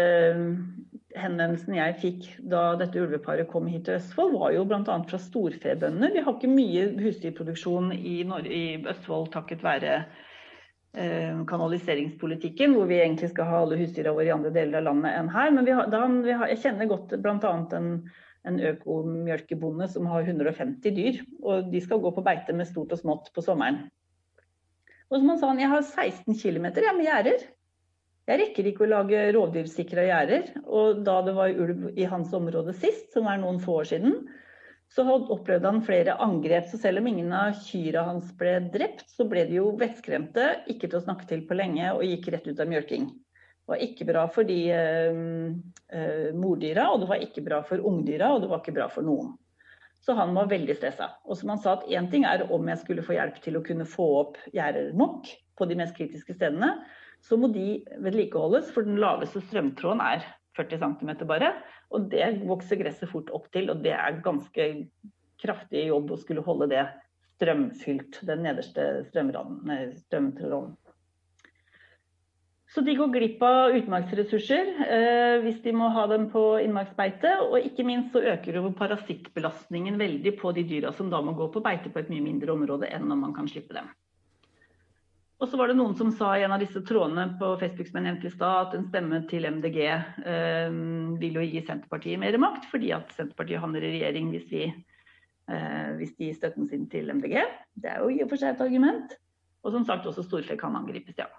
henvendelsen 1.18 1.78
jeg 1.78 1.98
fikk 2.02 2.28
da 2.52 2.62
dette 2.80 3.02
ulveparet 3.02 3.50
kom 3.50 3.68
hit 3.70 3.88
til 3.88 3.98
Østfold, 3.98 4.36
var 4.38 4.54
jo 4.56 4.66
bl.a. 4.68 4.98
fra 5.10 5.20
storfebøndene. 5.22 6.14
Vi 6.14 6.24
har 6.24 6.36
ikke 6.36 6.52
mye 6.52 6.88
husdyrproduksjon 7.02 7.92
i, 7.96 8.20
i 8.52 8.64
Østfold 8.88 9.32
takket 9.34 9.66
være 9.66 9.98
eh, 9.98 11.42
kanaliseringspolitikken, 11.50 12.76
hvor 12.78 12.90
vi 12.92 13.02
egentlig 13.02 13.32
skal 13.34 13.50
ha 13.50 13.64
alle 13.64 13.80
husdyra 13.82 14.14
våre 14.16 14.30
i 14.30 14.36
andre 14.36 14.54
deler 14.56 14.82
av 14.82 14.90
landet 14.92 15.18
enn 15.18 15.34
her. 15.34 15.52
Men 15.56 15.70
har, 15.80 15.92
da, 15.94 16.06
har, 16.06 16.48
jeg 16.54 16.64
kjenner 16.66 16.92
godt 16.92 17.18
bl.a. 17.24 17.54
en, 17.80 17.92
en 18.48 18.64
økomjølkebonde 18.74 19.90
som 19.94 20.10
har 20.12 20.28
150 20.28 20.98
dyr. 20.98 21.22
Og 21.44 21.72
de 21.74 21.84
skal 21.84 22.04
gå 22.04 22.14
på 22.16 22.26
beite 22.26 22.56
med 22.58 22.70
stort 22.70 22.94
og 22.96 23.04
smått 23.04 23.32
på 23.36 23.46
sommeren. 23.46 23.88
Og 25.08 25.22
som 25.22 25.30
han 25.32 25.40
sa, 25.40 25.54
jeg 25.56 25.72
har 25.72 25.86
16 25.86 26.36
km 26.36 26.66
med 26.68 27.06
gjerder. 27.06 27.46
Jeg 28.28 28.42
rekker 28.42 28.68
ikke 28.68 28.84
å 28.84 28.90
lage 28.92 29.22
rovdyrsikra 29.32 30.04
gjerder. 30.10 30.50
Og 30.66 31.04
da 31.08 31.22
det 31.24 31.36
var 31.38 31.62
ulv 31.64 31.88
i 31.96 32.08
hans 32.12 32.34
område 32.36 32.76
sist, 32.76 33.14
som 33.16 33.30
er 33.32 33.40
noen 33.40 33.62
få 33.64 33.80
år 33.84 33.88
siden, 33.94 34.18
så 34.92 35.04
opplevde 35.08 35.68
han 35.68 35.84
flere 35.84 36.18
angrep. 36.24 36.68
Så 36.68 36.80
selv 36.82 37.00
om 37.00 37.08
ingen 37.08 37.32
av 37.36 37.56
kyrne 37.64 38.04
hans 38.10 38.34
ble 38.40 38.58
drept, 38.74 39.08
så 39.14 39.28
ble 39.32 39.46
de 39.48 39.62
jo 39.62 39.72
vettskremte, 39.80 40.50
ikke 40.68 40.90
til 40.90 41.00
å 41.00 41.06
snakke 41.06 41.28
til 41.30 41.48
på 41.48 41.56
lenge, 41.56 41.94
og 41.96 42.04
gikk 42.08 42.32
rett 42.36 42.52
ut 42.52 42.60
av 42.64 42.72
mjølking. 42.72 43.08
Det 43.08 43.74
var 43.74 43.84
ikke 43.84 44.08
bra 44.08 44.22
for 44.32 44.48
de 44.48 44.62
eh, 44.72 45.18
eh, 45.92 46.30
mordyra, 46.36 46.90
og 46.92 47.04
det 47.04 47.10
var 47.10 47.24
ikke 47.24 47.44
bra 47.48 47.64
for 47.68 47.84
ungdyra, 47.84 48.34
og 48.36 48.44
det 48.44 48.52
var 48.52 48.64
ikke 48.64 48.76
bra 48.76 48.92
for 48.92 49.08
noen. 49.08 49.36
Så 50.08 50.14
han 50.16 50.32
var 50.38 50.48
veldig 50.48 50.72
stressa. 50.78 51.10
Og 51.28 51.36
som 51.36 51.50
han 51.52 51.60
sa 51.60 51.74
at 51.76 51.90
én 51.92 52.06
ting 52.08 52.24
er 52.24 52.46
om 52.56 52.70
jeg 52.72 52.80
skulle 52.80 53.04
få 53.04 53.18
hjelp 53.18 53.42
til 53.44 53.60
å 53.60 53.64
kunne 53.66 53.84
få 53.92 54.06
opp 54.22 54.38
gjerder 54.56 54.94
nok 54.96 55.28
på 55.60 55.68
de 55.68 55.76
mest 55.76 55.98
kritiske 55.98 56.38
stedene, 56.38 56.70
så 57.28 57.36
må 57.36 57.50
de 57.52 57.82
vedlikeholdes, 58.06 58.70
for 58.72 58.88
den 58.88 59.02
laveste 59.04 59.42
strømtråden 59.50 60.00
er 60.06 60.24
40 60.56 60.80
cm 61.02 61.12
bare. 61.28 61.52
Og 61.92 62.08
det 62.14 62.30
vokser 62.48 62.80
gresset 62.80 63.12
fort 63.12 63.34
opp 63.36 63.50
til, 63.52 63.68
og 63.74 63.84
det 63.84 63.98
er 63.98 64.22
ganske 64.24 64.70
kraftig 65.44 65.90
jobb 65.90 66.16
å 66.16 66.22
skulle 66.22 66.46
holde 66.46 66.70
det 66.72 66.86
strømfylt, 67.36 68.22
den 68.32 68.48
nederste 68.48 68.88
strømtråden. 69.12 70.78
Så 72.68 72.82
de 72.84 72.96
går 73.00 73.14
glipp 73.14 73.44
av 73.48 73.76
utmarksressurser 73.78 74.72
eh, 74.84 75.36
hvis 75.46 75.62
de 75.64 75.72
må 75.76 75.88
ha 75.96 76.04
dem 76.12 76.26
på 76.34 76.42
innmarksbeite. 76.60 77.38
Og 77.46 77.64
ikke 77.64 77.86
minst 77.88 78.12
så 78.12 78.24
øker 78.34 78.60
jo 78.60 78.74
parasittbelastningen 78.76 79.96
veldig 80.00 80.34
på 80.42 80.52
de 80.58 80.66
dyra 80.68 80.92
som 80.96 81.12
da 81.14 81.22
må 81.24 81.36
gå 81.38 81.48
på 81.54 81.64
beite 81.64 81.94
på 81.94 82.02
et 82.02 82.12
mye 82.12 82.26
mindre 82.26 82.52
område 82.58 82.92
enn 82.92 83.08
når 83.08 83.22
man 83.24 83.38
kan 83.38 83.48
slippe 83.48 83.78
dem. 83.78 83.88
Og 85.38 85.48
så 85.48 85.58
var 85.60 85.70
det 85.70 85.78
noen 85.78 85.94
som 85.96 86.10
sa 86.18 86.32
i 86.34 86.44
en 86.44 86.54
av 86.56 86.62
disse 86.64 86.82
trådene 86.82 87.28
på 87.40 87.54
Facebook 87.62 87.88
som 87.88 88.00
jeg 88.00 88.08
nevnte 88.08 88.28
i 88.28 88.34
stad, 88.34 88.68
at 88.68 88.76
en 88.76 88.88
stemme 88.90 89.20
til 89.30 89.46
MDG 89.46 89.80
eh, 89.86 90.78
vil 91.22 91.38
jo 91.38 91.46
gi 91.46 91.62
Senterpartiet 91.64 92.20
mer 92.20 92.36
makt, 92.42 92.66
fordi 92.72 92.90
at 92.98 93.14
Senterpartiet 93.14 93.62
havner 93.62 93.86
i 93.86 93.94
regjering 94.00 94.32
hvis, 94.34 94.48
vi, 94.50 94.64
eh, 95.54 95.90
hvis 96.02 96.16
de 96.18 96.32
gir 96.32 96.40
støtten 96.40 96.68
sin 96.72 96.88
til 96.90 97.14
MDG. 97.14 97.38
Det 97.78 97.94
er 97.94 98.02
jo 98.02 98.10
i 98.12 98.24
og 98.26 98.34
for 98.34 98.42
seg 98.42 98.56
et 98.56 98.66
argument. 98.66 99.14
Og 99.62 99.78
som 99.78 99.86
sagt, 99.86 100.10
også 100.10 100.26
storfe 100.26 100.58
kan 100.58 100.76
angripes, 100.80 101.22
ja. 101.22 101.30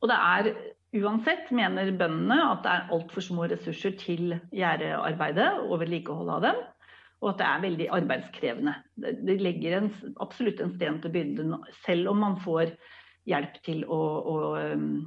Og 0.00 0.10
det 0.10 0.16
er 0.16 0.50
uansett, 1.00 1.50
mener 1.54 1.92
bøndene, 1.94 2.38
at 2.50 2.64
det 2.64 2.72
er 2.72 2.92
altfor 2.96 3.24
små 3.24 3.46
ressurser 3.52 3.94
til 4.00 4.34
gjerdearbeidet 4.50 5.50
og 5.68 5.80
vedlikeholdet 5.82 6.36
av 6.38 6.46
dem 6.48 6.62
og 7.20 7.34
at 7.34 7.40
det 7.40 7.46
er 7.46 7.64
veldig 7.64 7.86
arbeidskrevende. 7.98 8.74
Det 8.96 9.36
legger 9.44 9.76
en, 9.76 9.88
absolutt 10.24 10.60
en 10.64 10.72
sten 10.72 11.00
til 11.02 11.12
byrden, 11.12 11.56
selv 11.84 12.12
om 12.14 12.22
man 12.24 12.38
får 12.40 12.72
hjelp 13.28 13.58
til 13.66 13.82
å, 13.84 13.98
å 14.32 14.36
um, 14.72 15.02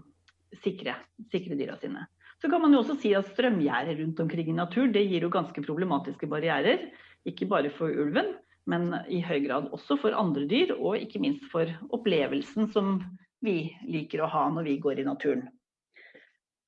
sikre, 0.62 0.95
sikre, 1.34 1.58
dyra 1.58 1.79
sine. 1.82 2.06
Så 2.41 2.51
kan 2.51 2.62
man 2.62 2.75
jo 2.75 2.84
også 2.84 2.99
si 3.01 3.15
at 3.17 3.32
strømgjerder 3.32 3.97
rundt 4.01 4.21
omkring 4.21 4.51
i 4.51 4.58
natur 4.58 4.91
det 4.93 5.06
gir 5.08 5.25
jo 5.25 5.34
ganske 5.34 5.63
problematiske 5.65 6.29
barrierer. 6.29 6.86
Ikke 7.25 7.47
bare 7.49 7.71
for 7.73 7.89
ulven, 7.89 8.36
men 8.69 8.91
i 9.10 9.23
høy 9.25 9.39
grad 9.47 9.71
også 9.73 9.97
for 10.03 10.15
andre 10.17 10.45
dyr, 10.49 10.75
og 10.77 11.01
ikke 11.01 11.21
minst 11.23 11.47
for 11.51 11.71
opplevelsen 11.95 12.69
som 12.75 12.99
vi 13.43 13.58
liker 13.91 14.23
å 14.23 14.32
ha 14.32 14.47
når 14.53 14.69
vi 14.69 14.79
går 14.84 15.01
i 15.01 15.08
naturen. 15.08 15.43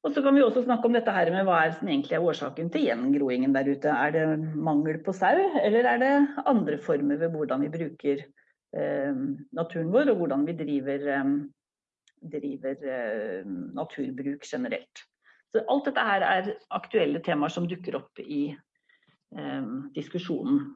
Og 0.06 0.14
så 0.14 0.22
kan 0.22 0.36
vi 0.38 0.44
også 0.46 0.62
snakke 0.68 0.86
om 0.86 0.94
dette 0.94 1.14
her 1.14 1.32
med 1.34 1.48
hva 1.48 1.64
er 1.66 1.72
som 1.74 1.90
egentlig 1.90 2.14
er 2.14 2.26
årsaken 2.30 2.68
til 2.74 2.84
gjengroingen 2.86 3.56
der 3.56 3.72
ute. 3.72 3.90
Er 3.90 4.12
det 4.14 4.26
mangel 4.54 5.00
på 5.02 5.16
sau, 5.18 5.40
eller 5.64 5.88
er 5.90 6.02
det 6.04 6.12
andre 6.46 6.78
former 6.78 7.18
ved 7.24 7.34
hvordan 7.34 7.66
vi 7.66 7.72
bruker 7.74 8.22
eh, 8.22 9.24
naturen 9.58 9.90
vår, 9.96 10.12
og 10.14 10.22
hvordan 10.22 10.46
vi 10.46 10.58
driver, 10.60 11.08
eh, 11.16 11.32
driver 12.36 12.86
eh, 12.98 13.50
naturbruk 13.80 14.46
generelt. 14.46 15.06
Så 15.56 15.66
alt 15.72 15.90
dette 15.90 16.06
her 16.06 16.28
er 16.28 16.54
aktuelle 16.78 17.24
temaer 17.26 17.56
som 17.56 17.66
dukker 17.66 17.98
opp 17.98 18.22
i 18.22 18.44
eh, 18.54 19.74
diskusjonen. 19.98 20.68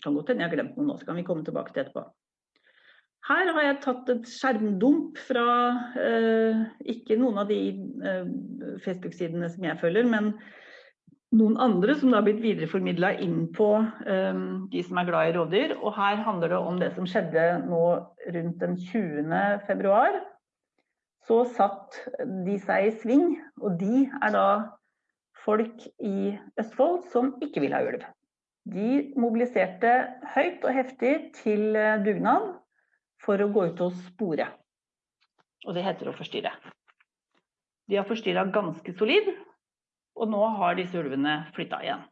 Kan 0.00 0.16
godt 0.16 0.32
hende 0.32 0.46
jeg 0.46 0.54
har 0.54 0.56
glemt 0.56 0.80
noe 0.80 0.88
nå, 0.88 0.96
så 0.96 1.10
kan 1.10 1.20
vi 1.20 1.26
komme 1.28 1.44
tilbake 1.44 1.76
til 1.76 1.84
etterpå. 1.84 2.08
Her 3.28 3.50
har 3.52 3.66
jeg 3.66 3.80
tatt 3.84 4.08
et 4.14 4.30
skjermdump 4.30 5.18
fra 5.26 5.44
eh, 6.00 6.62
ikke 6.94 7.18
noen 7.20 7.42
av 7.42 7.50
de 7.50 7.60
eh, 8.08 8.30
Facebook-sidene 8.86 9.50
som 9.52 9.66
jeg 9.66 9.80
følger, 9.82 10.08
men 10.08 10.32
noen 11.36 11.58
andre 11.62 11.94
som 12.00 12.14
har 12.16 12.24
blitt 12.26 12.40
videreformidla 12.42 13.12
inn 13.22 13.44
på 13.54 13.68
eh, 14.08 14.40
de 14.72 14.82
som 14.86 14.98
er 14.98 15.10
glad 15.10 15.30
i 15.30 15.34
rovdyr. 15.36 15.76
Og 15.78 15.94
her 15.98 16.24
handler 16.26 16.54
det 16.54 16.60
om 16.72 16.80
det 16.80 16.90
som 16.96 17.06
skjedde 17.08 17.46
nå 17.68 17.84
rundt 18.34 18.64
den 18.64 18.76
20. 18.80 19.36
februar. 19.68 20.22
Så 21.28 21.42
satt 21.54 22.00
de 22.46 22.56
seg 22.58 22.88
i 22.88 22.94
sving, 23.02 23.34
og 23.60 23.76
de 23.78 24.06
er 24.08 24.32
da 24.34 24.46
folk 25.44 25.84
i 26.02 26.32
Østfold 26.60 27.04
som 27.12 27.34
ikke 27.44 27.62
vil 27.64 27.76
ha 27.76 27.84
ulv. 27.84 28.02
De 28.70 29.12
mobiliserte 29.20 29.92
høyt 30.34 30.64
og 30.64 30.74
heftig 30.74 31.14
til 31.36 31.76
eh, 31.76 32.00
dugnad 32.04 32.56
for 33.24 33.40
å 33.40 33.50
gå 33.52 33.66
ut 33.70 33.82
og 33.84 33.96
spore. 34.08 34.48
Og 35.66 35.76
det 35.76 35.84
heter 35.84 36.10
å 36.10 36.16
forstyrre. 36.16 36.52
De 37.90 37.98
har 37.98 38.08
forstyrra 38.08 38.46
ganske 38.54 38.94
solid, 38.96 39.32
og 40.20 40.30
nå 40.30 40.40
har 40.60 40.78
disse 40.78 40.98
ulvene 41.00 41.42
flytta 41.56 41.80
igjen. 41.84 42.06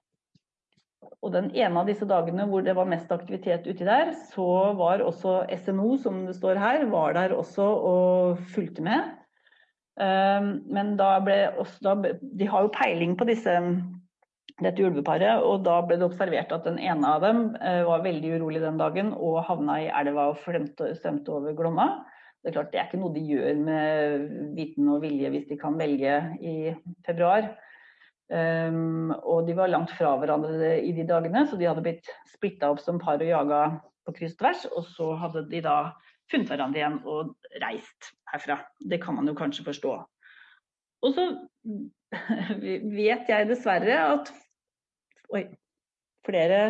Og 1.22 1.32
den 1.34 1.50
ene 1.54 1.80
av 1.80 1.88
disse 1.88 2.06
dagene 2.06 2.46
hvor 2.50 2.62
det 2.66 2.74
var 2.78 2.88
mest 2.90 3.10
aktivitet 3.14 3.66
uti 3.66 3.86
der, 3.86 4.12
så 4.34 4.74
var 4.78 5.02
også 5.02 5.40
SNO, 5.64 5.96
som 6.02 6.24
det 6.26 6.36
står 6.38 6.58
her, 6.60 6.84
var 6.90 7.14
der 7.16 7.34
også 7.34 7.66
og 7.88 8.42
fulgte 8.54 8.84
med. 8.86 9.14
Ehm, 9.98 10.50
men 10.70 10.94
da 10.98 11.16
ble 11.22 11.38
også, 11.58 11.78
da, 11.82 12.12
De 12.22 12.46
har 12.46 12.66
jo 12.66 12.74
peiling 12.74 13.16
på 13.18 13.26
disse 13.26 13.54
dette 14.64 14.84
ulveparet. 14.84 15.44
Og 15.44 15.64
da 15.66 15.78
ble 15.86 15.98
det 15.98 16.06
observert 16.08 16.52
at 16.54 16.66
den 16.66 16.78
ene 16.82 17.14
av 17.16 17.24
dem 17.24 17.42
eh, 17.60 17.82
var 17.86 18.04
veldig 18.06 18.36
urolig 18.38 18.62
den 18.64 18.80
dagen 18.80 19.12
og 19.14 19.42
havna 19.48 19.80
i 19.84 19.90
elva 20.00 20.30
og 20.32 20.42
stemte 20.98 21.34
over 21.34 21.56
Glomma. 21.58 21.90
Det 22.42 22.50
er 22.50 22.54
klart 22.54 22.70
det 22.72 22.80
er 22.80 22.86
ikke 22.86 23.00
noe 23.00 23.14
de 23.14 23.24
gjør 23.26 23.62
med 23.66 24.28
viten 24.56 24.90
og 24.92 25.02
vilje 25.02 25.30
hvis 25.34 25.48
de 25.48 25.58
kan 25.58 25.78
velge 25.78 26.20
i 26.38 26.56
februar. 27.06 27.50
Um, 28.28 29.08
og 29.24 29.46
de 29.48 29.54
var 29.56 29.70
langt 29.72 29.94
fra 29.96 30.12
hverandre 30.20 30.74
i 30.84 30.92
de 30.92 31.06
dagene, 31.08 31.46
så 31.48 31.56
de 31.56 31.64
hadde 31.64 31.82
blitt 31.84 32.10
splitta 32.28 32.68
opp 32.68 32.82
som 32.82 33.00
par 33.00 33.22
og 33.22 33.30
jaga 33.30 33.62
på 34.04 34.14
kryss 34.20 34.36
tvers. 34.38 34.66
Og 34.70 34.84
så 34.94 35.14
hadde 35.22 35.46
de 35.50 35.62
da 35.64 35.78
funnet 36.30 36.52
hverandre 36.52 36.82
igjen 36.82 36.98
og 37.08 37.32
reist 37.62 38.12
herfra. 38.32 38.60
Det 38.78 39.00
kan 39.02 39.16
man 39.16 39.30
jo 39.30 39.36
kanskje 39.38 39.66
forstå. 39.66 39.94
Og 41.08 41.14
så 41.16 41.24
vet 42.98 43.30
jeg 43.30 43.48
dessverre 43.48 43.96
at 44.14 44.32
oi, 45.34 45.44
flere 46.26 46.60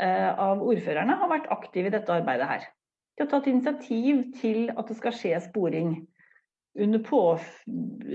eh, 0.00 0.30
av 0.30 0.62
ordførerne 0.62 1.16
har 1.20 1.32
vært 1.32 1.50
aktive 1.52 1.90
i 1.90 1.94
dette 1.94 2.14
arbeidet 2.14 2.48
her. 2.50 2.68
De 3.16 3.24
har 3.24 3.30
tatt 3.32 3.50
initiativ 3.50 4.24
til 4.40 4.70
at 4.72 4.88
det 4.88 4.96
skal 5.00 5.16
skje 5.16 5.34
sporing 5.44 5.94
under 6.80 7.02
påhit, 7.02 8.06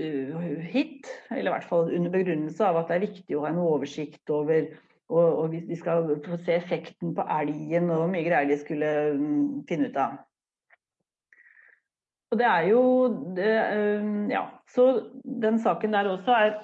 eller 1.30 1.50
i 1.50 1.52
hvert 1.52 1.68
fall 1.68 1.90
under 1.92 2.10
begrunnelse 2.10 2.64
av 2.64 2.80
at 2.80 2.88
det 2.88 2.96
er 2.96 3.04
viktig 3.04 3.36
å 3.36 3.42
ha 3.44 3.52
en 3.52 3.60
oversikt 3.60 4.32
over 4.32 4.70
og, 5.06 5.26
og 5.38 5.52
vi 5.52 5.76
skal 5.78 6.08
få 6.24 6.38
se 6.42 6.56
effekten 6.56 7.12
på 7.14 7.26
elgen 7.30 7.90
og 7.90 8.00
hvor 8.00 8.08
mye 8.10 8.26
greier 8.26 8.48
de 8.50 8.56
skulle 8.58 8.88
mm, 9.14 9.66
finne 9.68 9.90
ut 9.92 10.00
av. 10.02 10.16
Og 12.34 12.40
det 12.40 12.46
er 12.50 12.64
jo 12.72 12.80
det, 13.36 13.52
Ja, 14.32 14.48
så 14.74 14.88
den 15.22 15.60
saken 15.62 15.94
der 15.94 16.10
også 16.10 16.34
er 16.34 16.56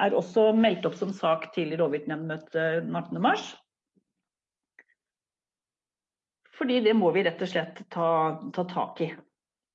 er 0.00 0.16
også 0.16 0.50
meldt 0.56 0.86
opp 0.88 0.96
som 0.98 1.12
sak 1.14 1.50
til 1.54 1.72
rovviltnemndmøtet 1.78 2.84
18.3. 2.84 3.36
Fordi 6.56 6.80
det 6.84 6.94
må 6.96 7.10
vi 7.12 7.24
rett 7.26 7.42
og 7.44 7.50
slett 7.50 7.82
ta, 7.92 8.10
ta 8.56 8.64
tak 8.68 9.02
i. 9.04 9.10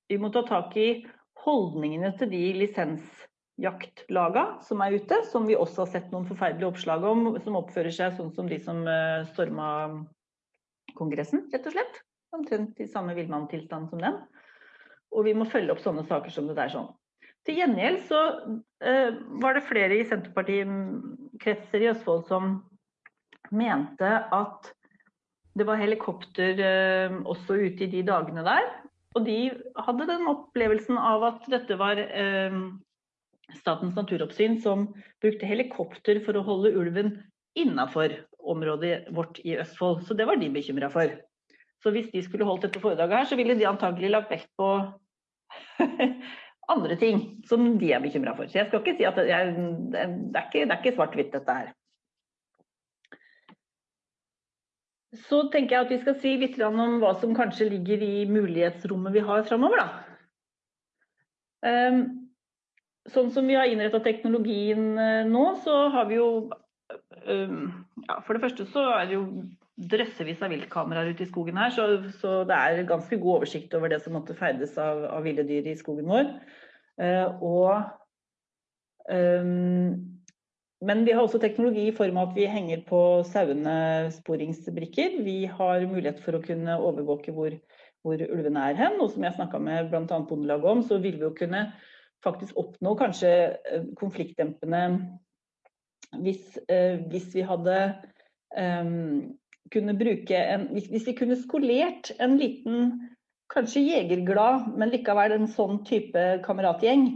Vi 0.09 0.17
må 0.21 0.31
ta 0.33 0.41
tak 0.47 0.73
i 0.81 1.03
holdningene 1.43 2.11
til 2.19 2.31
de 2.33 2.41
lisensjaktlaga 2.57 4.45
som 4.65 4.81
er 4.83 4.97
ute, 4.97 5.21
som 5.29 5.45
vi 5.49 5.57
også 5.57 5.85
har 5.85 5.91
sett 5.93 6.09
noen 6.13 6.27
forferdelige 6.29 6.71
oppslag 6.71 7.05
om, 7.07 7.27
som 7.45 7.59
oppfører 7.59 7.93
seg 7.95 8.17
sånn 8.17 8.33
som 8.35 8.49
de 8.49 8.59
som 8.61 8.81
eh, 8.89 9.27
storma 9.33 9.69
Kongressen, 10.97 11.45
rett 11.53 11.67
og 11.69 11.77
slett. 11.77 12.01
Omtrent 12.35 12.79
i 12.81 12.89
samme 12.89 13.13
villmanntilstand 13.15 13.91
som 13.91 14.01
den. 14.01 14.17
Og 15.11 15.25
vi 15.27 15.35
må 15.35 15.47
følge 15.51 15.73
opp 15.73 15.81
sånne 15.83 16.03
saker 16.07 16.33
som 16.33 16.49
det 16.49 16.57
der 16.57 16.71
sånn. 16.73 16.89
Til 17.47 17.57
gjengjeld 17.57 18.03
så 18.09 18.19
uh, 18.45 19.09
var 19.41 19.57
det 19.57 19.65
flere 19.65 19.97
i 19.97 20.05
Senterpartikretser 20.07 21.81
i 21.81 21.89
Østfold 21.93 22.27
som 22.29 22.53
mente 23.51 24.11
at 24.31 24.69
det 25.57 25.65
var 25.67 25.81
helikopter 25.81 26.61
uh, 26.61 27.17
også 27.25 27.57
ute 27.65 27.87
i 27.87 27.91
de 27.97 28.05
dagene 28.07 28.45
der. 28.45 28.69
Og 29.17 29.25
de 29.25 29.39
hadde 29.75 30.07
den 30.07 30.29
opplevelsen 30.31 30.99
av 31.01 31.25
at 31.31 31.49
dette 31.51 31.75
var 31.81 31.99
uh, 31.99 32.61
Statens 33.51 33.97
naturoppsyn 33.97 34.61
som 34.63 34.85
brukte 35.19 35.49
helikopter 35.49 36.21
for 36.23 36.37
å 36.39 36.45
holde 36.45 36.71
ulven 36.79 37.17
innafor 37.59 38.13
området 38.39 39.09
vårt 39.11 39.41
i 39.43 39.57
Østfold. 39.59 40.05
Så 40.07 40.15
det 40.15 40.29
var 40.29 40.39
de 40.39 40.47
bekymra 40.53 40.87
for. 40.93 41.11
Så 41.83 41.91
hvis 41.91 42.11
de 42.13 42.21
skulle 42.23 42.45
holdt 42.47 42.67
dette 42.67 42.79
foredraget 42.79 43.17
her, 43.17 43.27
så 43.27 43.37
ville 43.39 43.57
de 43.57 43.67
antagelig 43.67 44.13
lagt 44.13 44.31
vekt 44.31 44.47
på 44.55 44.69
andre 46.69 46.95
ting 46.99 47.21
som 47.49 47.77
de 47.79 47.91
er 47.93 48.03
bekymra 48.03 48.35
for. 48.37 48.47
Så 48.47 48.59
jeg 48.59 48.69
skal 48.69 48.81
ikke 48.81 48.97
si 48.99 49.07
at 49.07 49.17
det 49.17 49.31
er, 49.33 49.53
det 49.53 50.01
er 50.37 50.49
ikke, 50.49 50.67
ikke 50.77 50.95
svart-hvitt, 50.95 51.33
dette 51.33 51.57
her. 51.57 51.71
Så 55.27 55.41
tenker 55.51 55.75
jeg 55.75 55.85
at 55.85 55.91
vi 55.91 55.99
skal 55.99 56.15
si 56.21 56.37
litt 56.39 56.59
om 56.63 56.79
hva 57.01 57.11
som 57.19 57.33
kanskje 57.35 57.67
ligger 57.73 58.03
i 58.05 58.23
mulighetsrommet 58.31 59.11
vi 59.17 59.23
har 59.27 59.43
framover. 59.49 59.81
Ehm, 61.67 62.03
sånn 63.11 63.31
som 63.35 63.49
vi 63.49 63.57
har 63.59 63.67
innretta 63.67 63.99
teknologien 64.05 64.93
eh, 64.97 65.23
nå, 65.27 65.43
så 65.65 65.89
har 65.93 66.07
vi 66.09 66.17
jo 66.17 66.29
ehm, 67.27 67.67
ja, 68.07 68.21
For 68.23 68.33
det 68.33 68.43
første 68.45 68.65
så 68.71 68.85
er 68.95 69.09
det 69.09 69.17
jo 69.19 69.25
drøssevis 69.79 70.41
av 70.43 70.51
viltkameraer 70.53 71.13
ute 71.13 71.25
i 71.25 71.29
skogen 71.29 71.57
her, 71.57 71.71
så, 71.73 71.87
så, 72.19 72.41
det 72.47 72.57
er 72.57 72.83
ganske 72.89 73.17
god 73.21 73.41
oversikt 73.41 73.73
over 73.77 73.93
det 73.93 74.01
som 74.03 74.17
måtte 74.17 74.35
ferdes 74.37 74.75
av, 74.81 75.05
av 75.09 75.23
ville 75.25 75.45
dyr 75.47 75.71
i 75.71 75.77
skogen 75.79 76.09
vår. 76.11 76.27
Uh, 77.01 77.41
og 77.41 77.69
um, 79.09 80.11
men 80.81 81.03
vi 81.05 81.13
har 81.13 81.21
også 81.21 81.39
teknologi 81.41 81.83
i 81.87 81.93
form 81.93 82.17
av 82.17 82.31
at 82.31 82.37
vi 82.39 82.47
henger 82.49 82.81
på 82.87 82.99
sauene 83.29 84.09
sporingsbrikker. 84.15 85.19
Vi 85.21 85.45
har 85.45 85.85
mulighet 85.85 86.21
for 86.23 86.37
å 86.37 86.41
kunne 86.41 86.77
overvåke 86.81 87.33
hvor, 87.35 87.53
hvor 88.01 88.23
ulvene 88.25 88.63
er 88.71 88.79
hen. 88.79 88.97
Og 88.97 89.11
som 89.13 89.27
jeg 89.27 89.37
snakka 89.37 89.61
med 89.61 89.91
bl.a. 89.91 90.21
Bondelaget 90.25 90.71
om, 90.71 90.81
så 90.81 90.97
vil 91.03 91.19
vi 91.19 91.27
jo 91.27 91.35
kunne 91.37 91.67
faktisk 92.25 92.57
oppnå 92.57 92.95
kanskje 92.97 93.29
eh, 93.53 93.85
konfliktdempende 93.97 94.81
hvis, 96.21 96.57
eh, 96.69 96.97
hvis 97.13 97.29
vi 97.33 97.45
hadde 97.45 97.77
um, 98.57 99.37
kunne 99.73 99.95
bruke 99.97 100.37
en 100.37 100.67
hvis, 100.73 101.07
vi 101.07 101.15
kunne 101.17 101.37
skolert 101.39 102.11
en 102.19 102.37
liten, 102.39 102.93
kanskje 103.51 103.83
jegerglad, 103.83 104.71
men 104.79 104.93
likevel 104.93 105.35
en 105.35 105.49
sånn 105.51 105.81
type 105.87 106.21
kameratgjeng 106.45 107.07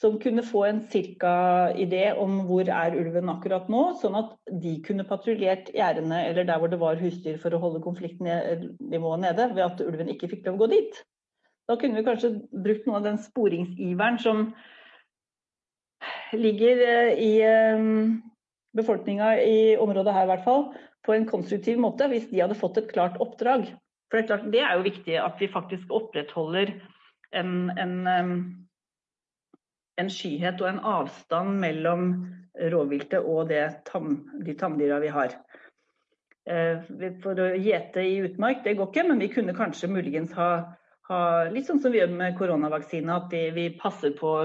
som 0.00 0.18
kunne 0.20 0.42
få 0.44 0.64
en 0.66 0.80
cirka-idé 0.92 2.10
om 2.20 2.40
hvor 2.48 2.68
er 2.68 2.96
ulven 2.98 3.30
akkurat 3.32 3.68
nå, 3.72 3.82
sånn 4.02 4.18
at 4.18 4.34
de 4.62 4.74
kunne 4.84 5.06
patruljert 5.08 5.70
gjerdene 5.74 6.24
eller 6.28 6.48
der 6.48 6.60
hvor 6.60 6.72
det 6.72 6.80
var 6.82 7.00
husdyr 7.00 7.38
for 7.40 7.54
å 7.54 7.60
holde 7.62 7.84
konfliktnivået 7.84 9.22
nede, 9.22 9.48
ved 9.54 9.64
at 9.64 9.84
ulven 9.86 10.10
ikke 10.12 10.28
fikk 10.32 10.48
lov 10.48 10.58
å 10.58 10.64
gå 10.64 10.72
dit. 10.74 11.00
Da 11.66 11.78
kunne 11.80 11.98
vi 11.98 12.06
kanskje 12.06 12.34
brukt 12.50 12.84
noe 12.86 13.00
av 13.00 13.06
den 13.06 13.22
sporingsiveren 13.22 14.20
som 14.22 14.50
ligger 16.36 16.82
eh, 16.84 17.22
i 17.22 17.32
eh, 17.46 17.88
befolkninga 18.76 19.32
i 19.42 19.58
området 19.80 20.14
her, 20.14 20.26
i 20.26 20.32
hvert 20.34 20.44
fall, 20.44 20.68
på 21.06 21.14
en 21.14 21.26
konstruktiv 21.28 21.78
måte, 21.80 22.10
hvis 22.10 22.28
de 22.32 22.42
hadde 22.42 22.58
fått 22.58 22.80
et 22.82 22.90
klart 22.92 23.18
oppdrag. 23.22 23.70
For 24.10 24.18
det 24.18 24.24
er, 24.24 24.28
klart, 24.30 24.46
det 24.52 24.62
er 24.62 24.76
jo 24.76 24.86
viktig 24.86 25.18
at 25.22 25.42
vi 25.42 25.50
faktisk 25.50 25.92
opprettholder 25.94 26.74
en, 27.34 27.52
en 27.78 27.96
en 30.00 30.10
skyhet 30.12 30.60
og 30.60 30.70
en 30.70 30.82
avstand 30.84 31.60
mellom 31.60 32.08
rovviltet 32.72 33.24
og 33.24 33.52
tam, 33.88 34.18
de 34.44 34.56
tamdyra 34.58 35.00
vi 35.02 35.12
har. 35.12 35.36
Eh, 36.46 36.84
for 37.22 37.42
å 37.42 37.50
gjete 37.58 38.04
i 38.04 38.18
utmark, 38.24 38.62
det 38.64 38.76
går 38.78 38.90
ikke, 38.90 39.06
men 39.08 39.22
vi 39.22 39.32
kunne 39.32 39.56
kanskje 39.56 39.90
muligens 39.90 40.34
ha, 40.38 40.50
ha 41.10 41.20
litt 41.52 41.68
sånn 41.68 41.80
som 41.82 41.94
vi 41.94 42.00
gjør 42.00 42.14
med 42.16 42.36
koronavaksine, 42.38 43.16
at 43.16 43.34
vi 43.56 43.68
passer 43.80 44.14
på, 44.16 44.36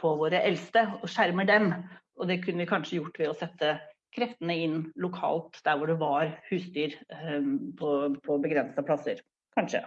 på, 0.00 0.14
våre 0.20 0.42
eldste 0.48 0.86
og 1.00 1.08
skjermer 1.12 1.48
dem. 1.48 1.72
Og 2.20 2.28
det 2.28 2.40
kunne 2.44 2.64
vi 2.64 2.68
kanskje 2.72 2.98
gjort 2.98 3.20
ved 3.20 3.30
å 3.30 3.38
sette 3.38 3.76
kreftene 4.16 4.56
inn 4.64 4.78
lokalt 5.00 5.60
der 5.66 5.78
hvor 5.78 5.90
det 5.90 5.98
var 6.00 6.34
husdyr 6.50 6.96
eh, 7.14 7.50
på, 7.78 7.96
på 8.24 8.38
begrensa 8.42 8.84
plasser. 8.86 9.22
Kanskje. 9.56 9.84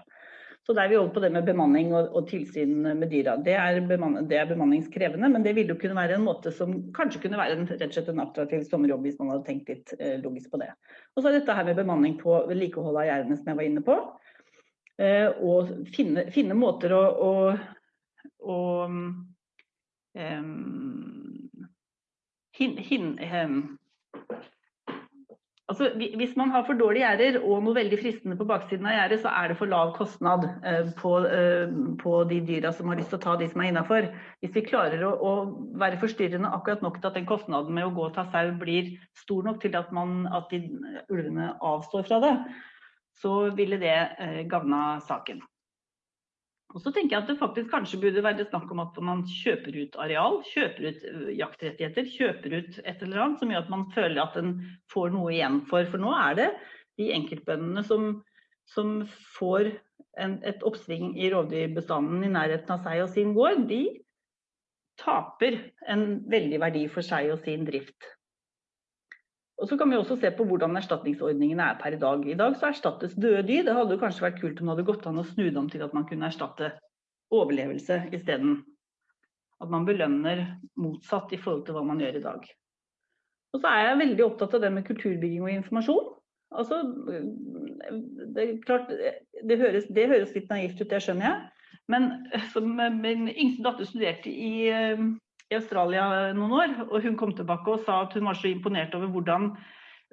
Så 0.63 0.71
der 0.74 0.86
er 0.86 0.91
vi 0.93 0.95
over 0.95 1.09
på 1.11 1.19
det 1.19 1.32
med 1.36 1.43
bemanning 1.43 1.89
og, 1.91 2.13
og 2.15 2.28
tilsyn 2.30 2.86
med 2.86 3.09
dyra. 3.11 3.36
Det 3.43 3.51
er, 3.59 3.82
bemanning, 3.88 4.30
det 4.30 4.38
er, 4.39 4.45
bemanningskrevende, 4.47 5.28
men 5.30 5.43
det 5.43 5.51
ville 5.57 5.76
jo 5.76 5.80
kunne 5.80 5.97
være 5.97 6.15
en 6.15 6.24
måte 6.24 6.53
som 6.55 6.71
kanskje 6.95 7.19
kunne 7.26 7.39
være 7.39 7.57
en, 7.57 7.65
rett 7.67 7.84
og 7.89 7.97
slett 7.97 8.11
en 8.13 8.24
attraktiv 8.24 8.63
sommerjobb 8.69 9.03
hvis 9.03 9.17
man 9.19 9.34
hadde 9.34 9.47
tenkt 9.49 9.74
litt 9.74 9.91
eh, 9.99 10.15
logisk 10.24 10.53
på 10.53 10.61
det. 10.63 10.69
Og 11.15 11.19
så 11.19 11.30
er 11.30 11.41
dette 11.41 11.57
her 11.57 11.67
med 11.67 11.82
bemanning 11.82 12.15
på 12.21 12.38
vedlikehold 12.47 13.01
av 13.01 13.09
gjerdene 13.09 13.39
som 13.41 13.51
jeg 13.51 13.59
var 13.59 13.67
inne 13.67 13.84
på. 13.84 13.97
Eh, 15.03 15.28
og 15.43 15.76
finne, 15.91 16.30
finne, 16.32 16.55
måter 16.55 16.95
å, 16.95 17.03
å, 17.11 17.32
å 18.47 18.59
um, 18.88 19.05
hin, 22.55 22.78
hin, 22.88 23.13
um, 23.19 23.61
Altså, 25.72 25.88
hvis 25.95 26.34
man 26.36 26.49
har 26.51 26.66
for 26.68 26.76
dårlige 26.76 27.05
gjerder 27.07 27.38
og 27.39 27.61
noe 27.64 27.76
veldig 27.78 27.97
fristende 28.01 28.36
på 28.36 28.47
baksiden 28.49 28.88
av 28.89 28.97
gjerdet, 28.97 29.20
så 29.24 29.32
er 29.32 29.47
det 29.47 29.55
for 29.61 29.72
lav 29.72 29.93
kostnad 29.95 30.43
eh, 30.68 30.89
på, 30.97 31.14
eh, 31.24 31.72
på, 32.01 32.16
de 32.28 32.41
dyra 32.49 32.74
som 32.76 32.91
har 32.91 32.99
lyst 32.99 33.14
til 33.14 33.22
å 33.22 33.24
ta 33.24 33.36
de 33.39 33.47
som 33.47 33.64
er 33.64 33.72
innafor. 33.72 34.09
Hvis 34.43 34.51
vi 34.57 34.66
klarer 34.68 35.05
å, 35.07 35.14
å, 35.16 35.32
være 35.80 36.01
forstyrrende 36.01 36.51
akkurat 36.51 36.84
nok 36.84 36.99
til 36.99 37.07
at 37.07 37.16
den 37.16 37.30
kostnaden 37.30 37.72
med 37.78 37.88
å 37.88 37.93
gå 37.95 38.09
og 38.09 38.18
ta 38.18 38.28
sau 38.34 38.51
blir 38.59 38.91
stor 39.24 39.47
nok 39.47 39.64
til 39.64 39.80
at, 39.80 39.95
man, 39.95 40.26
at 40.36 40.51
de, 40.51 40.66
ulvene 41.07 41.53
avstår 41.64 42.03
fra 42.11 42.20
det, 42.26 42.36
så 43.24 43.38
ville 43.55 43.80
det 43.80 43.95
eh, 43.95 44.43
gagna 44.51 44.99
saken. 45.07 45.39
Og 46.74 46.82
så 46.82 46.89
tenker 46.89 47.13
jeg 47.15 47.21
at 47.21 47.30
det 47.30 47.38
faktisk 47.38 47.69
kanskje 47.69 47.99
burde 48.01 48.24
være 48.26 48.47
snakk 48.49 48.71
om 48.74 48.82
at 48.82 48.95
man 49.05 49.21
kjøper 49.30 49.76
ut 49.78 49.97
areal, 50.01 50.39
kjøper 50.49 50.88
ut 50.89 51.03
øh, 51.09 51.28
jaktrettigheter, 51.38 52.07
kjøper 52.09 52.55
ut 52.57 52.80
et 52.82 53.03
eller 53.05 53.21
annet 53.21 53.41
som 53.43 53.53
gjør 53.53 53.65
at 53.65 53.74
man 53.74 53.84
føler 53.93 54.21
at 54.24 54.39
en 54.41 54.53
får 54.93 55.13
noe 55.13 55.36
igjen 55.36 55.59
for. 55.69 55.86
For 55.91 56.01
nå 56.01 56.13
er 56.17 56.39
det 56.39 56.47
de 57.01 57.11
enkeltbøndene 57.13 57.86
som, 57.86 58.07
som 58.74 58.95
får 59.38 59.69
en, 60.17 60.39
et 60.41 60.65
oppsving 60.65 61.13
i 61.21 61.30
rovdyrbestanden 61.34 62.26
i 62.26 62.34
nærheten 62.34 62.74
av 62.74 62.82
seg 62.86 63.05
og 63.05 63.13
sin 63.13 63.38
gård, 63.38 63.67
de 63.69 63.84
taper 65.01 65.59
en 65.89 66.24
veldig 66.30 66.59
verdi 66.61 66.84
for 66.91 67.05
seg 67.05 67.32
og 67.34 67.41
sin 67.45 67.65
drift. 67.69 68.13
Og 69.62 69.70
så 69.70 69.78
kan 69.78 69.91
vi 69.91 69.97
også 69.99 70.18
se 70.20 70.32
på 70.34 70.45
hvordan 70.49 70.76
erstatningsordningene 70.80 71.66
er 71.72 71.78
per 71.80 71.95
i 71.95 71.99
dag. 72.01 72.26
I 72.26 72.38
dag 72.39 72.56
så 72.58 72.72
erstattes 72.72 73.14
døde 73.14 73.43
dyr. 73.47 73.64
Det 73.68 73.76
hadde 73.78 73.99
kanskje 74.01 74.26
vært 74.26 74.41
kult 74.41 74.60
om 74.60 74.68
det 74.68 74.74
hadde 74.74 74.88
gått 74.89 75.06
an 75.10 75.22
å 75.22 75.28
snu 75.28 75.45
dem 75.54 75.70
til 75.72 75.86
at 75.86 75.93
man 75.95 76.08
kunne 76.10 76.28
erstatte 76.28 76.74
overlevelse 77.34 77.99
isteden. 78.18 78.58
At 79.62 79.72
man 79.72 79.86
belønner 79.88 80.43
motsatt 80.82 81.32
i 81.36 81.39
forhold 81.39 81.64
til 81.68 81.78
hva 81.78 81.86
man 81.86 82.01
gjør 82.01 82.20
i 82.20 82.26
dag. 82.26 82.49
Og 83.54 83.62
så 83.62 83.70
er 83.70 83.88
jeg 83.88 84.01
veldig 84.01 84.26
opptatt 84.26 84.58
av 84.58 84.66
det 84.66 84.72
med 84.74 84.88
kulturbygging 84.88 85.45
og 85.45 85.54
informasjon. 85.54 86.12
Altså, 86.54 86.80
det, 88.36 88.47
klart, 88.66 88.89
det, 88.89 89.58
høres, 89.58 89.86
det 89.89 90.10
høres 90.10 90.34
litt 90.36 90.49
naivt 90.49 90.82
ut, 90.82 90.89
det 90.89 91.01
skjønner 91.06 91.30
jeg. 91.30 91.70
Men 91.91 92.10
som 92.54 92.70
min 92.74 93.30
yngste 93.30 93.66
datter 93.66 93.89
studerte 93.89 94.32
i, 94.32 94.70
Australia 95.58 96.34
noen 96.38 96.58
år, 96.58 96.76
og 96.89 97.06
hun 97.06 97.16
kom 97.20 97.34
tilbake 97.38 97.74
og 97.74 97.86
sa 97.86 98.04
at 98.06 98.16
hun 98.18 98.28
var 98.30 98.38
så 98.39 98.49
imponert 98.49 98.95
over 98.97 99.12
hvordan, 99.14 99.49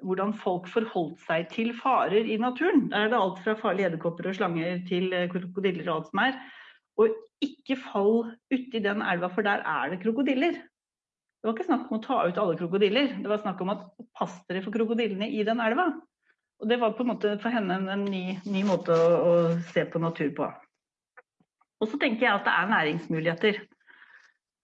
hvordan 0.05 0.33
folk 0.37 0.69
forholdt 0.71 1.21
seg 1.27 1.49
til 1.53 1.73
farer 1.77 2.25
i 2.25 2.39
naturen. 2.41 2.87
Der 2.91 3.05
er 3.05 3.13
det 3.13 3.19
alt 3.19 3.41
fra 3.45 3.57
farlige 3.59 3.91
edderkopper 3.91 4.31
og 4.31 4.37
slanger 4.37 4.83
til 4.89 5.13
krokodiller 5.33 5.89
og 5.89 5.95
alt 5.95 6.11
som 6.11 6.23
er. 6.25 6.39
Og 7.01 7.15
ikke 7.41 7.79
fall 7.79 8.13
uti 8.53 8.83
den 8.83 9.01
elva, 9.01 9.31
for 9.33 9.45
der 9.45 9.63
er 9.65 9.93
det 9.93 10.01
krokodiller. 10.03 10.61
Det 11.41 11.49
var 11.49 11.55
ikke 11.55 11.69
snakk 11.71 11.89
om 11.89 11.97
å 11.97 12.03
ta 12.05 12.19
ut 12.21 12.37
alle 12.37 12.57
krokodiller, 12.59 13.13
det 13.17 13.29
var 13.29 13.39
snakk 13.41 13.61
om 13.63 13.71
at 13.73 13.85
pass 14.13 14.35
dere 14.45 14.61
for 14.61 14.75
krokodillene 14.75 15.25
i 15.33 15.41
den 15.47 15.61
elva. 15.63 15.87
Og 16.61 16.69
det 16.69 16.77
var 16.77 16.93
på 16.93 17.01
en 17.01 17.09
måte 17.15 17.31
for 17.41 17.49
henne 17.49 17.79
en 17.89 18.03
ny, 18.05 18.35
ny 18.45 18.61
måte 18.67 18.93
å, 18.93 19.07
å, 19.25 19.31
se 19.73 19.81
på 19.89 20.01
natur 20.03 20.29
på. 20.37 20.49
Og 21.81 21.89
så 21.89 21.97
tenker 21.97 22.27
jeg 22.27 22.35
at 22.35 22.45
det 22.45 22.53
er 22.53 22.69
næringsmuligheter. 22.69 23.57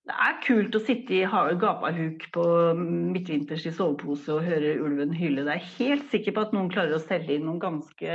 Det 0.07 0.15
er 0.23 0.37
kult 0.39 0.75
å 0.77 0.79
sitte 0.79 1.17
i 1.17 1.25
gapahuk 1.59 2.21
på 2.31 2.43
midtvinters 2.79 3.65
i 3.67 3.73
sovepose 3.75 4.37
og 4.37 4.45
høre 4.45 4.77
ulven 4.79 5.11
hyle. 5.11 5.43
Det 5.43 5.55
er 5.57 5.65
helt 5.73 6.05
sikker 6.13 6.31
på 6.35 6.45
at 6.45 6.53
noen 6.55 6.69
klarer 6.71 6.95
å 6.95 7.01
selge 7.03 7.35
inn 7.35 7.43
noen 7.43 7.59
ganske 7.59 8.13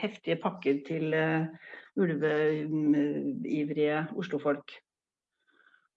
heftige 0.00 0.38
pakker 0.40 0.78
til 0.86 1.12
uh, 1.12 1.44
ulveivrige 2.00 3.98
oslofolk. 4.16 4.72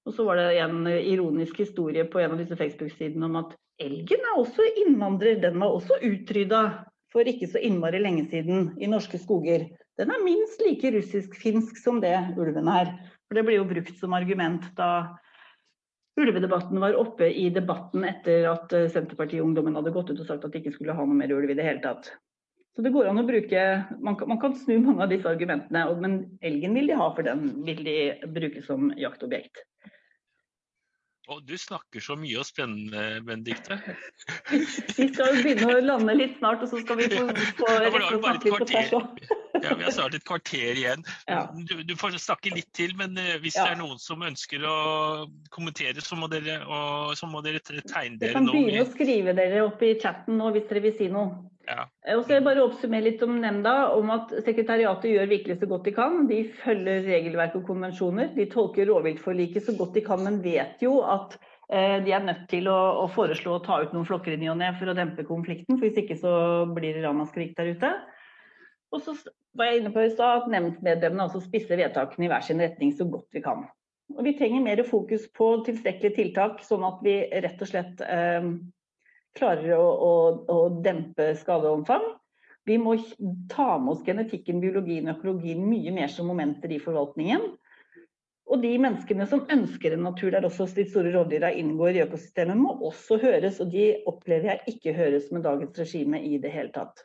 Og 0.07 0.15
så 0.17 0.25
var 0.27 0.41
det 0.41 0.59
en 0.65 0.83
ironisk 0.87 1.61
historie 1.63 2.03
på 2.11 2.19
en 2.19 2.35
av 2.35 2.41
disse 2.41 2.57
Facebook-sidene 2.59 3.29
om 3.29 3.37
at 3.39 3.55
elgen 3.79 4.27
er 4.27 4.41
også 4.41 4.65
innvandrer. 4.83 5.39
Den 5.43 5.59
var 5.63 5.77
også 5.77 5.99
utrydda 6.03 6.61
for 7.15 7.27
ikke 7.27 7.47
så 7.53 7.61
innmari 7.63 8.01
lenge 8.03 8.25
siden 8.33 8.73
i 8.83 8.89
norske 8.91 9.19
skoger. 9.21 9.63
Den 9.95 10.11
er 10.11 10.25
minst 10.25 10.59
like 10.63 10.91
russisk-finsk 10.91 11.79
som 11.79 12.03
det 12.03 12.17
ulven 12.35 12.67
er. 12.71 12.91
For 13.27 13.39
det 13.39 13.45
blir 13.47 13.61
jo 13.61 13.69
brukt 13.71 13.95
som 13.99 14.15
argument 14.15 14.67
da 14.75 14.91
ulvedebatten 16.17 16.79
var 16.81 16.97
oppe 16.97 17.29
i 17.29 17.49
debatten 17.53 18.05
etter 18.07 18.47
at 18.51 18.73
Senterpartiungdommen 18.93 19.77
hadde 19.77 19.93
gått 19.95 20.09
ut 20.11 20.21
og 20.21 20.29
sagt 20.29 20.47
at 20.47 20.53
de 20.53 20.61
ikke 20.61 20.73
skulle 20.75 20.95
ha 20.97 21.05
noe 21.05 21.17
mer 21.17 21.33
ulv 21.35 21.53
i 21.53 21.57
det 21.57 21.65
hele 21.67 21.83
tatt. 21.83 22.09
Så 22.77 22.83
det 22.85 22.91
går 22.93 23.07
an 23.09 23.17
å 23.17 23.25
bruke 23.25 23.61
Man 24.05 24.15
kan, 24.19 24.29
man 24.29 24.37
kan 24.41 24.53
snu 24.53 24.75
mange 24.83 25.01
av 25.01 25.09
disse 25.09 25.29
argumentene, 25.29 25.85
men 26.01 26.17
elgen 26.45 26.75
vil 26.77 26.91
de 26.91 26.97
ha, 26.99 27.07
for 27.15 27.25
den 27.25 27.47
vil 27.65 27.81
de 27.85 27.97
bruke 28.35 28.61
som 28.65 28.91
jaktobjekt. 29.01 29.63
Og 31.27 31.41
du 31.43 31.57
snakker 31.59 31.99
så 31.99 32.15
mye 32.15 32.37
og 32.39 32.45
spennende, 32.47 33.01
Benedicte. 33.27 33.75
Vi 34.97 35.07
skal 35.11 35.41
begynne 35.41 35.73
å 35.75 35.81
lande 35.83 36.15
litt 36.15 36.37
snart, 36.37 36.63
og 36.63 36.71
så 36.71 36.79
skal 36.79 37.01
vi 37.01 37.09
få, 37.11 37.25
få 37.57 37.67
rett 37.83 37.97
og 37.97 38.21
snakke 38.21 38.47
litt 38.47 38.61
på 38.63 38.69
tvers 38.71 38.95
òg. 39.01 39.27
Ja, 39.57 39.71
vi 39.73 39.87
har 39.87 39.89
snart 39.89 40.13
et 40.13 40.21
kvarter 40.21 40.77
igjen. 40.77 41.01
Ja. 41.25 41.39
Du, 41.49 41.79
du, 41.81 41.93
får 41.97 42.19
snakke 42.21 42.51
litt 42.53 42.67
til, 42.77 42.91
men 42.99 43.17
eh, 43.17 43.39
hvis 43.41 43.55
ja. 43.57 43.63
det 43.65 43.71
er 43.73 43.79
noen 43.79 43.97
som 43.97 44.21
ønsker 44.21 44.61
å 44.69 44.75
kommentere, 45.49 46.03
så 46.05 46.13
må 46.19 46.29
dere, 46.29 46.59
og, 46.61 47.15
så 47.17 47.25
må 47.25 47.41
dere 47.41 47.63
tegne 47.65 47.89
dere 47.89 48.05
nå. 48.13 48.19
Dere 48.21 48.35
kan 48.37 48.51
begynne 48.51 48.83
å 48.85 48.89
skrive 48.91 49.33
dere 49.39 49.63
opp 49.65 49.81
i 49.81 49.95
chatten 49.97 50.37
nå 50.37 50.51
hvis 50.53 50.67
dere 50.69 50.83
vil 50.85 50.93
si 50.99 51.09
noe. 51.09 51.39
Ja. 51.67 51.83
Og 52.15 52.23
så 52.23 52.39
bare 52.43 52.63
oppsummere 52.63 53.03
litt 53.09 53.23
om 53.25 53.35
nemnda, 53.41 53.73
om 53.97 54.11
at 54.15 54.31
sekretariatet 54.45 55.11
gjør 55.11 55.31
virkelig 55.33 55.57
så 55.59 55.67
godt 55.69 55.89
de 55.89 55.93
kan. 55.97 56.21
De 56.29 56.39
følger 56.61 57.03
regelverk 57.03 57.57
og 57.59 57.65
konvensjoner. 57.67 58.31
De 58.37 58.45
tolker 58.51 58.87
rovviltforliket 58.87 59.65
så 59.65 59.75
godt 59.75 59.97
de 59.97 60.03
kan, 60.05 60.23
men 60.23 60.39
vet 60.45 60.83
jo 60.83 61.01
at 61.03 61.35
eh, 61.67 61.97
de 62.05 62.13
er 62.15 62.23
nødt 62.23 62.45
til 62.51 62.69
å, 62.71 62.77
å, 63.03 63.07
foreslå 63.11 63.57
å 63.57 63.63
ta 63.65 63.81
ut 63.83 63.95
noen 63.95 64.07
flokker 64.07 64.37
i 64.37 64.39
ny 64.39 64.51
og 64.53 64.61
ne 64.61 64.71
for 64.79 64.91
å 64.91 64.95
dempe 64.97 65.27
konflikten. 65.27 65.75
for 65.75 65.89
Hvis 65.89 65.99
ikke 66.05 66.19
så 66.21 66.35
blir 66.71 66.95
det 66.95 67.03
ramaskrik 67.03 67.51
der 67.59 67.73
ute. 67.75 67.91
Og 68.95 69.03
så 69.03 69.17
var 69.57 69.71
jeg 69.71 69.81
inne 69.81 69.91
på 69.91 70.05
i 70.05 70.13
stad 70.13 70.43
at 70.45 70.53
nemndmedlemmene 70.53 71.27
altså 71.27 71.43
spisser 71.43 71.79
vedtakene 71.81 72.29
i 72.29 72.31
hver 72.31 72.47
sin 72.47 72.63
retning 72.63 72.95
så 72.95 73.09
godt 73.11 73.27
vi 73.35 73.43
kan. 73.43 73.67
Og 74.15 74.23
Vi 74.23 74.37
trenger 74.39 74.63
mer 74.63 74.79
fokus 74.87 75.27
på 75.35 75.49
tilstrekkelige 75.67 76.15
tiltak, 76.15 76.61
sånn 76.63 76.85
at 76.87 77.03
vi 77.03 77.19
rett 77.43 77.59
og 77.59 77.67
slett 77.67 77.99
eh, 78.07 78.53
klarer 79.37 79.77
å, 79.77 79.85
å, 79.85 80.13
å 80.53 80.57
dempe 80.83 81.31
skadeomfang. 81.39 82.05
Vi 82.67 82.75
må 82.81 82.97
ta 83.51 83.77
med 83.79 83.93
oss 83.93 84.03
genetikken, 84.03 84.59
biologien 84.59 85.07
og 85.07 85.21
økologien 85.21 85.63
mye 85.63 85.93
mer 85.95 86.11
som 86.11 86.27
momenter 86.27 86.73
i 86.75 86.81
forvaltningen. 86.83 87.45
Og 88.47 88.61
de 88.63 88.73
menneskene 88.79 89.27
som 89.27 89.43
ønsker 89.51 89.95
en 89.95 90.05
natur 90.07 90.31
der 90.31 90.45
også 90.47 90.67
de 90.75 90.87
store 90.87 91.11
rovdyra 91.15 91.51
inngår 91.59 91.97
i 91.97 92.03
økosystemet, 92.05 92.59
må 92.59 92.77
også 92.89 93.19
høres, 93.23 93.59
og 93.63 93.71
de 93.73 93.89
opplever 94.07 94.53
jeg 94.53 94.75
ikke 94.75 94.95
høres 94.95 95.29
med 95.35 95.43
dagens 95.47 95.79
regime 95.79 96.21
i 96.23 96.39
det 96.43 96.51
hele 96.53 96.71
tatt. 96.75 97.03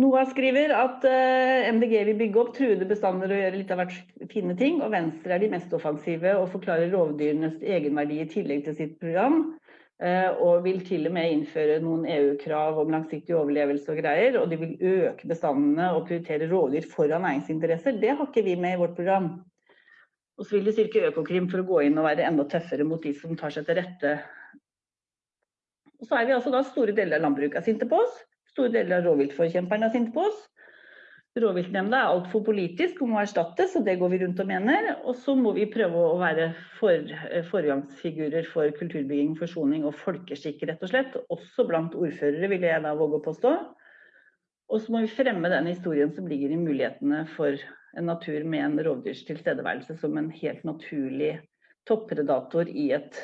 NOAH 0.00 0.32
skriver 0.32 0.72
at 0.74 1.04
uh, 1.06 1.68
MDG 1.70 1.92
vil 2.08 2.16
bygge 2.18 2.40
opp 2.40 2.54
truede 2.56 2.86
bestander 2.88 3.30
og 3.30 3.38
gjøre 3.38 3.58
litt 3.60 3.68
av 3.70 3.78
hvert 3.78 4.24
fine 4.32 4.56
ting, 4.58 4.80
og 4.82 4.90
Venstre 4.90 5.36
er 5.36 5.44
de 5.44 5.52
mest 5.52 5.76
offensive 5.76 6.32
og 6.40 6.48
forklarer 6.56 6.90
rovdyrenes 6.90 7.60
egenverdi 7.62 8.18
i 8.24 8.26
tillegg 8.32 8.64
til 8.66 8.74
sitt 8.80 8.96
program. 8.98 9.44
Eh, 10.02 10.30
og 10.42 10.64
vil 10.64 10.80
til 10.82 11.06
og 11.06 11.12
med 11.14 11.30
innføre 11.30 11.76
noen 11.82 12.02
EU-krav 12.10 12.80
om 12.82 12.90
langsiktig 12.90 13.36
overlevelse 13.38 13.92
og 13.92 14.00
greier. 14.02 14.38
Og 14.40 14.50
de 14.50 14.58
vil 14.58 14.76
øke 14.90 15.28
bestandene 15.30 15.92
og 15.94 16.08
prioritere 16.08 16.48
rovdyr 16.50 16.88
foran 16.90 17.22
næringsinteresser. 17.22 18.00
Det 18.02 18.16
har 18.16 18.26
ikke 18.26 18.46
vi 18.46 18.56
med 18.58 18.74
i 18.74 18.80
vårt 18.80 18.96
program. 18.98 19.28
Og 20.34 20.46
så 20.46 20.56
vil 20.56 20.66
de 20.66 20.74
styrke 20.74 21.04
Økokrim 21.12 21.46
for 21.50 21.62
å 21.62 21.68
gå 21.68 21.84
inn 21.86 21.98
og 22.00 22.08
være 22.08 22.26
enda 22.26 22.46
tøffere 22.50 22.86
mot 22.86 23.02
de 23.02 23.12
som 23.14 23.36
tar 23.38 23.54
seg 23.54 23.68
til 23.68 23.78
rette. 23.78 24.16
Og 26.02 26.08
så 26.08 26.18
er 26.18 26.26
vi 26.26 26.34
altså 26.34 26.50
da 26.50 26.64
store 26.66 26.94
deler 26.96 27.20
av 27.20 27.28
landbruket 27.28 27.60
er 27.60 27.66
sinte 27.68 27.86
på 27.88 28.00
oss. 28.02 28.16
Store 28.50 28.72
deler 28.74 28.98
av 28.98 29.06
rovviltforkjemperne 29.06 29.86
er 29.86 29.94
sinte 29.94 30.14
på 30.14 30.26
oss. 30.26 30.40
Rovviltnemnda 31.34 31.98
er 31.98 32.12
altfor 32.12 32.44
politisk 32.46 33.00
og 33.02 33.08
må 33.10 33.18
erstattes, 33.18 33.72
og 33.74 33.82
det 33.88 33.96
går 33.98 34.12
vi 34.12 34.20
rundt 34.22 34.38
og 34.38 34.46
mener. 34.46 34.92
Og 35.02 35.16
så 35.18 35.34
må 35.34 35.50
vi 35.56 35.64
prøve 35.66 36.02
å 36.12 36.18
være 36.20 36.52
for, 36.78 37.10
foregangsfigurer 37.48 38.46
for 38.52 38.70
kulturbygging, 38.76 39.32
forsoning 39.40 39.82
og 39.88 39.96
folkeskikk, 39.98 40.62
rett 40.70 40.84
og 40.86 40.92
slett. 40.92 41.16
Også 41.34 41.66
blant 41.66 41.96
ordførere, 41.98 42.50
vil 42.52 42.68
jeg 42.68 42.84
da 42.86 42.94
våge 43.00 43.18
å 43.18 43.24
påstå. 43.26 43.54
Og 44.70 44.80
så 44.80 44.94
må 44.94 45.02
vi 45.02 45.10
fremme 45.10 45.50
den 45.50 45.72
historien 45.72 46.14
som 46.14 46.30
ligger 46.30 46.54
i 46.54 46.60
mulighetene 46.60 47.24
for 47.34 47.58
en 47.98 48.08
natur 48.10 48.46
med 48.46 48.62
en 48.68 48.80
rovdyrs 48.86 49.26
tilstedeværelse 49.26 49.98
som 49.98 50.14
en 50.18 50.30
helt 50.38 50.62
naturlig 50.66 51.34
toppredator 51.90 52.70
i 52.70 52.92
et 52.94 53.18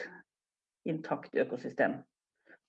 intakt 0.90 1.38
økosystem. 1.38 2.00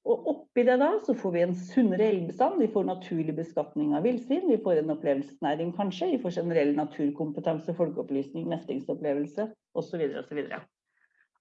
Og 0.10 0.28
oppi 0.32 0.64
det 0.66 0.80
da 0.82 0.90
så 1.06 1.14
får 1.14 1.34
vi 1.36 1.42
en 1.46 1.54
sunnere 1.56 2.08
elgbestand, 2.10 2.58
vi 2.60 2.70
får 2.74 2.88
naturlig 2.88 3.36
beskatning 3.38 3.94
av 3.98 4.06
villsvin, 4.08 4.48
vi 4.50 4.58
får 4.64 4.82
en 4.82 4.94
opplevelsesnæring 4.96 5.74
kanskje, 5.78 6.10
vi 6.16 6.22
får 6.24 6.40
generell 6.40 6.74
naturkompetanse, 6.78 7.76
folkeopplysning, 7.78 8.48
mestringsopplevelse 8.50 9.46
osv. 9.78 10.06
osv. 10.24 10.42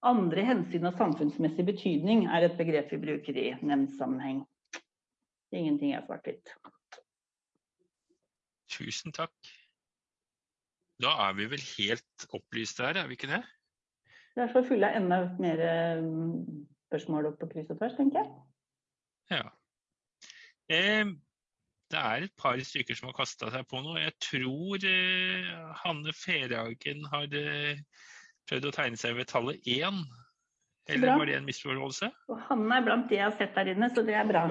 Andre 0.05 0.45
hensyn 0.45 0.85
av 0.89 0.97
samfunnsmessig 0.97 1.65
betydning 1.65 2.27
er 2.29 2.45
et 2.45 2.57
begrep 2.57 2.93
vi 2.93 3.01
bruker 3.01 3.37
i 3.37 3.47
nemndsammenheng. 3.61 4.43
Ingenting 5.51 5.95
er 5.97 6.05
svart-hvitt. 6.05 6.53
Tusen 8.71 9.13
takk. 9.13 9.33
Da 11.01 11.11
er 11.25 11.33
vi 11.37 11.49
vel 11.49 11.65
helt 11.79 12.27
opplyste 12.29 12.85
her, 12.85 13.01
er 13.01 13.09
vi 13.09 13.17
ikke 13.17 13.33
det? 13.33 13.41
Det 14.37 14.45
er 14.45 14.53
så 14.53 14.61
fulle 14.63 14.87
av 14.87 15.01
enda 15.01 15.19
mer 15.41 15.65
eh, 15.65 16.05
spørsmål 16.87 17.31
opp 17.31 17.41
på 17.41 17.49
kryss 17.51 17.73
og 17.73 17.81
tvers, 17.81 17.97
tenker 17.97 18.21
jeg. 18.21 18.31
Ja. 19.31 19.45
Eh, 20.71 21.11
det 21.91 21.99
er 21.99 22.25
et 22.25 22.33
par 22.39 22.59
stykker 22.63 22.95
som 22.95 23.09
har 23.09 23.17
kasta 23.17 23.51
seg 23.51 23.67
på 23.67 23.81
noe. 23.83 23.99
Jeg 23.99 24.15
tror 24.23 24.87
eh, 24.87 25.51
Hanne 25.83 26.13
Ferhagen 26.15 27.03
har 27.11 27.31
eh, 27.35 27.81
prøvd 28.49 28.69
å 28.69 28.75
tegne 28.75 28.99
seg 28.99 29.17
ved 29.17 29.31
tallet 29.31 29.67
én. 29.67 30.03
Eller 30.89 31.11
bra. 31.11 31.17
var 31.19 31.29
det 31.29 31.37
en 31.37 31.47
misforståelse? 31.47 32.09
Og 32.31 32.39
Hanne 32.49 32.77
er 32.79 32.85
blant 32.87 33.09
de 33.09 33.19
jeg 33.19 33.27
har 33.27 33.35
sett 33.37 33.55
der 33.55 33.73
inne, 33.73 33.91
så 33.93 34.03
det 34.07 34.15
er 34.17 34.27
bra. 34.27 34.45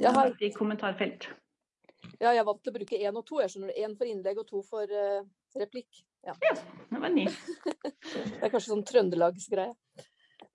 Jeg 0.00 0.14
har 0.16 0.32
i 0.40 0.52
kommentarfelt. 0.54 1.28
Ja, 2.20 2.32
jeg 2.32 2.46
valgte 2.48 2.72
å 2.72 2.74
bruke 2.74 2.98
én 2.98 3.18
og 3.18 3.26
to. 3.28 3.40
Jeg 3.42 3.52
skjønner 3.52 3.76
Én 3.76 3.96
for 3.98 4.08
innlegg 4.08 4.40
og 4.40 4.46
to 4.48 4.62
for 4.64 4.88
uh, 4.88 5.20
replikk. 5.60 6.00
Ja. 6.24 6.34
ja, 6.44 6.54
det 6.88 7.00
var 7.02 7.12
ny. 7.12 7.26
det 8.12 8.40
er 8.40 8.52
kanskje 8.52 8.70
sånn 8.72 8.86
trøndelagsgreie. 8.88 9.74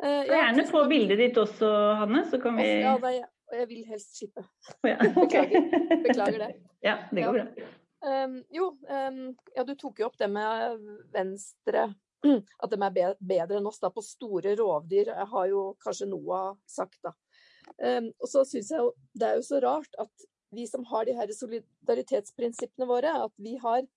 Uh, 0.04 0.10
ja, 0.28 0.42
gjerne 0.42 0.66
få 0.68 0.84
bildet 0.92 1.22
ditt 1.22 1.38
også, 1.40 1.70
Hanne, 2.02 2.26
så 2.28 2.40
kan 2.44 2.58
vi 2.60 2.68
Ja, 2.82 2.98
nei, 3.00 3.16
jeg 3.54 3.68
vil 3.72 3.86
helst 3.88 4.18
slippe. 4.20 4.44
Ja. 4.92 4.98
Beklager. 5.16 5.70
Beklager 6.04 6.40
det. 6.48 6.52
Ja, 6.84 6.98
det 7.12 7.24
går 7.24 7.40
bra. 7.40 7.70
Um, 8.06 8.36
jo, 8.54 8.70
um, 8.90 9.22
ja, 9.56 9.64
du 9.66 9.74
tok 9.80 10.02
jo 10.02 10.10
opp 10.10 10.18
det 10.20 10.28
med 10.30 10.84
Venstre. 11.16 11.88
At 12.64 12.74
de 12.74 12.80
er 12.82 13.16
bedre 13.20 13.60
enn 13.60 13.70
oss 13.70 13.80
da, 13.82 13.90
på 13.94 14.04
store 14.06 14.56
rovdyr, 14.60 15.14
jeg 15.14 15.30
har 15.32 15.50
jo 15.50 15.66
kanskje 15.82 16.10
Noah 16.12 16.54
sagt. 16.70 17.00
da. 17.06 17.16
Um, 17.80 18.12
og 18.20 18.30
så 18.30 18.44
syns 18.46 18.72
jeg 18.72 18.84
jo 18.84 18.92
det 19.18 19.30
er 19.30 19.40
jo 19.40 19.48
så 19.48 19.60
rart 19.64 20.02
at 20.02 20.28
vi 20.56 20.68
som 20.70 20.86
har 20.92 21.08
de 21.08 21.16
her 21.18 21.32
solidaritetsprinsippene 21.34 22.88
våre, 22.88 23.12
at 23.26 23.34
vi 23.42 23.56
har 23.64 23.88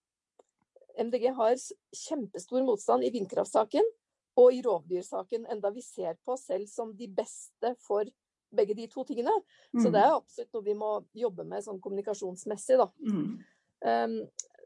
MDG 0.98 1.28
har 1.36 1.54
kjempestor 1.94 2.64
motstand 2.66 3.04
i 3.06 3.12
vindkraftsaken 3.14 3.84
og 4.38 4.54
i 4.54 4.62
rovdyrsaken, 4.64 5.46
enda 5.50 5.70
vi 5.74 5.82
ser 5.82 6.18
på 6.24 6.36
oss 6.36 6.46
selv 6.48 6.68
som 6.70 6.94
de 6.96 7.08
beste 7.10 7.74
for 7.84 8.08
begge 8.54 8.76
de 8.76 8.86
to 8.90 9.04
tingene. 9.08 9.32
Mm. 9.74 9.82
Så 9.82 9.90
det 9.92 10.02
er 10.02 10.14
absolutt 10.14 10.54
noe 10.56 10.66
vi 10.66 10.76
må 10.78 10.92
jobbe 11.16 11.46
med 11.48 11.64
sånn 11.64 11.80
kommunikasjonsmessig, 11.84 12.78
da. 12.80 12.88
Mm. 13.04 13.34
Um, 13.88 14.16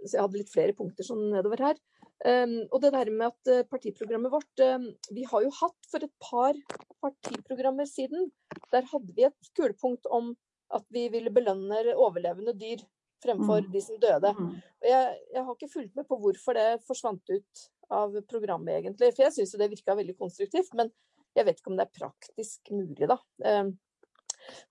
så 0.03 0.17
jeg 0.17 0.25
hadde 0.25 0.41
litt 0.41 0.53
flere 0.53 0.77
punkter 0.77 1.07
sånn 1.07 1.25
nedover 1.33 1.65
her. 1.67 1.81
Um, 2.23 2.61
og 2.71 2.79
det 2.85 2.93
der 2.95 3.11
med 3.11 3.33
at 3.33 3.51
uh, 3.51 3.65
partiprogrammet 3.67 4.31
vårt 4.31 4.61
um, 4.63 4.85
Vi 5.11 5.25
har 5.27 5.43
jo 5.43 5.49
hatt 5.57 5.89
for 5.91 6.05
et 6.07 6.13
par 6.23 6.55
partiprogrammer 7.03 7.89
siden, 7.91 8.29
der 8.71 8.87
hadde 8.93 9.17
vi 9.17 9.27
et 9.27 9.51
kulepunkt 9.59 10.07
om 10.07 10.31
at 10.73 10.85
vi 10.95 11.09
ville 11.13 11.33
belønne 11.35 11.97
overlevende 11.97 12.55
dyr 12.57 12.85
fremfor 13.23 13.63
Mm. 13.63 13.71
de 13.73 13.81
som 13.85 14.01
døde. 14.03 14.33
Mm. 14.39 14.51
Og 14.83 14.89
jeg, 14.91 15.15
jeg 15.35 15.45
har 15.47 15.55
ikke 15.55 15.73
fulgt 15.73 15.97
med 15.97 16.09
på 16.09 16.19
hvorfor 16.19 16.59
det 16.59 16.83
forsvant 16.87 17.31
ut 17.31 17.65
av 17.93 18.19
programmet, 18.29 18.81
egentlig. 18.81 19.13
For 19.15 19.27
jeg 19.27 19.37
syns 19.37 19.55
det 19.59 19.71
virka 19.71 19.97
veldig 19.99 20.17
konstruktivt, 20.19 20.75
men 20.75 20.91
jeg 21.37 21.47
vet 21.47 21.61
ikke 21.61 21.73
om 21.73 21.79
det 21.79 21.87
er 21.87 21.99
praktisk 22.01 22.71
mulig, 22.75 23.09
da. 23.09 23.19
Um, 23.47 23.73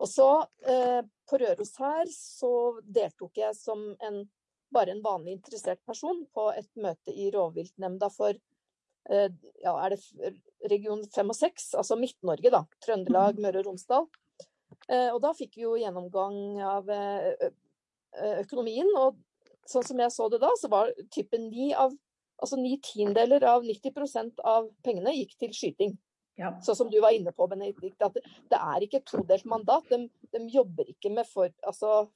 og 0.03 0.07
så, 0.09 0.27
eh, 0.67 1.01
på 1.29 1.39
Røros 1.39 1.73
her, 1.79 2.05
så 2.11 2.51
deltok 2.83 3.37
jeg 3.39 3.55
som 3.55 3.95
en, 4.03 4.23
bare 4.73 4.91
en 4.91 5.03
vanlig 5.03 5.37
interessert 5.37 5.79
person 5.87 6.25
på 6.35 6.49
et 6.57 6.69
møte 6.75 7.13
i 7.13 7.29
rovviltnemnda 7.31 8.09
for 8.11 8.35
eh, 9.09 9.29
ja, 9.63 9.73
er 9.85 9.95
det 9.95 10.33
region 10.69 11.01
5 11.15 11.31
og 11.33 11.37
6, 11.39 11.71
altså 11.79 11.97
Midt-Norge, 11.97 12.51
da. 12.53 12.65
Trøndelag, 12.83 13.39
Møre 13.41 13.63
og 13.63 13.71
Romsdal. 13.71 14.09
Eh, 14.89 15.09
og 15.09 15.21
da 15.23 15.31
fikk 15.37 15.55
vi 15.57 15.65
jo 15.65 15.77
gjennomgang 15.79 16.61
av 16.67 16.91
økonomien, 18.41 18.87
og 18.99 19.19
sånn 19.69 19.85
som 19.87 19.99
jeg 20.01 20.13
så 20.13 20.27
det 20.31 20.41
da, 20.43 20.51
så 20.59 20.71
var 20.71 20.93
typen 21.13 21.49
ni 21.51 21.73
av 21.73 21.95
Altså 22.41 22.57
ni 22.57 22.71
tiendedeler 22.81 23.43
av 23.45 23.61
90% 23.61 24.39
av 24.49 24.63
pengene 24.81 25.11
gikk 25.13 25.35
til 25.37 25.51
skyting. 25.53 25.91
Ja. 26.41 26.55
Sånn 26.65 26.77
som 26.79 26.87
du 26.89 26.95
var 27.03 27.13
inne 27.13 27.29
på, 27.37 27.45
Benedikt, 27.45 28.01
at 28.01 28.17
det 28.17 28.57
er 28.57 28.81
ikke 28.81 28.97
et 28.97 29.11
todelt 29.11 29.45
mandat. 29.45 29.85
De, 29.91 30.07
de 30.33 30.41
jobber 30.49 30.89
ikke 30.89 31.11
med 31.13 31.29
for, 31.29 31.53
altså, 31.69 32.07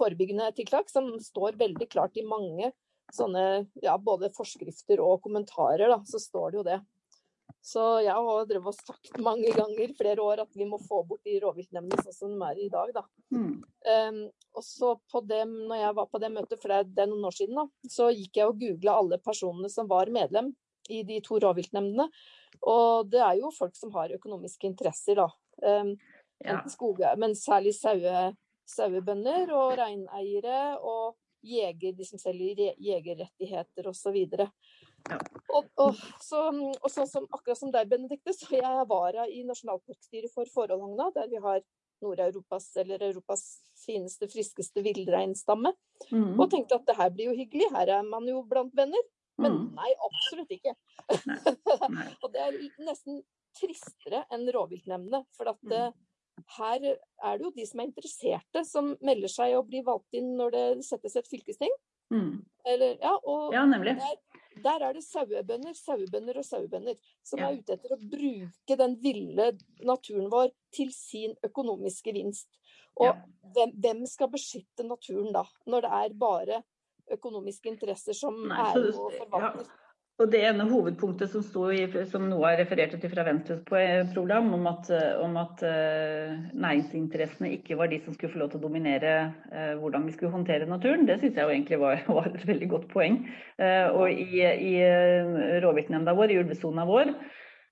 forebyggende 0.00 0.50
tiltak, 0.56 0.90
som 0.90 1.12
står 1.22 1.60
veldig 1.60 1.86
klart 1.92 2.18
i 2.18 2.26
mange 2.26 2.72
sånne, 3.14 3.44
ja, 3.82 3.96
både 3.98 4.30
forskrifter 4.34 5.02
og 5.02 5.20
kommentarer, 5.24 5.88
da, 5.90 6.00
så 6.06 6.20
står 6.22 6.50
det 6.50 6.60
jo 6.60 6.66
det. 6.66 6.80
Så 7.60 7.82
jeg 8.00 8.14
har 8.14 8.46
drevet 8.48 8.70
og 8.70 8.76
sagt 8.76 9.18
mange 9.20 9.50
ganger 9.52 9.92
flere 9.98 10.22
år 10.24 10.44
at 10.46 10.54
vi 10.56 10.64
må 10.68 10.78
få 10.80 11.02
bort 11.06 11.26
de 11.26 11.36
rovviltnemndene 11.42 12.04
sånn 12.06 12.16
som 12.16 12.32
de 12.32 12.46
er 12.46 12.60
i 12.62 12.68
dag, 12.72 12.92
da. 12.96 13.02
Mm. 13.34 13.58
Um, 13.90 14.20
og 14.58 14.64
så 14.66 14.94
på 15.12 15.20
det, 15.30 15.44
når 15.48 15.78
jeg 15.80 15.94
var 16.00 16.08
på 16.10 16.18
det 16.22 16.30
møtet, 16.34 16.58
for 16.62 16.72
det, 16.72 16.98
er- 16.98 17.10
noen 17.10 17.28
år 17.28 17.36
siden, 17.36 17.54
da, 17.60 17.66
så 17.90 18.08
gikk 18.10 18.40
jeg 18.40 18.50
og 18.50 18.58
googla 18.60 18.96
alle 18.98 19.18
personene 19.22 19.70
som 19.70 19.88
var 19.90 20.10
medlem 20.10 20.52
i 20.90 21.02
de 21.06 21.20
to 21.22 21.38
rovviltnemndene. 21.42 22.08
Og 22.66 23.06
det 23.12 23.20
er 23.22 23.36
jo 23.38 23.52
folk 23.54 23.76
som 23.78 23.92
har 23.94 24.10
økonomiske 24.16 24.66
interesser, 24.66 25.20
da. 25.22 25.28
Um, 25.62 25.96
Ja. 26.40 26.54
enten 26.54 26.70
skoge, 26.72 27.04
men 27.20 27.34
særlig 27.36 27.74
saue, 27.76 28.30
sauebønder 28.64 29.50
og 29.52 29.74
reineiere 29.76 30.78
og 30.80 31.18
jeger, 31.44 31.92
de 31.92 32.04
som 32.08 32.18
selger 32.18 32.72
jegerrettigheter 32.80 33.88
osv. 33.90 34.16
Ja. 34.38 35.18
Og, 35.52 35.68
og, 35.76 36.00
så, 36.24 36.40
og 36.82 36.88
så 36.92 37.04
som, 37.08 37.26
akkurat 37.32 37.58
som 37.60 37.72
deg, 37.74 37.88
Benedikte, 37.92 38.32
så 38.32 38.48
jeg 38.56 38.64
er 38.64 38.88
vara 38.88 39.26
i 39.28 39.42
nasjonalparkstyret 39.48 40.32
for 40.32 40.48
Fårholmagna, 40.54 41.10
der 41.14 41.28
vi 41.28 41.40
har 41.44 41.60
Nord-Europas 42.02 42.68
eller 42.82 43.02
Europas 43.10 43.44
fineste, 43.84 44.28
friskeste 44.30 44.82
villreinstamme. 44.84 45.72
Mm. 46.10 46.38
Og 46.40 46.50
tenkte 46.50 46.74
at 46.80 46.86
det 46.86 46.96
her 46.96 47.10
blir 47.10 47.30
jo 47.30 47.36
hyggelig, 47.38 47.70
her 47.72 47.88
er 47.98 48.02
man 48.06 48.26
jo 48.28 48.42
blant 48.42 48.74
venner. 48.76 49.02
Men 49.40 49.52
Mm. 49.52 49.74
nei, 49.74 49.90
absolutt 50.04 50.50
ikke. 50.52 50.74
Nei. 51.88 52.08
og 52.22 52.32
det 52.32 52.40
er 52.44 52.58
nesten 52.84 53.22
tristere 53.56 54.24
enn 54.30 54.44
rovviltnemndene. 54.52 55.24
For 55.36 55.48
at 55.48 55.58
Mm. 55.64 55.72
eh, 55.72 55.92
her 56.58 56.80
er 56.84 57.38
det 57.38 57.44
jo 57.46 57.50
de 57.56 57.64
som 57.66 57.80
er 57.80 57.88
interesserte, 57.88 58.64
som 58.64 58.96
melder 59.02 59.28
seg 59.28 59.56
og 59.56 59.66
blir 59.68 59.82
valgt 59.84 60.12
inn 60.12 60.36
når 60.36 60.50
det 60.52 60.84
settes 60.84 61.16
et 61.16 61.26
fylkesting. 61.28 61.72
Mm. 62.12 62.44
Eller, 62.66 62.96
ja, 63.00 63.14
og 63.24 63.52
Ja, 63.54 63.64
nemlig. 63.64 63.96
der, 63.96 64.16
der 64.64 64.84
er 64.86 64.96
det 64.96 65.04
sauebønder, 65.04 65.74
sauebønder 65.76 66.40
og 66.40 66.46
sauebønder 66.46 66.96
som 67.26 67.42
er 67.44 67.58
ute 67.58 67.76
etter 67.76 67.94
å 67.96 68.00
bruke 68.00 68.76
den 68.80 68.96
ville 69.02 69.50
naturen 69.86 70.30
vår 70.32 70.50
til 70.74 70.92
sin 70.94 71.36
økonomiske 71.46 72.14
vinst. 72.16 72.48
Og 73.00 73.14
hvem, 73.54 73.72
hvem 73.80 74.02
skal 74.06 74.30
beskytte 74.32 74.84
naturen 74.86 75.32
da, 75.32 75.44
når 75.70 75.86
det 75.86 75.92
er 76.00 76.16
bare 76.20 76.62
økonomiske 77.10 77.70
interesser 77.72 78.16
som 78.16 78.36
Nei, 78.48 78.60
er 78.70 78.92
så- 78.92 79.06
og 79.30 79.40
ja. 79.40 79.52
Og 80.20 80.28
det 80.28 80.42
ene 80.44 80.66
hovedpunktet 80.68 81.30
som, 81.32 81.40
sto 81.40 81.62
i, 81.72 81.86
som 82.10 82.26
Noah 82.28 82.52
refererte 82.58 82.98
til 83.00 83.08
fra 83.08 83.24
Venstres 83.24 83.62
program, 83.64 84.50
om 84.52 84.66
at, 84.68 84.90
om 85.16 85.38
at 85.40 85.62
eh, 85.64 86.34
næringsinteressene 86.52 87.54
ikke 87.56 87.78
var 87.80 87.88
de 87.88 88.02
som 88.04 88.12
skulle 88.12 88.34
få 88.34 88.42
lov 88.42 88.50
til 88.52 88.60
å 88.60 88.66
dominere 88.66 89.14
eh, 89.48 89.72
hvordan 89.80 90.04
vi 90.04 90.12
skulle 90.12 90.34
håndtere 90.34 90.68
naturen, 90.68 91.06
det 91.08 91.22
syns 91.22 91.40
jeg 91.40 91.48
jo 91.48 91.54
egentlig 91.54 91.80
var, 91.80 92.04
var 92.18 92.28
et 92.28 92.44
veldig 92.52 92.68
godt 92.74 92.88
poeng. 92.92 93.22
Eh, 93.56 93.88
og 93.96 94.12
i, 94.12 94.44
i 94.44 94.74
rovviltnemnda 95.64 96.12
vår, 96.18 96.34
i 96.34 96.42
ulvesona 96.42 96.84
vår, 96.90 97.14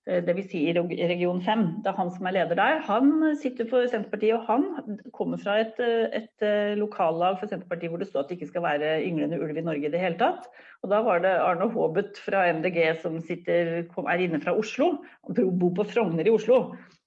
dvs. 0.09 0.47
Si 0.49 0.63
i 0.71 0.73
region 0.73 1.41
5, 1.45 1.65
det 1.85 1.91
er 1.91 1.97
han 1.99 2.11
som 2.15 2.29
er 2.29 2.37
leder 2.39 2.57
der, 2.57 2.81
han 2.87 3.11
sitter 3.37 3.69
for 3.69 3.85
Senterpartiet, 3.91 4.39
og 4.39 4.47
han 4.49 5.01
kommer 5.17 5.41
fra 5.43 5.59
et, 5.61 5.77
eh, 5.85 6.09
et 6.17 6.45
eh, 6.45 6.77
lokallag 6.81 7.39
for 7.41 7.51
Senterpartiet 7.51 7.93
hvor 7.93 8.01
det 8.01 8.09
står 8.09 8.25
at 8.25 8.31
det 8.31 8.39
ikke 8.39 8.53
skal 8.55 8.65
være 8.65 8.95
ynglende 9.05 9.41
ulv 9.43 9.61
i 9.61 9.67
Norge 9.67 9.89
i 9.89 9.93
det 9.93 10.01
hele 10.01 10.21
tatt. 10.21 10.49
Og 10.83 10.93
da 10.93 11.03
var 11.05 11.21
det 11.25 11.35
Arne 11.43 11.69
Haabet 11.75 12.21
fra 12.25 12.47
MDG 12.55 12.79
som 13.03 13.19
sitter, 13.21 13.73
er 13.85 14.25
inne 14.25 14.41
fra 14.41 14.57
Oslo, 14.57 14.95
og 15.29 15.43
bor 15.61 15.75
på 15.81 15.91
Frogner 15.93 16.27
i 16.27 16.33
Oslo. 16.33 16.63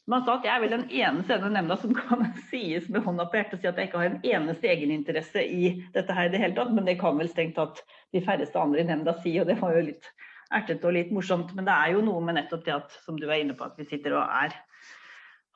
Men 0.06 0.20
han 0.20 0.26
sa 0.26 0.34
at 0.39 0.45
jeg 0.47 0.54
er 0.56 0.64
vel 0.64 0.74
den 0.74 0.88
eneste 0.91 1.36
i 1.38 1.52
nemnda 1.54 1.78
som 1.80 1.93
kan 1.95 2.26
sies 2.52 2.89
med 2.89 3.06
hånda 3.06 3.28
på 3.30 3.38
hjertet 3.38 3.58
og 3.58 3.62
si 3.62 3.70
at 3.70 3.78
jeg 3.80 3.89
ikke 3.89 4.02
har 4.02 4.10
en 4.10 4.26
eneste 4.34 4.70
egeninteresse 4.70 5.45
i 5.45 5.76
dette 5.95 6.18
her 6.18 6.30
i 6.30 6.34
det 6.34 6.41
hele 6.41 6.58
tatt, 6.58 6.74
men 6.74 6.89
det 6.89 6.99
kan 7.02 7.18
vel 7.18 7.30
strengt 7.32 7.58
tatt 7.58 7.82
de 8.14 8.22
færreste 8.26 8.60
andre 8.60 8.82
i 8.82 8.89
nemnda 8.89 9.16
si, 9.22 9.38
og 9.39 9.47
det 9.49 9.58
var 9.62 9.78
jo 9.78 9.86
litt 9.91 10.10
ertete 10.58 10.88
og 10.88 10.95
litt 10.95 11.12
morsomt. 11.16 11.54
Men 11.58 11.68
det 11.68 11.76
er 11.76 11.95
jo 11.95 12.04
noe 12.06 12.22
med 12.26 12.38
nettopp 12.39 12.66
det 12.68 12.76
at, 12.76 12.97
som 13.06 13.20
du 13.20 13.28
er 13.30 13.41
inne 13.41 13.56
på, 13.58 13.68
at 13.68 13.80
vi 13.80 13.88
sitter 13.89 14.18
og 14.18 14.26
er 14.26 14.56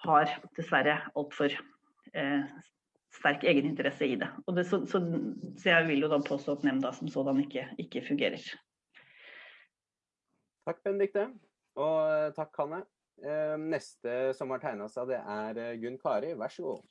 har 0.05 0.31
dessverre 0.57 0.99
altfor 1.17 1.53
eh, 2.13 2.43
sterk 3.15 3.45
egeninteresse 3.47 4.07
i 4.07 4.17
det. 4.21 4.29
Og 4.45 4.57
det 4.57 4.67
så, 4.69 4.81
så, 4.89 5.01
så 5.61 5.71
jeg 5.71 5.87
vil 5.89 6.05
jo 6.05 6.11
da 6.11 6.19
påstå 6.23 6.59
at 6.59 6.67
nemnda 6.67 6.91
som 6.95 7.09
sådan 7.11 7.41
ikke, 7.45 7.67
ikke 7.81 8.03
fungerer. 8.07 8.43
Takk, 10.65 10.81
Benedikte. 10.85 11.29
Og 11.79 11.95
eh, 12.09 12.29
takk, 12.37 12.53
Hanne. 12.61 12.83
Eh, 13.23 13.55
Neste 13.61 14.33
som 14.37 14.51
har 14.53 14.61
tegna 14.63 14.89
seg, 14.91 15.09
det 15.13 15.21
er 15.21 15.61
eh, 15.61 15.73
Gunn 15.81 15.99
Kari. 16.01 16.33
Vær 16.37 16.53
så 16.53 16.69
god. 16.69 16.85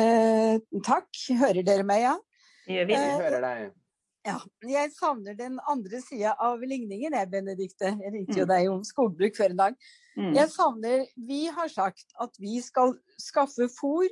Eh, 0.00 0.58
takk. 0.86 1.10
Hører 1.42 1.66
dere 1.66 1.86
meg, 1.86 2.06
ja? 2.06 2.16
Gjør 2.70 2.88
vi. 2.88 2.96
Vi 2.96 3.22
hører 3.24 3.44
deg. 3.44 3.70
Ja? 4.26 4.38
Jeg 4.62 4.92
savner 4.94 5.34
den 5.38 5.58
andre 5.68 6.00
sida 6.00 6.34
av 6.40 6.60
ligningen, 6.60 7.12
jeg, 7.12 7.30
Benedikte. 7.30 7.92
Jeg 8.02 8.12
ringte 8.14 8.38
jo 8.38 8.44
Mm. 8.46 8.48
deg 8.48 8.70
om 8.70 8.82
skogbruk 8.84 9.36
før 9.36 9.50
en 9.50 9.56
dag. 9.56 9.74
Mm. 10.16 10.34
Jeg 10.34 10.48
savner 10.50 11.06
Vi 11.16 11.46
har 11.46 11.68
sagt 11.68 12.12
at 12.20 12.30
vi 12.38 12.60
skal 12.60 12.94
skaffe 13.18 13.68
fôr 13.68 14.08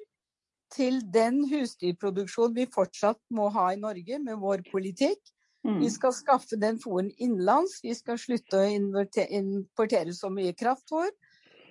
til 0.73 1.01
den 1.13 1.45
husdyrproduksjonen 1.51 2.55
vi 2.55 2.67
fortsatt 2.67 3.19
må 3.31 3.51
ha 3.53 3.73
i 3.73 3.77
Norge 3.77 4.19
med 4.23 4.39
vår 4.39 4.63
politikk. 4.71 5.19
Mm. 5.67 5.81
Vi 5.81 5.91
skal 5.91 6.13
skaffe 6.13 6.57
den 6.59 6.79
fôren 6.79 7.11
innenlands. 7.19 7.81
Vi 7.83 7.93
skal 7.95 8.17
slutte 8.17 8.57
å 8.57 9.27
importere 9.29 10.15
så 10.15 10.31
mye 10.33 10.55
kraftfôr. 10.55 11.11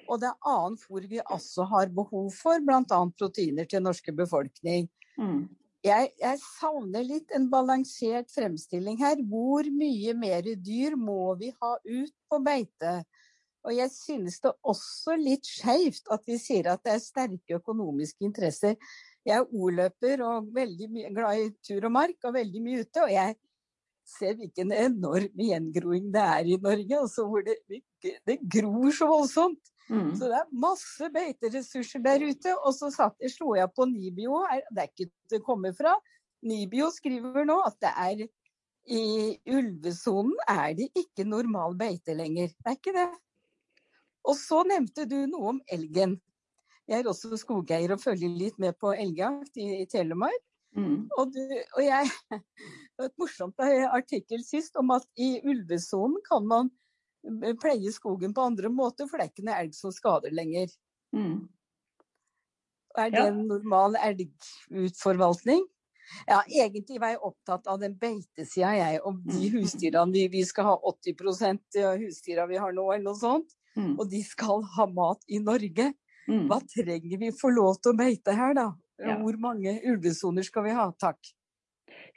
Og 0.10 0.20
det 0.20 0.30
er 0.30 0.50
annet 0.50 0.80
fôr 0.82 1.08
vi 1.10 1.20
også 1.20 1.68
har 1.70 1.88
behov 1.94 2.32
for, 2.34 2.60
bl.a. 2.60 2.84
proteiner 3.18 3.66
til 3.70 3.82
norske 3.82 4.12
befolkning. 4.16 4.90
Mm. 5.18 5.48
Jeg, 5.86 6.10
jeg 6.20 6.40
savner 6.44 7.06
litt 7.08 7.32
en 7.36 7.46
balansert 7.52 8.32
fremstilling 8.34 8.98
her. 9.00 9.22
Hvor 9.32 9.68
mye 9.72 10.16
mer 10.18 10.48
dyr 10.60 10.98
må 11.00 11.36
vi 11.40 11.54
ha 11.62 11.76
ut 11.78 12.16
på 12.28 12.40
beite? 12.44 13.00
Og 13.68 13.76
jeg 13.76 13.92
synes 13.92 14.40
det 14.44 14.52
også 14.72 15.16
litt 15.20 15.48
skeivt 15.48 16.12
at 16.12 16.28
vi 16.28 16.38
sier 16.40 16.72
at 16.72 16.84
det 16.84 16.96
er 16.96 17.04
sterke 17.04 17.60
økonomiske 17.60 18.28
interesser. 18.28 18.76
Jeg 19.28 19.42
er 19.42 19.52
ordløper 19.52 20.24
og 20.26 20.52
veldig 20.56 20.90
glad 21.16 21.44
i 21.44 21.50
tur 21.68 21.88
og 21.88 21.96
mark 21.96 22.28
og 22.28 22.36
veldig 22.36 22.64
mye 22.64 22.84
ute. 22.84 23.04
Og 23.04 23.14
jeg 23.14 23.36
ser 24.10 24.38
hvilken 24.40 24.74
enorm 24.76 25.44
gjengroing 25.46 26.10
det 26.14 26.24
er 26.24 26.50
i 26.50 26.58
Norge, 26.62 27.02
altså 27.04 27.26
hvor 27.30 27.46
det, 27.46 27.58
det 28.28 28.40
gror 28.52 28.90
så 28.96 29.08
voldsomt. 29.10 29.72
Mm. 29.90 30.12
Så 30.18 30.30
det 30.30 30.38
er 30.38 30.52
masse 30.66 31.10
beiteressurser 31.14 32.04
der 32.06 32.26
ute. 32.30 32.56
Og 32.62 32.76
så 32.78 32.92
satt, 32.94 33.18
slo 33.34 33.56
jeg 33.58 33.72
på 33.76 33.88
Nibio, 33.90 34.44
er- 34.46 34.66
det 34.70 34.84
er 34.84 34.92
ikke 34.92 35.10
det 35.34 35.42
kommer 35.46 35.74
fra. 35.78 35.96
Nibio 36.46 36.90
skriver 36.94 37.46
nå 37.48 37.58
at 37.66 37.80
det 37.84 37.94
er 37.96 38.28
i 38.90 39.02
ulvesonen 39.50 40.38
er 40.50 40.74
det 40.78 40.88
ikke 40.98 41.26
normal 41.28 41.76
beite 41.78 42.16
lenger. 42.18 42.48
Det 42.54 42.72
er 42.72 42.78
ikke 42.78 42.96
det. 42.96 43.10
Og 44.30 44.36
så 44.38 44.64
nevnte 44.68 45.06
du 45.10 45.20
noe 45.30 45.56
om 45.56 45.62
elgen. 45.72 46.18
Jeg 46.90 47.04
er 47.04 47.10
også 47.12 47.38
skogeier 47.38 47.94
og 47.94 48.02
følger 48.02 48.32
litt 48.34 48.58
med 48.62 48.78
på 48.82 48.94
elgjakt 48.98 49.58
i, 49.62 49.84
i 49.84 49.86
Telemark. 49.90 50.42
Mm. 50.78 51.10
Og, 51.18 51.34
du, 51.34 51.42
og 51.78 51.84
jeg 51.86 52.10
et 53.06 53.16
morsomt 53.22 53.56
artikkel 53.64 54.44
sist 54.44 54.76
om 54.80 54.92
at 54.96 55.06
i 55.18 55.40
ulvesonen 55.44 56.20
kan 56.28 56.46
man 56.48 56.70
pleie 57.60 57.92
skogen 57.92 58.34
på 58.36 58.46
andre 58.48 58.70
måter, 58.72 59.08
for 59.08 59.20
det 59.20 59.26
er 59.26 59.32
ikke 59.34 59.48
noe 59.48 59.58
elg 59.64 59.74
som 59.76 59.92
skader 59.96 60.32
lenger. 60.36 60.72
Mm. 61.16 61.48
Er 63.00 63.12
det 63.14 63.26
en 63.30 63.44
normal 63.48 63.96
elgutforvaltning? 64.02 65.62
Ja, 66.26 66.40
egentlig 66.48 66.98
var 67.02 67.14
jeg 67.14 67.22
opptatt 67.22 67.68
av 67.70 67.78
den 67.84 67.94
beitesida, 68.02 68.72
jeg. 68.74 69.02
Om 69.06 69.20
de 69.28 69.50
husdyrene 69.54 70.16
vi, 70.16 70.26
vi 70.34 70.44
skal 70.48 70.72
ha 70.72 70.76
80 70.90 71.86
av 71.86 72.00
husdyra 72.02 72.48
vi 72.50 72.58
har 72.58 72.74
nå, 72.74 72.88
eller 72.96 73.06
noe 73.12 73.20
sånt. 73.20 73.54
Mm. 73.78 73.94
Og 73.94 74.10
de 74.10 74.24
skal 74.26 74.64
ha 74.76 74.88
mat 74.90 75.22
i 75.30 75.38
Norge. 75.44 75.92
Mm. 76.26 76.48
Hva 76.50 76.58
trenger 76.66 77.22
vi 77.22 77.30
for 77.38 77.54
lov 77.54 77.78
til 77.78 77.94
å 77.94 78.00
beite 78.00 78.34
her, 78.38 78.56
da? 78.58 78.72
Ja. 79.00 79.20
Hvor 79.22 79.38
mange 79.40 79.78
ulvesoner 79.88 80.44
skal 80.44 80.66
vi 80.66 80.74
ha? 80.76 80.90
Takk. 81.00 81.20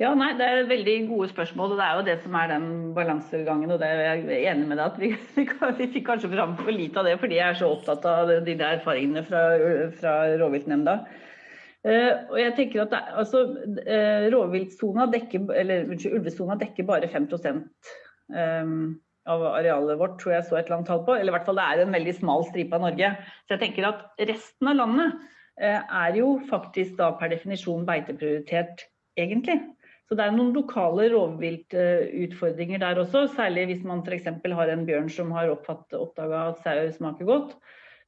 Ja, 0.00 0.14
nei, 0.16 0.32
Det 0.38 0.46
er 0.46 0.68
veldig 0.70 0.94
gode 1.08 1.28
spørsmål, 1.28 1.74
og 1.74 1.80
det 1.80 1.86
er 1.86 1.96
jo 1.98 2.04
det 2.06 2.16
som 2.22 2.36
er 2.38 2.48
den 2.48 2.94
balansegangen. 2.94 3.70
og 3.70 3.78
det 3.80 3.88
er 3.88 4.22
Jeg 4.30 4.54
enig 4.54 4.68
med 4.68 4.78
deg 4.78 4.86
at 4.86 4.98
vi, 5.00 5.10
vi, 5.78 5.90
fikk 5.92 6.06
kanskje 6.06 6.32
fram 6.32 6.56
for 6.56 6.72
lite 6.72 6.98
av 6.98 7.04
det 7.06 7.18
fordi 7.20 7.36
jeg 7.36 7.48
er 7.48 7.60
så 7.60 7.68
opptatt 7.74 8.06
av 8.08 8.32
de 8.46 8.54
der 8.54 8.78
erfaringene 8.78 9.24
fra, 9.26 9.42
fra 10.00 10.14
rovviltnemnda. 10.40 10.98
Uh, 11.82 12.30
og 12.30 12.36
jeg 12.38 12.54
tenker 12.54 12.84
at 12.84 12.92
det, 12.92 12.98
er- 12.98 13.16
altså, 13.18 13.40
uh, 15.02 15.08
dekker, 15.10 15.48
eller 15.50 15.88
unnskyld, 15.90 16.14
ulvesona 16.14 16.54
dekker 16.60 16.86
bare 16.86 17.08
5 17.10 17.26
um, 18.30 19.00
av 19.26 19.42
arealet 19.50 19.98
vårt, 19.98 20.14
tror 20.20 20.36
jeg 20.36 20.46
så 20.46 20.56
et 20.56 20.66
eller 20.66 20.78
annet 20.78 20.90
tall 20.92 21.02
på. 21.06 21.16
Eller 21.16 21.32
i 21.32 21.36
hvert 21.36 21.46
fall 21.46 21.58
det 21.58 21.66
er 21.66 21.82
en 21.82 21.96
veldig 21.98 22.14
smal 22.20 22.46
stripe 22.46 22.78
av 22.78 22.86
Norge. 22.86 23.10
Så 23.46 23.56
jeg 23.56 23.64
tenker 23.64 23.88
at 23.90 24.24
resten 24.30 24.70
av 24.70 24.78
landet 24.78 25.18
uh, 25.58 25.82
er 26.06 26.18
jo 26.22 26.36
faktisk 26.48 26.94
da 27.02 27.10
per 27.18 27.34
definisjon 27.34 27.86
beiteprioritert, 27.88 28.86
egentlig. 29.18 29.58
Så 30.12 30.16
det 30.18 30.26
er 30.28 30.34
noen 30.36 30.50
lokale 30.52 31.06
rovviltutfordringer 31.08 32.82
der 32.82 32.98
også, 33.00 33.22
særlig 33.32 33.62
hvis 33.70 33.86
man 33.88 34.02
f.eks. 34.04 34.26
har 34.28 34.68
en 34.68 34.82
bjørn 34.84 35.08
som 35.08 35.32
har 35.32 35.48
oppdaga 35.48 36.42
at 36.50 36.60
sau 36.60 36.90
smaker 36.98 37.30
godt. 37.30 37.54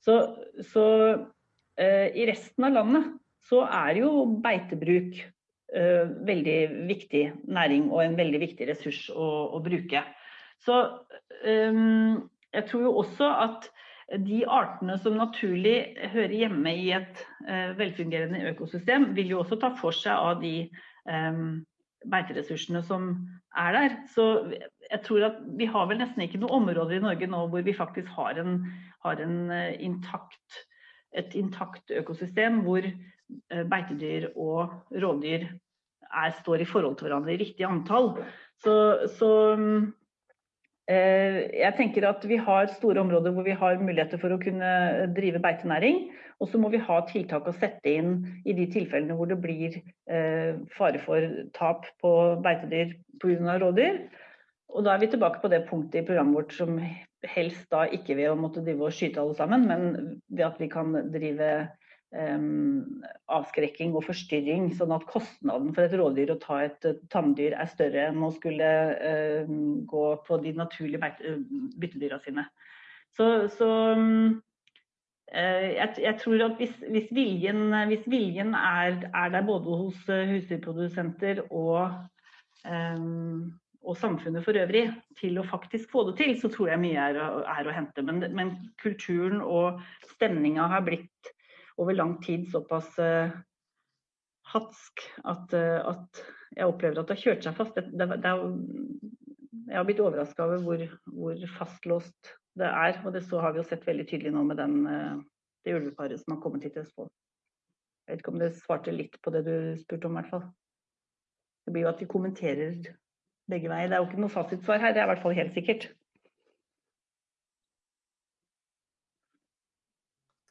Så, 0.05 0.19
så 0.69 0.85
eh, 1.81 2.13
i 2.13 2.29
resten 2.29 2.69
av 2.69 2.77
landet 2.77 3.09
så 3.49 3.63
er 3.65 4.03
jo 4.03 4.27
beitebruk 4.45 5.17
eh, 5.17 6.13
veldig 6.29 6.59
viktig 6.93 7.25
næring 7.49 7.89
og 7.89 8.05
en 8.05 8.21
veldig 8.21 8.45
viktig 8.51 8.69
ressurs 8.75 9.07
å, 9.09 9.33
å 9.57 9.65
bruke. 9.65 10.05
Så 10.61 10.85
eh, 11.41 11.83
jeg 12.53 12.69
tror 12.69 12.89
jo 12.91 12.97
også 13.01 13.35
at 13.49 13.75
de 14.29 14.45
artene 14.45 15.01
som 15.01 15.17
naturlig 15.17 15.79
hører 16.13 16.41
hjemme 16.45 16.81
i 16.85 16.91
et 17.01 17.29
eh, 17.49 17.73
velfungerende 17.81 18.45
økosystem, 18.53 19.15
vil 19.17 19.39
jo 19.39 19.47
også 19.47 19.57
ta 19.57 19.73
for 19.81 19.97
seg 19.97 20.21
av 20.21 20.45
de 20.45 20.59
eh, 20.69 21.47
beiteressursene 22.11 22.83
som 22.87 23.09
er 23.57 23.77
der. 23.77 23.97
Så 24.13 24.27
jeg 24.91 25.01
tror 25.07 25.29
at 25.31 25.41
vi 25.59 25.69
har 25.71 25.89
vel 25.91 26.01
nesten 26.03 26.25
ikke 26.25 26.41
noe 26.43 26.55
områder 26.61 26.99
i 26.99 27.03
Norge 27.05 27.29
nå 27.31 27.47
hvor 27.53 27.65
vi 27.67 27.77
faktisk 27.77 28.11
har, 28.17 28.39
en, 28.41 28.63
har 29.05 29.21
en 29.25 29.51
eh, 29.55 29.75
intakt, 29.85 30.63
et 31.15 31.35
intakt 31.39 31.95
økosystem 31.95 32.63
hvor 32.67 32.87
eh, 32.87 33.65
beitedyr 33.71 34.31
og 34.35 34.97
rovdyr 35.05 35.49
står 36.41 36.63
i 36.63 36.69
forhold 36.69 36.99
til 36.99 37.09
hverandre 37.09 37.35
i 37.35 37.41
riktig 37.41 37.67
antall. 37.67 38.13
Så, 38.63 38.75
så 39.19 39.31
eh, 39.57 39.89
jeg 40.85 41.73
tenker 41.79 42.05
at 42.05 42.25
vi 42.29 42.37
har 42.37 42.69
store 42.75 43.01
områder 43.01 43.33
hvor 43.33 43.47
vi 43.47 43.55
har 43.57 43.81
muligheter 43.81 44.21
for 44.21 44.35
å 44.35 44.41
kunne 44.43 44.73
drive 45.17 45.41
beitenæring. 45.41 46.03
Og 46.43 46.51
så 46.51 46.59
må 46.61 46.69
vi 46.73 46.83
ha 46.83 46.99
tiltak 47.09 47.47
å 47.49 47.55
sette 47.57 47.89
inn 47.89 48.19
i 48.45 48.53
de 48.57 48.67
tilfellene 48.73 49.17
hvor 49.17 49.31
det 49.31 49.39
blir 49.41 49.79
eh, 50.11 50.59
fare 50.77 51.01
for 51.05 51.25
tap 51.57 51.87
på 52.03 52.13
beitedyr 52.45 52.97
pga. 53.23 53.57
rovdyr. 53.63 54.03
Og 54.75 54.85
da 54.85 54.95
er 54.95 55.05
vi 55.05 55.13
tilbake 55.13 55.41
på 55.41 55.49
det 55.53 55.65
punktet 55.69 56.03
i 56.03 56.07
programmet 56.09 56.37
vårt 56.41 56.53
som 56.57 56.81
helst 57.25 57.71
da 57.73 57.87
ikke 57.87 58.17
ved 58.19 58.33
å 58.33 58.37
måtte 58.39 58.65
drive 58.65 58.89
og 58.89 58.93
skyte 58.93 59.23
alle 59.23 59.37
sammen, 59.39 59.65
men 59.71 59.85
ved 60.29 60.45
at 60.49 60.59
vi 60.61 60.69
kan 60.73 60.93
drive 61.15 61.51
eh, 61.63 61.84
avskrekking 62.15 63.95
og 63.99 64.05
forstyrring, 64.07 64.69
sånn 64.79 64.95
at 64.95 65.07
kostnaden 65.11 65.73
for 65.75 65.87
et 65.87 65.97
rådyr 65.99 66.35
å 66.35 66.39
ta 66.43 66.61
et 66.63 66.79
tanndyr 66.83 67.09
tamdyr 67.11 67.57
er 67.59 67.71
større 67.73 68.07
enn 68.11 68.23
å 68.23 68.31
skulle 68.37 68.71
eh, 68.95 69.51
gå 69.91 70.05
på 70.27 70.39
de 70.45 70.53
naturlige 70.55 71.11
byttedyra 71.81 72.21
sine. 72.23 72.47
Så, 73.15 73.49
så 73.55 73.69
jeg, 75.35 75.91
jeg, 75.99 76.15
tror 76.23 76.47
at 76.47 76.57
hvis, 76.61 76.75
hvis 76.91 77.11
viljen, 77.15 77.67
hvis 77.91 78.07
viljen 78.11 78.55
er, 78.55 78.99
er, 79.11 79.29
der 79.35 79.47
både 79.47 79.79
hos 79.83 80.01
husdyrprodusenter 80.07 81.45
og, 81.51 81.95
og, 83.83 83.95
samfunnet 83.99 84.45
for 84.47 84.59
øvrig 84.59 84.87
til 85.19 85.39
å 85.39 85.47
faktisk 85.49 85.91
få 85.91 86.07
det 86.11 86.19
til, 86.21 86.35
så 86.41 86.51
tror 86.53 86.75
jeg 86.75 86.83
mye 86.85 87.09
er, 87.11 87.21
er 87.57 87.71
å 87.71 87.75
hente. 87.75 88.07
Men, 88.07 88.23
men, 88.37 88.55
kulturen 88.83 89.43
og 89.43 89.83
stemninga 90.15 90.69
har 90.75 90.87
blitt 90.87 91.34
over 91.81 91.97
lang 91.97 92.17
tid 92.23 92.47
såpass 92.53 92.99
uh, 93.03 93.35
hatsk 94.53 95.05
at, 95.25 95.55
uh, 95.57 95.81
at, 95.95 96.25
jeg 96.55 96.71
opplever 96.71 97.01
at 97.01 97.11
det 97.11 97.17
har 97.17 97.25
kjørt 97.25 97.47
seg 97.47 97.59
fast. 97.59 97.75
Det, 97.79 97.91
det, 97.99 98.09
det 98.23 98.31
er, 98.31 98.43
jeg 99.67 99.79
har 99.81 99.87
blitt 99.89 100.03
overraska 100.05 100.47
over 100.47 100.63
hvor, 100.63 100.85
hvor 101.11 101.47
fastlåst 101.59 102.35
det 102.61 102.69
er. 102.69 103.01
Og 103.03 103.15
det 103.17 103.25
så 103.27 103.41
har 103.43 103.55
vi 103.55 103.63
jo 103.63 103.67
sett 103.67 103.87
veldig 103.89 104.07
tydelig 104.07 104.35
nå 104.37 104.45
med 104.47 104.61
den, 104.63 104.77
det 105.67 105.75
ulveparet 105.75 106.21
som 106.21 106.37
har 106.37 106.43
kommet 106.45 106.63
hit 106.63 106.77
til 106.77 106.85
Østfold. 106.85 107.11
Jeg 108.05 108.13
vet 108.13 108.23
ikke 108.23 108.35
om 108.35 108.43
det 108.43 108.53
svarte 108.61 108.95
litt 108.95 109.19
på 109.25 109.33
det 109.35 109.43
du 109.49 109.57
spurte 109.81 110.07
om, 110.07 110.15
i 110.15 110.21
hvert 110.21 110.31
fall. 110.31 110.47
Det 111.65 111.73
blir 111.73 111.87
jo 111.87 111.91
at 111.91 112.03
vi 112.05 112.11
kommenterer 112.15 112.75
begge 113.51 113.71
veier. 113.73 113.89
Det 113.89 113.97
er 113.97 114.03
jo 114.03 114.09
ikke 114.11 114.23
noe 114.23 114.33
fasitsvar 114.33 114.83
her, 114.83 114.95
det 114.95 115.03
er 115.03 115.09
i 115.09 115.13
hvert 115.15 115.25
fall 115.25 115.37
helt 115.37 115.57
sikkert. 115.57 115.89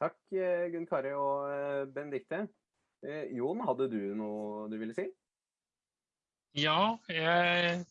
Takk, 0.04 0.20
Gunn 0.74 0.88
Kari 0.90 1.14
og 1.16 1.92
Benedicte. 1.94 2.42
Jon, 3.32 3.62
hadde 3.64 3.88
du 3.92 4.00
noe 4.18 4.66
du 4.68 4.76
ville 4.80 4.96
si? 4.96 5.06
Ja, 6.60 6.94
jeg, 7.08 7.86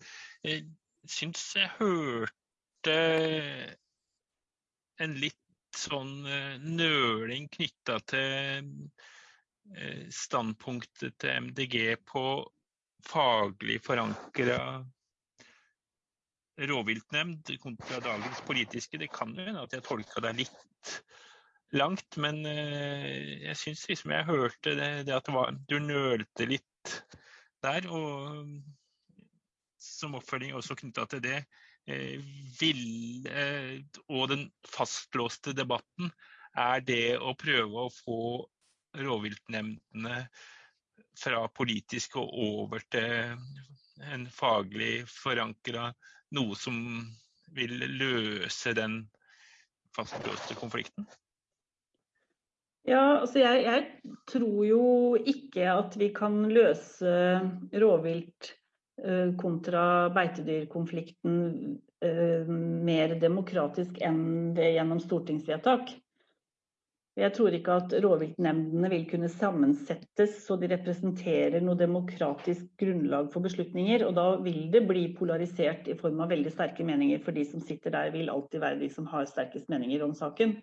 jeg 0.46 0.68
syns 1.10 1.42
jeg 1.58 1.72
hørte 1.80 2.98
en 5.02 5.18
litt 5.20 5.40
sånn 5.74 6.22
nøling 6.78 7.50
knytta 7.52 7.98
til 8.14 8.70
standpunktet 10.14 11.18
til 11.18 11.50
MDG 11.50 11.78
på 12.06 12.26
faglig 13.10 13.80
forankra 13.84 14.60
rovviltnemnd 16.70 17.56
kontra 17.60 18.00
dagens 18.06 18.42
politiske. 18.46 19.02
Det 19.02 19.10
kan 19.12 19.34
jo 19.34 19.48
hende 19.48 19.66
at 19.66 19.74
jeg 19.74 19.86
tolka 19.88 20.22
deg 20.28 20.44
litt 20.44 20.98
langt, 21.74 22.18
men 22.22 22.44
jeg 22.46 23.58
syns 23.60 23.88
liksom 23.90 24.14
jeg 24.14 24.28
hørte 24.30 24.76
det, 24.78 24.92
det 25.08 25.16
at 25.16 25.28
det 25.28 25.36
var, 25.36 25.54
du 25.70 25.78
nølte 25.82 26.48
litt 26.50 26.96
der. 27.66 27.88
Og 27.90 28.46
som 29.84 30.16
oppfølging 30.20 30.54
også 30.56 30.78
knytta 30.80 31.08
til 31.12 31.24
det, 31.24 31.40
vil, 32.60 33.28
og 34.08 34.30
den 34.32 34.46
fastlåste 34.70 35.52
debatten, 35.58 36.12
er 36.56 36.84
det 36.86 37.18
å 37.18 37.34
prøve 37.40 37.88
å 37.88 37.92
få 37.92 38.20
rovviltnemndene 38.94 40.20
fra 41.18 41.42
politisk 41.56 42.18
og 42.22 42.30
over 42.46 42.84
til 42.94 43.34
en 44.14 44.28
faglig 44.34 45.04
forankra 45.10 45.90
noe 46.38 46.56
som 46.58 46.78
vil 47.54 47.76
løse 47.98 48.74
den 48.78 49.02
fastlåste 49.98 50.58
konflikten? 50.58 51.08
Ja, 52.84 53.22
altså 53.22 53.40
jeg, 53.40 53.64
jeg, 53.64 54.12
tror 54.28 54.66
jo 54.68 54.84
ikke 55.16 55.70
at 55.72 55.96
vi 56.00 56.10
kan 56.16 56.42
løse 56.52 57.14
rovvilt 57.80 58.50
eh, 59.00 59.32
kontra 59.40 60.10
beitedyrkonflikten 60.16 61.38
eh, 62.04 62.50
mer 62.90 63.16
demokratisk 63.22 64.02
enn 64.04 64.52
det 64.58 64.74
gjennom 64.76 65.00
stortingsvedtak. 65.00 65.96
Jeg 67.14 67.30
tror 67.38 67.54
ikke 67.54 67.76
at 67.78 67.92
rovviltnemndene 68.02 68.90
vil 68.90 69.04
kunne 69.06 69.30
sammensettes 69.30 70.40
så 70.48 70.58
de 70.58 70.72
representerer 70.72 71.62
noe 71.62 71.78
demokratisk 71.78 72.66
grunnlag 72.82 73.30
for 73.32 73.46
beslutninger. 73.46 74.04
Og 74.08 74.16
da 74.18 74.28
vil 74.42 74.64
det 74.74 74.82
bli 74.90 75.06
polarisert 75.16 75.88
i 75.94 75.96
form 76.00 76.24
av 76.26 76.34
veldig 76.34 76.52
sterke 76.56 76.84
meninger, 76.88 77.22
for 77.24 77.38
de 77.38 77.46
som 77.46 77.62
sitter 77.62 77.94
der 77.94 78.10
vil 78.16 78.34
alltid 78.34 78.66
være 78.66 78.82
de 78.82 78.90
som 78.92 79.06
har 79.14 79.30
sterkest 79.30 79.70
meninger 79.72 80.02
om 80.04 80.18
saken. 80.18 80.58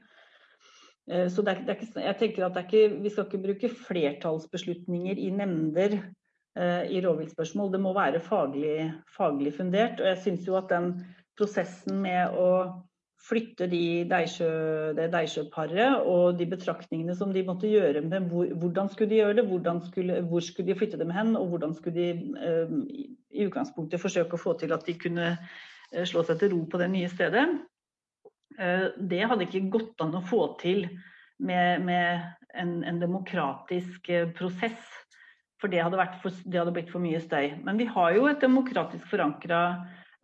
Så 1.09 1.43
det 1.43 1.53
er, 1.53 1.63
det 1.67 1.73
er 1.73 1.79
ikke, 1.81 2.03
jeg 2.05 2.17
tenker 2.21 2.45
at 2.47 2.59
ikke, 2.61 3.01
Vi 3.03 3.11
skal 3.11 3.25
ikke 3.27 3.43
bruke 3.43 3.71
flertallsbeslutninger 3.89 5.19
i 5.19 5.31
nemnder 5.35 5.97
eh, 5.97 6.85
i 6.93 7.01
rovviltspørsmål. 7.03 7.73
Det 7.73 7.81
må 7.81 7.95
være 7.97 8.21
faglig, 8.21 8.93
faglig 9.17 9.55
fundert. 9.57 10.01
Og 10.01 10.07
jeg 10.07 10.21
syns 10.23 10.47
jo 10.47 10.59
at 10.61 10.71
den 10.71 10.93
prosessen 11.41 12.03
med 12.05 12.37
å 12.37 12.51
flytte 13.21 13.67
de 13.69 14.05
Deisjø, 14.09 14.51
det 14.97 15.11
Deisjø-paret 15.13 16.07
og 16.09 16.39
de 16.39 16.47
betraktningene 16.49 17.15
som 17.17 17.35
de 17.35 17.43
måtte 17.45 17.69
gjøre 17.69 18.01
med 18.07 18.31
hvor, 18.31 18.49
hvordan 18.63 18.89
skulle 18.93 19.11
de 19.11 19.21
gjøre 19.21 19.43
det, 19.43 19.75
skulle, 19.91 20.21
hvor 20.31 20.45
skulle 20.45 20.71
de 20.71 20.79
flytte 20.79 21.01
dem 21.01 21.13
hen, 21.15 21.35
og 21.37 21.53
hvordan 21.53 21.75
skulle 21.77 21.97
de 21.97 22.09
eh, 22.41 22.73
i 23.31 23.45
utgangspunktet 23.47 24.01
forsøke 24.01 24.37
å 24.37 24.41
få 24.41 24.57
til 24.61 24.73
at 24.73 24.87
de 24.89 24.97
kunne 24.99 25.29
eh, 25.35 26.07
slå 26.09 26.25
seg 26.25 26.41
til 26.41 26.55
ro 26.55 26.65
på 26.71 26.81
det 26.81 26.89
nye 26.95 27.13
stedet. 27.13 27.45
Det 28.59 29.21
hadde 29.31 29.47
ikke 29.47 29.69
gått 29.73 30.03
an 30.05 30.17
å 30.19 30.25
få 30.27 30.41
til 30.61 30.83
med, 31.41 31.85
med 31.87 32.25
en, 32.59 32.73
en, 32.85 32.99
demokratisk 33.01 34.11
prosess 34.37 34.81
for 35.61 35.73
det 35.73 35.83
hadde, 35.85 36.05
for, 36.23 36.37
det 36.45 36.61
hadde, 36.61 36.75
blitt 36.75 36.93
for 36.93 37.03
mye 37.05 37.21
støy. 37.23 37.55
Men 37.65 37.81
vi 37.81 37.89
har 37.91 38.15
jo 38.17 38.27
et 38.31 38.41
demokratisk 38.43 39.05
forankra 39.11 39.61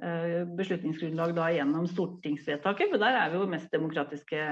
eh, 0.01 0.45
beslutningsgrunnlag 0.59 1.35
da 1.37 1.51
gjennom 1.53 1.89
stortingsvedtaket, 1.91 2.93
for 2.93 3.03
der 3.03 3.19
er 3.21 3.33
vi 3.33 3.41
jo 3.43 3.51
mest 3.53 3.73
demokratiske 3.75 4.47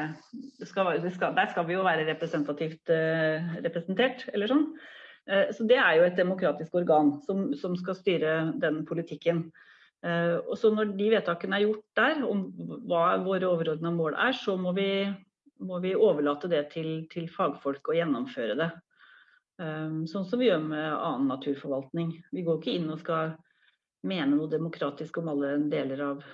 skal, 0.69 0.93
skal, 1.15 1.37
Der 1.39 1.53
skal 1.53 1.69
vi 1.69 1.79
jo 1.79 1.87
være 1.87 2.07
representativt 2.11 2.93
eh, 2.93 3.55
representert, 3.65 4.29
eller 4.35 4.53
sånn. 4.53 4.67
Eh, 5.31 5.47
så 5.57 5.69
det 5.69 5.81
er 5.81 6.01
jo 6.01 6.09
et 6.09 6.21
demokratisk 6.21 6.77
organ 6.83 7.17
som, 7.25 7.47
som 7.57 7.77
skal 7.81 7.97
styre 8.01 8.35
den 8.61 8.85
politikken. 8.89 9.47
Eh, 10.05 10.37
og 10.37 10.57
så 10.61 10.69
når 10.75 10.93
de 10.99 11.11
vedtakene 11.15 11.57
er 11.57 11.67
gjort 11.67 11.85
der, 11.97 12.25
om 12.29 12.47
hva 12.89 13.15
våre 13.25 13.49
overordna 13.49 13.93
mål 13.95 14.19
er, 14.21 14.37
så 14.37 14.57
må 14.61 14.75
vi, 14.77 14.89
må 15.65 15.81
vi 15.81 15.95
overlate 15.97 16.51
det 16.53 16.67
til, 16.75 17.07
til 17.13 17.31
fagfolk 17.33 17.89
å 17.89 17.97
gjennomføre 17.97 18.59
det. 18.61 18.71
Ehm, 19.63 20.03
sånn 20.11 20.27
som 20.29 20.41
vi 20.43 20.51
gjør 20.51 20.63
med 20.67 20.87
annen 20.93 21.29
naturforvaltning. 21.31 22.15
Vi 22.35 22.45
går 22.47 22.61
ikke 22.61 22.75
inn 22.75 22.91
og 22.91 23.01
skal 23.01 23.37
mene 24.05 24.35
noe 24.35 24.51
demokratisk 24.51 25.23
om 25.23 25.31
alle 25.33 25.57
deler 25.73 26.03
av, 26.11 26.25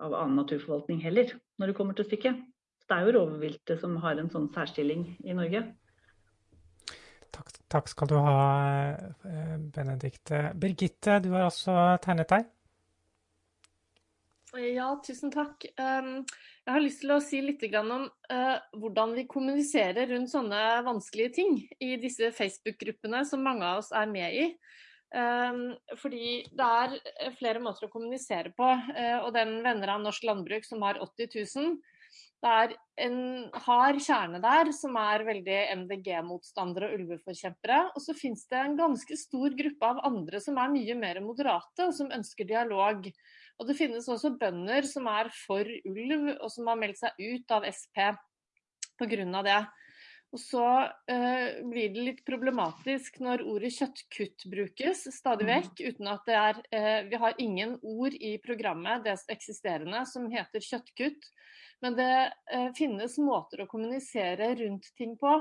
av 0.00 0.16
annen 0.24 0.40
naturforvaltning 0.40 1.02
heller, 1.04 1.36
når 1.60 1.70
det 1.70 1.78
kommer 1.78 1.98
til 1.98 2.08
stykket. 2.08 2.40
Det 2.88 2.96
er 2.96 3.04
jo 3.04 3.18
rovviltet 3.18 3.82
som 3.82 3.98
har 4.00 4.18
en 4.18 4.32
sånn 4.32 4.48
særstilling 4.54 5.04
i 5.28 5.36
Norge. 5.36 5.66
Takk, 7.36 7.50
takk 7.70 7.90
skal 7.92 8.08
du 8.10 8.16
ha, 8.24 8.38
eh, 9.28 9.56
Benedikte. 9.76 10.48
Birgitte, 10.58 11.20
du 11.22 11.34
har 11.36 11.50
også 11.50 11.76
tegnet 12.02 12.32
deg. 12.32 12.48
Ja, 14.58 14.88
tusen 15.04 15.30
takk. 15.30 15.62
Um, 15.78 16.24
jeg 16.66 16.72
har 16.74 16.82
lyst 16.82 17.02
til 17.04 17.12
å 17.14 17.20
si 17.22 17.38
litt 17.44 17.62
om 17.78 18.08
uh, 18.08 18.56
hvordan 18.74 19.14
vi 19.14 19.28
kommuniserer 19.30 20.10
rundt 20.10 20.32
sånne 20.32 20.82
vanskelige 20.86 21.34
ting 21.36 21.60
i 21.78 21.94
disse 22.00 22.32
Facebook-gruppene 22.34 23.22
som 23.28 23.44
mange 23.44 23.66
av 23.66 23.82
oss 23.84 23.92
er 23.94 24.10
med 24.10 24.34
i. 24.34 24.46
Um, 25.14 25.76
fordi 26.00 26.42
det 26.50 26.66
er 26.66 27.32
flere 27.38 27.62
måter 27.62 27.86
å 27.86 27.92
kommunisere 27.92 28.50
på. 28.56 28.66
Uh, 28.66 29.20
og 29.22 29.30
den 29.36 29.60
venner 29.66 29.94
av 29.94 30.02
norsk 30.02 30.26
landbruk 30.26 30.66
som 30.66 30.82
har 30.86 30.98
80 31.06 31.30
000, 31.38 31.78
det 32.38 32.50
er 32.62 32.74
en 33.06 33.18
hard 33.66 33.98
kjerne 34.02 34.38
der 34.42 34.70
som 34.74 34.96
er 34.98 35.26
veldig 35.26 35.58
MDG-motstandere 35.84 36.90
og 36.90 37.02
ulveforkjempere. 37.02 37.82
Og 37.94 38.02
så 38.02 38.14
finnes 38.16 38.46
det 38.50 38.58
en 38.62 38.78
ganske 38.78 39.18
stor 39.18 39.54
gruppe 39.58 39.92
av 39.92 40.02
andre 40.08 40.42
som 40.42 40.58
er 40.58 40.72
mye 40.74 40.98
mer 40.98 41.22
moderate, 41.22 41.88
og 41.88 41.94
som 41.94 42.10
ønsker 42.14 42.48
dialog. 42.48 43.06
Og 43.58 43.66
det 43.66 43.76
finnes 43.78 44.06
også 44.06 44.36
bønder 44.38 44.86
som 44.86 45.08
er 45.10 45.30
for 45.34 45.66
ulv, 45.66 46.30
og 46.38 46.48
som 46.52 46.70
har 46.70 46.78
meldt 46.78 47.00
seg 47.00 47.18
ut 47.18 47.54
av 47.56 47.66
SP 47.66 47.98
pga. 48.98 49.42
det. 49.46 49.60
Og 50.28 50.40
så 50.42 50.64
uh, 50.84 51.48
blir 51.70 51.92
det 51.94 52.04
litt 52.04 52.24
problematisk 52.28 53.16
når 53.24 53.46
ordet 53.48 53.70
kjøttkutt 53.78 54.44
brukes 54.52 55.06
stadig 55.14 55.46
mm. 55.48 55.52
vekk, 55.54 55.82
uten 55.88 56.10
at 56.12 56.28
det 56.28 56.36
er 56.36 56.58
uh, 56.60 57.00
Vi 57.08 57.20
har 57.22 57.40
ingen 57.40 57.78
ord 57.80 58.12
i 58.12 58.34
programmet, 58.44 59.06
det 59.06 59.16
eksisterende, 59.32 60.04
som 60.10 60.28
heter 60.30 60.64
kjøttkutt. 60.64 61.30
Men 61.80 61.96
det 61.96 62.12
uh, 62.52 62.68
finnes 62.76 63.16
måter 63.22 63.64
å 63.64 63.70
kommunisere 63.70 64.52
rundt 64.60 64.92
ting 65.00 65.16
på 65.16 65.38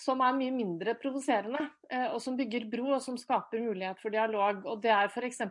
som 0.00 0.20
er 0.24 0.36
mye 0.36 0.52
mindre 0.54 0.94
provoserende, 1.00 1.62
eh, 1.90 2.08
og 2.12 2.20
som 2.22 2.36
bygger 2.38 2.68
bro 2.72 2.92
og 2.96 3.02
som 3.04 3.16
skaper 3.20 3.62
mulighet 3.64 4.00
for 4.02 4.14
dialog. 4.14 4.62
Og 4.68 4.82
det 4.84 4.92
er 4.92 5.10
f.eks. 5.10 5.42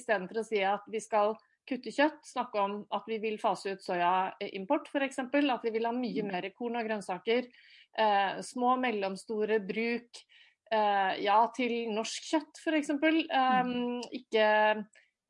istedenfor 0.00 0.40
å 0.40 0.46
si 0.46 0.62
at 0.64 0.86
vi 0.90 1.02
skal 1.04 1.36
kutte 1.68 1.92
kjøtt, 1.94 2.22
snakke 2.26 2.62
om 2.62 2.78
at 2.96 3.06
vi 3.08 3.20
vil 3.22 3.36
fase 3.38 3.74
ut 3.74 3.84
soyaimport 3.84 4.88
f.eks. 4.90 5.20
At 5.22 5.66
vi 5.66 5.74
vil 5.74 5.86
ha 5.86 5.94
mye 5.94 6.24
mer 6.26 6.48
korn 6.56 6.80
og 6.80 6.88
grønnsaker. 6.88 7.50
Eh, 7.98 8.40
små, 8.46 8.74
mellomstore 8.80 9.60
bruk. 9.64 10.22
Eh, 10.70 11.12
ja 11.24 11.40
til 11.54 11.90
norsk 11.90 12.30
kjøtt 12.30 12.62
f.eks. 12.62 12.92
Eh, 12.94 13.74
ikke, 14.20 14.48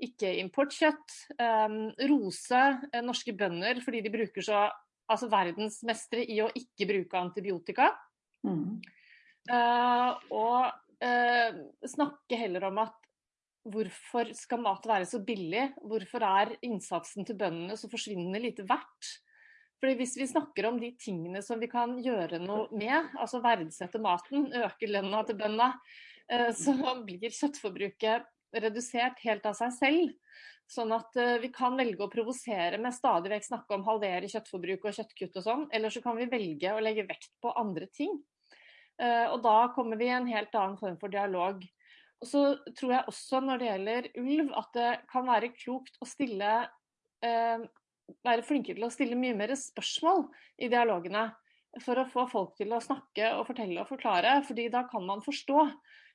ikke 0.07 0.37
importkjøtt. 0.45 1.17
Eh, 1.41 1.81
rose 2.13 2.63
norske 3.03 3.35
bønder 3.37 3.83
fordi 3.85 4.05
de 4.07 4.15
bruker 4.15 4.47
så 4.47 4.69
altså 5.11 5.27
verdensmestere 5.27 6.23
i 6.31 6.39
å 6.45 6.51
ikke 6.55 6.87
bruke 6.87 7.19
antibiotika. 7.19 7.91
Uh, 9.51 10.13
og 10.37 10.69
uh, 11.03 11.61
snakke 11.89 12.39
heller 12.39 12.69
om 12.69 12.83
at 12.85 12.97
hvorfor 13.71 14.31
skal 14.37 14.63
mat 14.65 14.87
være 14.89 15.09
så 15.09 15.21
billig? 15.25 15.71
Hvorfor 15.83 16.25
er 16.27 16.55
innsatsen 16.65 17.27
til 17.29 17.39
bøndene 17.41 17.77
så 17.79 17.91
forsvinnende 17.93 18.41
lite 18.43 18.67
verdt? 18.69 19.17
Fordi 19.81 19.97
Hvis 19.97 20.19
vi 20.21 20.29
snakker 20.29 20.69
om 20.69 20.79
de 20.81 20.93
tingene 21.01 21.41
som 21.43 21.61
vi 21.61 21.69
kan 21.71 21.97
gjøre 22.05 22.41
noe 22.43 22.69
med, 22.77 23.15
altså 23.17 23.41
verdsette 23.41 24.01
maten, 24.01 24.51
øke 24.53 24.91
lønna 24.91 25.25
til 25.25 25.41
bøndene, 25.41 25.73
uh, 26.33 26.53
så 26.57 26.77
blir 27.07 27.33
kjøttforbruket 27.33 28.29
redusert 28.61 29.21
helt 29.25 29.45
av 29.47 29.57
seg 29.57 29.75
selv. 29.77 30.15
Sånn 30.71 30.93
at 30.95 31.17
vi 31.43 31.49
kan 31.51 31.75
velge 31.75 32.05
å 32.05 32.11
provosere 32.11 32.79
med 32.79 32.95
stadig 32.95 33.33
vekk 33.33 33.47
snakke 33.49 33.75
om 33.75 33.83
halvere 33.89 34.29
kjøttforbruk 34.31 34.85
og 34.87 34.95
kjøttkutt 34.95 35.39
og 35.41 35.43
sånn, 35.43 35.65
eller 35.75 35.91
så 35.91 36.03
kan 36.05 36.15
vi 36.15 36.29
velge 36.31 36.71
å 36.71 36.83
legge 36.83 37.09
vekt 37.09 37.33
på 37.43 37.51
andre 37.59 37.89
ting. 37.91 38.13
Eh, 39.01 39.27
og 39.33 39.41
da 39.45 39.71
kommer 39.75 40.01
vi 40.01 40.11
i 40.11 40.15
en 40.15 40.29
helt 40.29 40.55
annen 40.55 40.79
form 40.81 40.99
for 41.01 41.13
dialog. 41.13 41.63
Og 42.21 42.29
så 42.29 42.43
tror 42.77 42.95
jeg 42.95 43.09
også 43.09 43.41
når 43.45 43.61
det 43.61 43.69
gjelder 43.71 44.09
ulv, 44.21 44.51
at 44.61 44.75
det 44.77 44.91
kan 45.13 45.29
være 45.29 45.53
klokt 45.57 46.01
å 46.01 46.09
stille 46.09 46.57
eh, 47.25 47.69
Være 48.27 48.43
flinke 48.43 48.75
til 48.75 48.83
å 48.83 48.91
stille 48.91 49.15
mye 49.15 49.37
mer 49.39 49.53
spørsmål 49.55 50.25
i 50.59 50.67
dialogene. 50.67 51.29
For 51.85 52.01
å 52.01 52.09
få 52.11 52.25
folk 52.27 52.57
til 52.59 52.73
å 52.75 52.81
snakke 52.83 53.29
og 53.37 53.45
fortelle 53.47 53.79
og 53.79 53.87
forklare, 53.87 54.33
fordi 54.49 54.65
da 54.73 54.81
kan 54.91 55.05
man 55.07 55.23
forstå. 55.23 55.67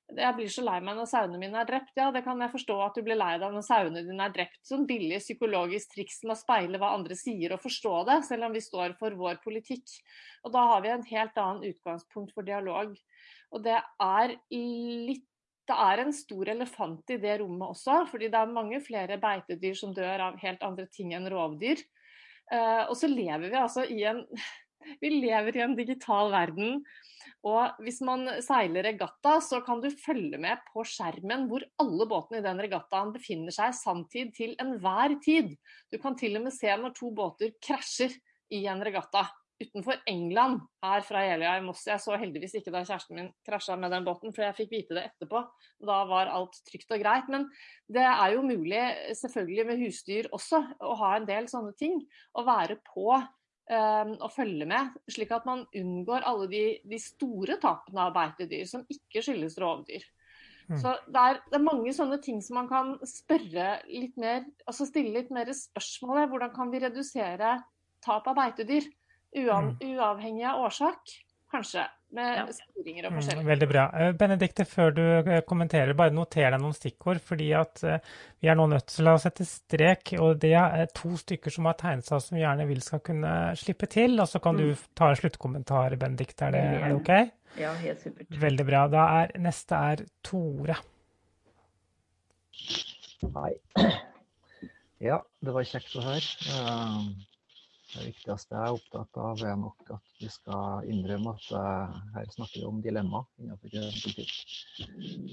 Jeg 0.05 0.35
blir 0.37 0.49
så 0.53 0.61
lei 0.61 0.77
meg 0.85 0.99
når 0.99 1.07
sauene 1.09 1.39
mine 1.41 1.57
er 1.57 1.67
drept. 1.67 1.95
Ja, 1.97 2.11
det 2.13 2.21
kan 2.27 2.41
jeg 2.41 2.53
forstå 2.53 2.75
at 2.85 2.97
du 2.97 3.01
blir 3.05 3.17
lei 3.17 3.31
deg 3.41 3.53
når 3.55 3.65
sauene 3.65 4.03
dine 4.05 4.27
er 4.27 4.33
drept. 4.35 4.59
Sånn 4.67 4.85
billig 4.89 5.17
psykologisk 5.23 5.95
triks 5.95 6.19
med 6.23 6.35
å 6.35 6.39
speile 6.39 6.81
hva 6.81 6.93
andre 6.95 7.17
sier 7.17 7.55
og 7.55 7.63
forstå 7.63 7.93
det, 8.11 8.19
selv 8.27 8.47
om 8.47 8.53
vi 8.53 8.61
står 8.61 8.93
for 8.99 9.17
vår 9.17 9.41
politikk. 9.43 9.95
Og 10.45 10.53
da 10.53 10.65
har 10.73 10.83
vi 10.85 10.93
en 10.93 11.07
helt 11.09 11.41
annen 11.41 11.65
utgangspunkt 11.71 12.35
for 12.37 12.45
dialog. 12.45 12.93
Og 13.55 13.65
det 13.65 13.79
er 13.81 14.37
litt 14.53 15.25
det 15.65 15.75
er 15.81 16.03
en 16.03 16.11
stor 16.13 16.49
elefant 16.53 17.09
i 17.09 17.17
det 17.17 17.39
rommet 17.41 17.71
også, 17.73 18.03
fordi 18.11 18.27
det 18.29 18.37
er 18.37 18.51
mange 18.53 18.77
flere 18.85 19.17
beitedyr 19.21 19.73
som 19.77 19.95
dør 19.97 20.27
av 20.27 20.35
helt 20.43 20.61
andre 20.65 20.85
ting 20.93 21.15
enn 21.17 21.25
rovdyr. 21.31 21.81
Uh, 22.53 22.85
og 22.85 22.93
så 22.99 23.09
lever 23.09 23.47
vi 23.49 23.57
altså 23.57 23.87
i 23.89 24.03
en 24.05 24.21
vi 25.01 25.13
lever 25.19 25.57
i 25.57 25.65
en 25.65 25.77
digital 25.77 26.33
verden 26.33 26.81
og 27.45 27.77
hvis 27.85 27.99
man 28.05 28.25
seiler 28.43 28.87
regatta, 28.87 29.37
så 29.43 29.61
kan 29.65 29.81
du 29.83 29.91
følge 29.93 30.39
med 30.41 30.63
på 30.71 30.83
skjermen 30.87 31.45
hvor 31.49 31.65
alle 31.81 32.07
båtene 32.09 32.41
i 32.41 32.45
den 32.45 32.61
regattaen 32.65 33.13
befinner 33.13 33.53
seg 33.53 33.75
sanntid 33.77 34.33
til 34.37 34.55
enhver 34.61 35.13
tid. 35.21 35.53
Du 35.93 35.99
kan 36.01 36.17
til 36.17 36.39
og 36.39 36.47
med 36.47 36.55
se 36.55 36.73
når 36.73 36.95
to 36.97 37.11
båter 37.15 37.53
krasjer 37.61 38.15
i 38.53 38.65
en 38.71 38.81
regatta. 38.85 39.27
Utenfor 39.61 40.01
England, 40.09 40.65
her 40.83 41.05
fra 41.05 41.21
Jeløya 41.23 41.53
i 41.61 41.63
Moss. 41.63 41.85
Jeg 41.87 42.01
så 42.03 42.17
heldigvis 42.19 42.57
ikke 42.59 42.73
da 42.73 42.81
kjæresten 42.83 43.15
min 43.15 43.29
krasja 43.47 43.77
med 43.79 43.93
den 43.93 44.03
båten, 44.03 44.33
for 44.35 44.43
jeg 44.43 44.57
fikk 44.57 44.73
vite 44.73 44.97
det 44.97 45.05
etterpå. 45.13 45.45
Da 45.85 46.01
var 46.09 46.33
alt 46.33 46.57
trygt 46.67 46.91
og 46.91 46.99
greit. 46.99 47.29
Men 47.31 47.45
det 47.87 48.03
er 48.03 48.33
jo 48.33 48.43
mulig, 48.43 48.81
selvfølgelig 49.21 49.69
med 49.69 49.85
husdyr 49.85 50.27
også, 50.35 50.59
å 50.83 50.97
ha 50.99 51.13
en 51.15 51.29
del 51.29 51.47
sånne 51.47 51.71
ting. 51.79 52.01
Å 52.35 52.43
være 52.43 52.81
på 52.89 53.13
å 53.65 54.27
følge 54.29 54.67
med, 54.69 54.93
slik 55.09 55.31
at 55.33 55.45
man 55.47 55.63
unngår 55.73 56.25
alle 56.29 56.45
de, 56.51 56.63
de 56.85 56.99
store 57.01 57.57
tapene 57.61 58.03
av 58.03 58.13
beitedyr 58.13 58.67
som 58.69 58.83
ikke 58.91 59.23
skyldes 59.25 59.57
rovdyr. 59.61 60.05
Mm. 60.69 60.77
Så 60.81 60.95
det 61.09 61.21
er, 61.21 61.39
det 61.49 61.57
er, 61.59 61.65
mange 61.65 61.93
sånne 61.93 62.19
ting 62.21 62.41
som 62.45 62.59
man 62.59 62.69
kan 62.69 62.95
spørre 63.05 63.79
litt 63.89 64.15
mer, 64.21 64.45
altså 64.65 64.87
stille 64.89 65.13
litt 65.13 65.33
mer 65.33 65.49
spørsmål 65.53 66.19
ved. 66.19 66.29
Hvordan 66.31 66.53
kan 66.55 66.73
vi 66.73 66.81
redusere 66.81 67.55
tap 68.05 68.29
av 68.29 68.37
beitedyr, 68.37 68.87
mm. 69.33 69.75
uavhengig 69.81 70.47
av 70.49 70.65
årsak? 70.65 71.17
Kanskje 71.55 71.85
med 72.15 72.37
ja. 72.37 72.45
sporinger 72.53 73.07
og 73.07 73.15
forskjellig. 73.17 73.43
Mm, 73.43 73.49
veldig 73.49 73.67
bra. 73.69 73.83
Eh, 73.99 74.11
Benedikte, 74.19 74.65
før 74.67 74.93
du 74.95 75.03
eh, 75.03 75.41
kommenterer, 75.47 75.95
bare 75.97 76.13
noter 76.15 76.49
deg 76.51 76.61
noen 76.61 76.75
stikkord. 76.75 77.21
fordi 77.23 77.49
at 77.57 77.83
uh, 77.83 77.97
vi 78.43 78.49
er 78.51 78.57
nå 78.59 78.67
nødt 78.71 78.87
til 78.91 79.09
å 79.11 79.15
sette 79.21 79.47
strek. 79.47 80.15
Og 80.23 80.39
det 80.41 80.53
er 80.59 80.87
to 80.95 81.13
stykker 81.19 81.53
som 81.53 81.69
har 81.69 81.77
tegnet 81.79 82.07
seg 82.07 82.23
som 82.23 82.37
vi 82.37 82.43
gjerne 82.43 82.67
vil 82.69 82.81
skal 82.83 83.03
kunne 83.05 83.35
slippe 83.59 83.89
til. 83.91 84.19
Og 84.21 84.29
så 84.31 84.41
kan 84.43 84.57
mm. 84.57 84.63
du 84.63 84.87
ta 84.97 85.11
en 85.11 85.21
sluttkommentar, 85.21 85.97
Benedikte. 86.01 86.49
Er, 86.49 86.59
er, 86.59 86.89
det 86.89 86.97
OK? 86.99 87.13
Ja, 87.61 87.75
helt 87.79 88.03
supert. 88.03 88.41
Veldig 88.45 88.67
bra. 88.67 88.87
Da 88.91 89.05
er 89.21 89.35
neste 89.41 89.79
er 89.93 90.03
Tore. 90.25 90.79
Hei. 93.39 93.53
Ja, 95.03 95.17
det 95.43 95.51
var 95.51 95.65
kjekt 95.67 95.91
å 95.99 96.01
høre. 96.01 96.21
Uh, 96.47 97.34
det 97.95 98.05
viktigste 98.09 98.55
jeg 98.55 98.67
er 98.67 98.75
opptatt 98.75 99.17
av, 99.21 99.41
er 99.47 99.55
nok 99.59 99.91
at 99.95 100.11
vi 100.19 100.29
skal 100.31 100.87
innrømme 100.91 101.33
at 101.35 101.47
uh, 101.55 101.95
her 102.15 102.29
snakker 102.33 102.59
vi 102.59 102.67
om 102.67 102.81
dilemma 102.83 103.21
innenfor 103.39 103.71
politikk. 104.03 104.33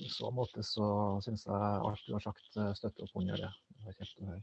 I 0.05 0.09
så 0.13 0.31
måte 0.35 0.65
så 0.67 0.87
syns 1.25 1.47
jeg 1.49 1.83
alt 1.91 2.07
du 2.07 2.15
har 2.15 2.25
sagt, 2.25 2.49
eh, 2.57 2.73
støtter 2.79 3.07
opp 3.07 3.19
under 3.23 3.43
det. 3.43 3.51
Det 3.75 3.87
var 3.89 3.99
kjekt 3.99 4.23
å 4.23 4.31
høre. 4.31 4.43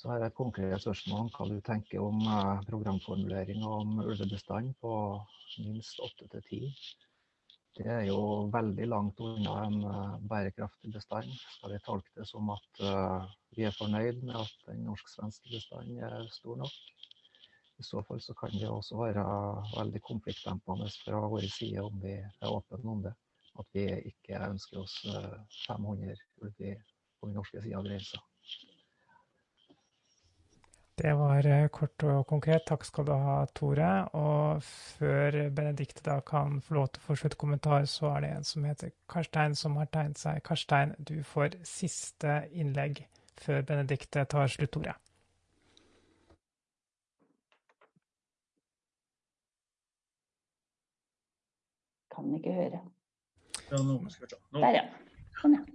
Så 0.00 0.10
har 0.10 0.18
jeg 0.18 0.32
et 0.32 0.38
konkret 0.38 0.82
spørsmål 0.82 1.20
om 1.26 1.30
hva 1.36 1.48
du 1.50 1.58
tenker 1.62 2.02
om 2.02 2.24
programformulering 2.66 3.62
om 3.68 4.00
ulvebestand 4.02 4.72
på 4.82 4.94
minst 5.62 6.00
åtte 6.02 6.26
til 6.32 6.48
ti. 6.48 6.62
Det 7.76 7.86
er 7.88 8.02
jo 8.04 8.48
veldig 8.52 8.86
langt 8.90 9.20
unna 9.24 9.52
en 9.64 9.78
uh, 9.80 10.16
bærekraftig 10.28 10.90
bestand. 10.92 11.30
Skal 11.54 11.72
vi 11.72 11.78
tolke 11.86 12.12
det 12.18 12.26
som 12.28 12.50
at 12.52 12.82
uh, 12.84 13.24
vi 13.56 13.64
er 13.64 13.76
fornøyd 13.76 14.20
med 14.28 14.36
at 14.42 14.66
den 14.66 14.82
norsk-svenske 14.88 15.48
bestanden 15.54 16.02
er 16.04 16.28
stor 16.34 16.58
nok? 16.60 16.74
I 17.80 17.86
så 17.86 18.02
fall 18.06 18.20
så 18.20 18.36
kan 18.36 18.52
det 18.52 18.68
også 18.68 18.98
være 19.00 19.24
veldig 19.72 20.02
konfliktdempende 20.04 20.90
fra 21.00 21.22
vår 21.32 21.48
side 21.54 21.80
om 21.86 21.96
vi 22.04 22.18
er 22.20 22.50
åpne 22.52 22.82
om 22.96 23.00
det. 23.08 23.14
At 23.58 23.72
vi 23.72 23.86
ikke 24.12 24.44
ønsker 24.50 24.84
oss 24.84 24.98
uh, 25.08 25.40
500 25.64 26.12
ulv 26.44 26.60
på 26.60 27.30
den 27.30 27.40
norske 27.40 27.64
sida 27.64 27.80
av 27.80 27.88
grensa. 27.88 28.20
Det 31.02 31.12
var 31.18 31.46
eh, 31.46 31.68
kort 31.68 32.02
og 32.06 32.26
konkret. 32.30 32.62
Takk 32.68 32.84
skal 32.86 33.06
du 33.08 33.10
ha, 33.10 33.40
Tore. 33.58 33.90
Og 34.14 34.62
før 34.62 35.34
Benedikte 35.50 36.04
da 36.06 36.20
kan 36.22 36.60
få 36.62 36.76
lov 36.76 36.92
til 36.92 37.02
å 37.02 37.06
få 37.08 37.16
sluttkommentar, 37.18 37.88
så 37.90 38.12
er 38.12 38.20
det 38.22 38.28
en 38.36 38.46
som 38.46 38.66
heter 38.68 38.92
Karstein 39.10 39.56
som 39.58 39.74
har 39.80 39.88
tegnet 39.90 40.20
seg. 40.22 40.38
Karstein, 40.46 40.92
du 41.02 41.16
får 41.26 41.56
siste 41.66 42.44
innlegg 42.54 43.02
før 43.42 43.64
Benedikte 43.66 44.22
tar 44.30 44.52
sluttordet. 44.52 44.94
Kan 52.14 52.30
ikke 52.38 52.54
høre. 52.60 52.84
Ja, 53.72 53.82
nå 53.82 53.98
skal 54.06 54.28
vi 54.28 54.30
se. 54.36 54.40
Nå. 54.52 54.62
Der, 54.62 54.78
ja. 54.78 54.86
Sånn, 55.40 55.58
ja. 55.58 55.66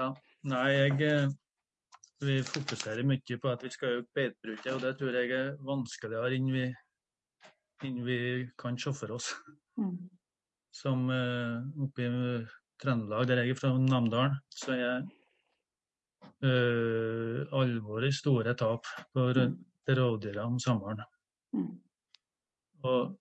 ja. 0.00 0.10
Nei, 0.50 0.66
jeg 0.74 1.06
eh, 1.06 1.30
vi 2.22 2.38
fokuserer 2.46 3.06
mye 3.06 3.36
på 3.40 3.50
at 3.50 3.62
vi 3.64 3.70
skal 3.72 4.00
øke 4.00 4.10
beitebruket, 4.14 4.72
og 4.74 4.80
det 4.82 4.96
tror 4.98 5.16
jeg 5.18 5.30
er 5.36 5.54
vanskeligere 5.66 6.36
enn 6.36 6.50
vi, 6.54 6.66
enn 7.86 8.02
vi 8.06 8.18
kan 8.58 8.78
se 8.78 8.92
for 8.96 9.16
oss. 9.16 9.32
Mm. 9.80 9.96
Som 10.72 11.08
uh, 11.12 11.62
oppe 11.84 12.06
i 12.06 12.10
Trøndelag, 12.82 13.26
der 13.28 13.42
jeg 13.42 13.54
er 13.54 13.58
fra 13.58 13.72
Namdalen, 13.78 14.38
så 14.50 14.76
er 14.76 15.02
uh, 16.44 17.42
alvorlig 17.60 18.12
store 18.16 18.54
tap 18.58 18.88
for 19.12 19.36
mm. 19.36 19.58
rovdyra 19.98 20.46
om 20.46 20.58
sommeren. 20.62 21.04
Mm. 21.52 21.74
Og, 22.88 23.12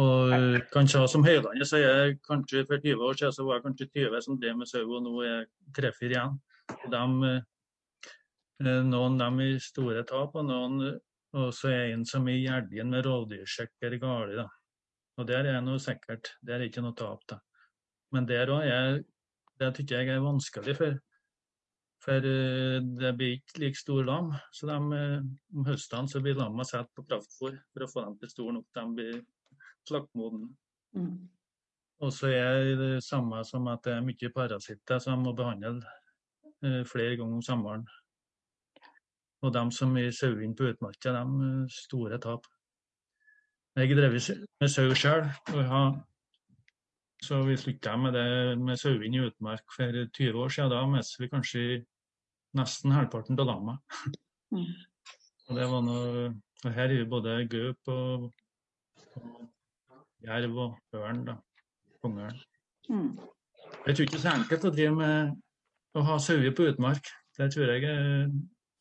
og 0.00 0.60
kanskje 0.72 1.02
som 1.12 1.26
Høylandet 1.26 1.68
så 1.68 1.82
er 1.82 2.14
kanskje 2.24 2.64
for 2.68 2.80
20 2.80 3.04
år 3.08 3.18
siden 3.18 3.34
så 3.36 3.44
var 3.44 3.58
det 3.58 3.66
kanskje 3.68 3.90
20 4.06 4.22
som 4.24 4.40
drev 4.40 4.56
med 4.62 4.70
sau, 4.70 4.86
og 4.86 5.04
nå 5.04 5.18
er 5.24 5.32
jeg 5.34 5.46
3-4 5.82 6.14
igjen. 6.14 6.40
De 6.90 7.02
Eh, 7.26 7.42
noen 8.64 9.18
dem 9.18 9.40
i 9.44 9.50
store 9.60 10.04
tap, 10.08 10.36
og 10.36 10.46
noen 10.48 11.00
også 11.36 11.68
er 11.72 11.90
en 11.92 12.04
som 12.08 12.28
i 12.28 12.38
Gjerdien 12.44 12.88
med 12.90 13.04
rovdyrsjekker 13.06 13.98
gale. 14.00 14.38
Da. 14.38 14.46
Og 15.20 15.28
der 15.28 15.50
er 15.50 15.60
noe 15.64 15.80
sikkert. 15.82 16.32
Der 16.40 16.60
er 16.60 16.68
ikke 16.68 16.84
noe 16.84 16.96
tap. 16.96 17.24
da. 17.28 17.40
Men 18.12 18.28
der 18.28 18.52
òg 18.52 18.64
er 18.64 19.02
det 19.60 19.72
syns 19.76 19.92
jeg 19.92 20.08
er 20.12 20.20
vanskelig, 20.20 20.74
for, 20.76 20.98
for 22.04 22.26
eh, 22.28 22.80
det 23.00 23.12
blir 23.16 23.38
ikke 23.38 23.62
like 23.62 23.80
stor 23.80 24.02
lam. 24.04 24.32
Så 24.52 24.68
de, 24.68 24.76
eh, 24.96 25.22
om 25.56 25.68
høstene 25.68 26.12
så 26.12 26.20
blir 26.20 26.36
lamma 26.36 26.64
satt 26.64 26.92
på 26.94 27.06
kraftfôr 27.08 27.56
for 27.72 27.84
å 27.84 27.88
få 27.92 28.04
dem 28.04 28.18
til 28.20 28.32
store 28.34 28.58
nok. 28.58 28.66
De 28.76 28.84
blir 28.98 29.22
slaktmodne. 29.88 30.50
Mm. 30.96 31.28
Og 32.04 32.12
så 32.12 32.28
er 32.28 32.74
det 32.76 33.04
samme 33.04 33.40
som 33.48 33.68
at 33.72 33.84
det 33.86 33.94
er 33.96 34.04
mye 34.04 34.32
parasitter 34.34 35.00
som 35.00 35.24
må 35.24 35.32
behandle 35.36 35.78
flere 36.88 37.16
ganger 37.16 37.38
om 37.38 37.44
sommeren. 37.44 37.86
Og 39.46 39.54
de 39.54 39.62
som 39.74 39.94
er 40.00 40.10
sauene 40.14 40.56
på 40.58 40.66
utmarka, 40.72 41.12
de 41.14 41.48
store 41.70 42.18
tap. 42.22 42.46
Jeg 43.76 43.90
har 43.92 43.98
drevet 44.00 44.30
med 44.60 44.72
sau 44.72 44.94
sjøl, 44.96 45.26
så 47.22 47.42
vi 47.44 47.56
slutta 47.60 47.96
med 48.00 48.16
det 48.16 48.58
med 48.58 48.80
sauing 48.80 49.14
i 49.14 49.20
utmark 49.26 49.62
for 49.76 49.92
20 50.16 50.40
år 50.42 50.48
siden. 50.48 50.72
Da 50.72 50.86
mistet 50.90 51.22
vi 51.22 51.28
kanskje 51.32 51.62
nesten 52.56 52.94
halvparten 52.96 53.38
av 53.38 53.46
lamma. 53.50 53.76
Mm. 54.54 54.72
Og 55.46 55.60
det 55.60 55.68
var 55.70 55.84
noe 55.84 56.26
og 56.64 56.72
Her 56.72 56.88
er 56.88 56.96
vi 56.96 57.04
både 57.04 57.34
gaup 57.52 57.88
og, 57.92 58.30
og 59.16 59.42
jerv 60.24 60.56
og 60.56 60.78
ørn. 60.94 61.24
da, 61.26 61.36
Kongeørn. 62.02 62.38
Mm. 62.88 63.18
Jeg 63.86 63.96
tror 63.96 64.02
ikke 64.02 64.16
det 64.16 64.18
er 64.18 64.24
så 64.24 64.34
enkelt 64.40 64.64
å 64.64 64.72
drive 64.74 64.94
med 64.96 65.36
å 65.96 66.04
ha 66.08 66.16
sauer 66.22 66.54
på 66.56 66.66
utmark. 66.70 67.10
Det 67.36 67.50
tror 67.52 67.72
jeg 67.74 67.84
er 67.90 68.30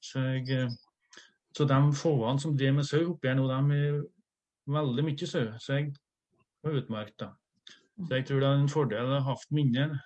så, 0.05 0.25
jeg, 0.35 0.49
eh, 0.53 1.19
så 1.55 1.67
de 1.69 1.79
fåene 1.97 2.41
som 2.41 2.55
driver 2.57 2.79
med 2.79 2.87
sau 2.87 3.01
oppi 3.13 3.31
her 3.31 3.37
nå, 3.39 3.47
de 3.49 3.79
er 3.79 4.01
veldig 4.75 5.05
mye 5.07 5.29
sau. 5.29 5.47
Så 5.61 5.79
jeg 5.79 5.93
har 6.65 6.79
utmerket 6.81 7.21
da. 7.21 7.31
Så 7.95 8.11
jeg 8.11 8.27
tror 8.27 8.41
det 8.41 8.49
er 8.49 8.59
en 8.59 8.71
fordel 8.71 9.13
å 9.13 9.21
ha 9.23 9.33
hatt 9.33 9.55
mindre 9.55 10.01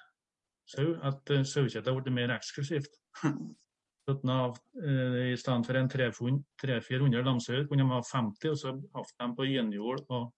sau, 0.70 0.92
at 1.06 1.32
uh, 1.34 1.42
sauekjøttet 1.48 1.90
har 1.90 1.98
blitt 1.98 2.16
mer 2.16 2.36
eksklusivt. 2.36 3.00
Av, 4.10 4.56
eh, 4.82 5.34
I 5.34 5.38
stedet 5.38 5.68
for 5.68 5.78
en 5.78 5.90
300-400 5.94 7.22
lamsauer 7.28 7.68
kunne 7.70 7.84
de 7.84 7.92
ha 7.92 8.00
50, 8.02 8.50
og 8.50 8.58
så 8.58 8.72
hatt 8.96 9.12
dem 9.22 9.36
på 9.38 9.46
gjenjord 9.46 10.02
og, 10.08 10.32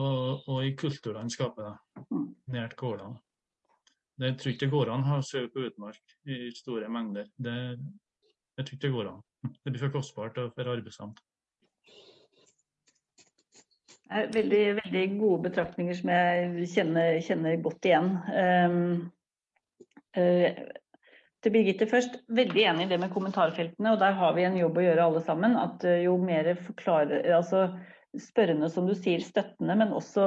og, 0.00 0.46
og, 0.46 0.62
i 0.64 0.70
kulturlandskapet, 0.80 1.76
nært 2.54 2.72
gårdene. 2.80 3.20
Det 4.16 4.30
tror 4.40 4.54
ikke 4.54 4.64
det 4.64 4.72
går 4.72 4.92
an 4.94 5.04
å 5.04 5.10
ha 5.10 5.18
sau 5.20 5.44
på 5.52 5.66
utmark 5.68 6.16
i 6.32 6.48
store 6.56 6.88
mengder. 6.88 7.28
Det, 7.36 7.58
jeg 8.56 8.64
tror 8.64 8.76
ikke 8.76 8.86
det 8.86 8.94
går 8.94 9.08
an. 9.10 9.24
Det 9.62 9.72
blir 9.72 9.82
for 9.84 9.96
kostbart 9.98 10.38
og 10.40 10.52
for 10.56 10.72
arbeidsomt. 10.72 11.20
Veldig, 14.06 14.62
veldig 14.78 15.04
gode 15.18 15.48
betraktninger 15.48 15.96
som 15.98 16.10
jeg 16.14 16.68
kjenner, 16.70 17.16
kjenner 17.26 17.56
godt 17.62 17.88
igjen. 17.88 18.12
Um, 18.30 18.76
uh, 20.14 20.60
til 21.42 21.54
Birgitte 21.54 21.88
først, 21.90 22.20
veldig 22.30 22.64
enig 22.70 22.86
i 22.86 22.92
det 22.94 23.00
med 23.02 23.12
kommentarfeltene. 23.14 23.92
og 23.92 24.00
Der 24.00 24.14
har 24.18 24.32
vi 24.38 24.46
en 24.46 24.56
jobb 24.60 24.78
å 24.78 24.86
gjøre 24.86 25.08
alle 25.10 25.22
sammen. 25.26 25.58
At 25.58 25.84
uh, 25.84 25.98
jo 26.04 26.14
mer 26.22 26.52
altså 26.54 27.66
spørrende 28.16 28.70
som 28.72 28.86
du 28.88 28.94
sier, 28.96 29.20
støttende, 29.20 29.74
men 29.76 29.92
også 29.92 30.24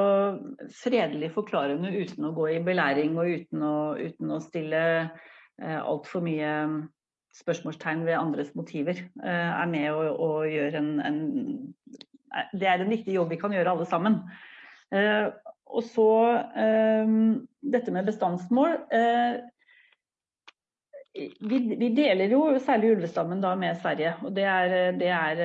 fredelig 0.84 1.32
forklarende 1.34 1.90
uten 1.96 2.28
å 2.28 2.36
gå 2.36 2.52
i 2.52 2.62
belæring 2.62 3.16
og 3.18 3.32
uten 3.32 3.66
å, 3.66 3.76
uten 3.98 4.36
å 4.36 4.44
stille 4.44 4.84
uh, 5.08 5.80
altfor 5.80 6.22
mye 6.28 6.54
spørsmålstegn 7.38 8.06
ved 8.08 8.18
andres 8.18 8.54
motiver 8.58 8.98
eh, 8.98 9.52
er 9.52 9.70
med 9.70 9.92
å, 9.94 10.08
å 10.16 10.32
gjøre 10.50 10.82
en, 10.82 10.90
en, 11.06 11.20
Det 12.54 12.70
er 12.70 12.82
en 12.84 12.92
viktig 12.92 13.16
jobb 13.16 13.34
vi 13.34 13.40
kan 13.42 13.54
gjøre 13.54 13.76
alle 13.76 13.88
sammen. 13.90 14.20
Eh, 14.96 15.30
og 15.70 15.86
så 15.86 16.10
eh, 16.58 17.16
dette 17.76 17.94
med 17.94 18.10
bestandsmål. 18.10 18.78
Vi, 21.20 21.58
vi, 21.76 21.88
deler 21.98 22.32
jo 22.32 22.44
særlig 22.64 22.94
ulvestammen 22.96 23.42
da 23.44 23.52
med 23.60 23.80
Sverige, 23.82 24.14
og 24.24 24.32
det 24.38 24.46
er, 24.48 24.76
det 24.96 25.10
er 25.10 25.42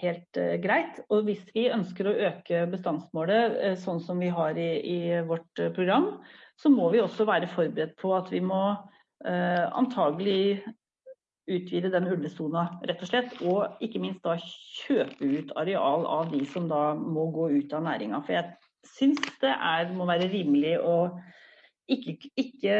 helt 0.00 0.40
greit. 0.64 0.98
Og 1.12 1.28
hvis 1.28 1.44
vi 1.54 1.68
ønsker 1.70 2.08
å 2.08 2.16
øke 2.30 2.64
bestandsmålet 2.72 3.78
sånn 3.84 4.00
som 4.02 4.18
vi 4.20 4.32
har 4.32 4.58
i, 4.58 4.70
i 4.80 4.98
vårt 5.28 5.62
program, 5.76 6.14
så 6.58 6.72
må 6.72 6.88
vi 6.90 7.04
også 7.04 7.28
være 7.28 7.52
forberedt 7.52 7.94
på 8.00 8.16
at 8.16 8.32
vi 8.32 8.40
må 8.42 8.62
antagelig 9.24 10.60
utvide 11.48 11.90
den 11.92 12.06
ulvesona, 12.12 12.64
rett 12.86 13.02
og 13.02 13.10
slett. 13.10 13.34
Og 13.42 13.82
ikke 13.84 14.02
minst 14.02 14.22
da 14.26 14.36
kjøpe 14.38 15.24
ut 15.24 15.54
areal 15.58 16.06
av 16.08 16.32
de 16.32 16.44
som 16.52 16.68
da 16.70 16.92
må 16.98 17.28
gå 17.34 17.48
ut 17.56 17.74
av 17.76 17.86
næringa. 17.88 18.22
For 18.26 18.36
jeg 18.36 18.92
syns 18.96 19.22
det 19.42 19.54
er, 19.54 19.92
må 19.96 20.06
være 20.08 20.30
rimelig 20.32 20.76
å 20.84 20.98
ikke, 21.88 22.18
ikke, 22.36 22.72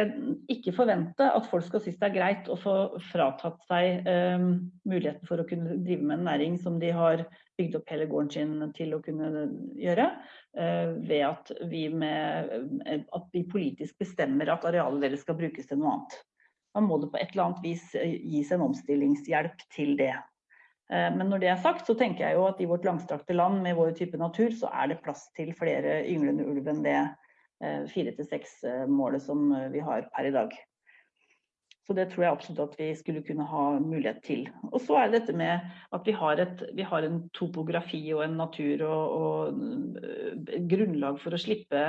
ikke, 0.52 0.72
forvente 0.76 1.30
at 1.32 1.46
folk 1.48 1.64
skal 1.64 1.80
synes 1.80 1.96
det 1.96 2.10
er 2.10 2.16
greit 2.18 2.48
å 2.52 2.58
få 2.60 2.74
fratatt 3.08 3.62
seg 3.64 4.04
eh, 4.04 4.42
muligheten 4.84 5.24
for 5.28 5.40
å 5.40 5.46
kunne 5.48 5.78
drive 5.80 6.04
med 6.04 6.18
en 6.18 6.26
næring 6.28 6.58
som 6.60 6.76
de 6.82 6.90
har 6.92 7.24
bygd 7.58 7.76
opp 7.78 7.90
hele 7.92 8.06
gården 8.10 8.30
sin 8.32 8.72
til 8.76 8.94
å 8.94 9.02
kunne 9.04 9.44
gjøre, 9.78 10.06
eh, 10.58 10.94
ved 11.10 11.24
at 11.26 11.52
vi, 11.70 11.88
med, 11.90 12.52
eh, 12.86 13.04
at 13.14 13.28
vi 13.34 13.44
politisk 13.50 13.98
bestemmer 14.00 14.50
at 14.52 14.66
arealet 14.68 15.04
deres 15.06 15.24
skal 15.26 15.38
brukes 15.38 15.68
til 15.68 15.80
noe 15.80 15.96
annet. 15.96 16.18
Da 16.76 16.84
må 16.84 17.00
det 17.02 17.10
på 17.12 17.20
et 17.20 17.32
eller 17.34 17.48
annet 17.48 17.64
vis 17.64 17.84
eh, 17.98 18.18
gis 18.22 18.52
en 18.54 18.66
omstillingshjelp 18.68 19.64
til 19.74 19.96
det. 20.00 20.14
Men 20.88 21.28
når 21.28 21.42
det 21.42 21.48
er 21.52 21.58
sagt, 21.60 21.82
så 21.84 21.92
tenker 22.00 22.24
jeg 22.24 22.38
jo 22.38 22.46
at 22.48 22.60
i 22.64 22.66
vårt 22.70 22.86
langstrakte 22.88 23.34
land 23.34 23.58
med 23.60 23.74
vår 23.76 23.90
type 23.98 24.16
natur, 24.16 24.54
så 24.56 24.70
er 24.72 24.88
det 24.88 25.02
plass 25.04 25.26
til 25.36 25.50
flere 25.52 25.98
ynglende 26.08 26.46
ulv 26.48 26.70
enn 26.72 26.80
det 26.80 26.94
fire 27.92 28.14
til 28.16 28.24
seks-målet 28.30 29.20
som 29.20 29.50
vi 29.68 29.82
har 29.84 30.08
per 30.16 30.30
i 30.30 30.32
dag. 30.32 30.56
Så 31.88 31.94
det 31.96 32.10
tror 32.12 32.24
jeg 32.24 32.34
absolutt 32.34 32.58
at 32.66 32.74
vi 32.76 32.86
skulle 32.98 33.22
kunne 33.24 33.46
ha 33.48 33.64
mulighet 33.80 34.18
til. 34.26 34.42
Og 34.68 34.82
så 34.84 34.98
er 35.00 35.08
det 35.08 35.22
dette 35.22 35.36
med 35.40 35.62
at 35.96 36.02
vi 36.04 36.12
har, 36.12 36.36
et, 36.42 36.64
vi 36.76 36.84
har 36.84 37.06
en 37.06 37.22
topografi 37.32 38.02
og 38.12 38.26
en 38.26 38.36
natur 38.36 38.82
og, 38.84 39.14
og 39.16 40.58
grunnlag 40.68 41.16
for 41.22 41.32
å 41.32 41.40
slippe 41.40 41.86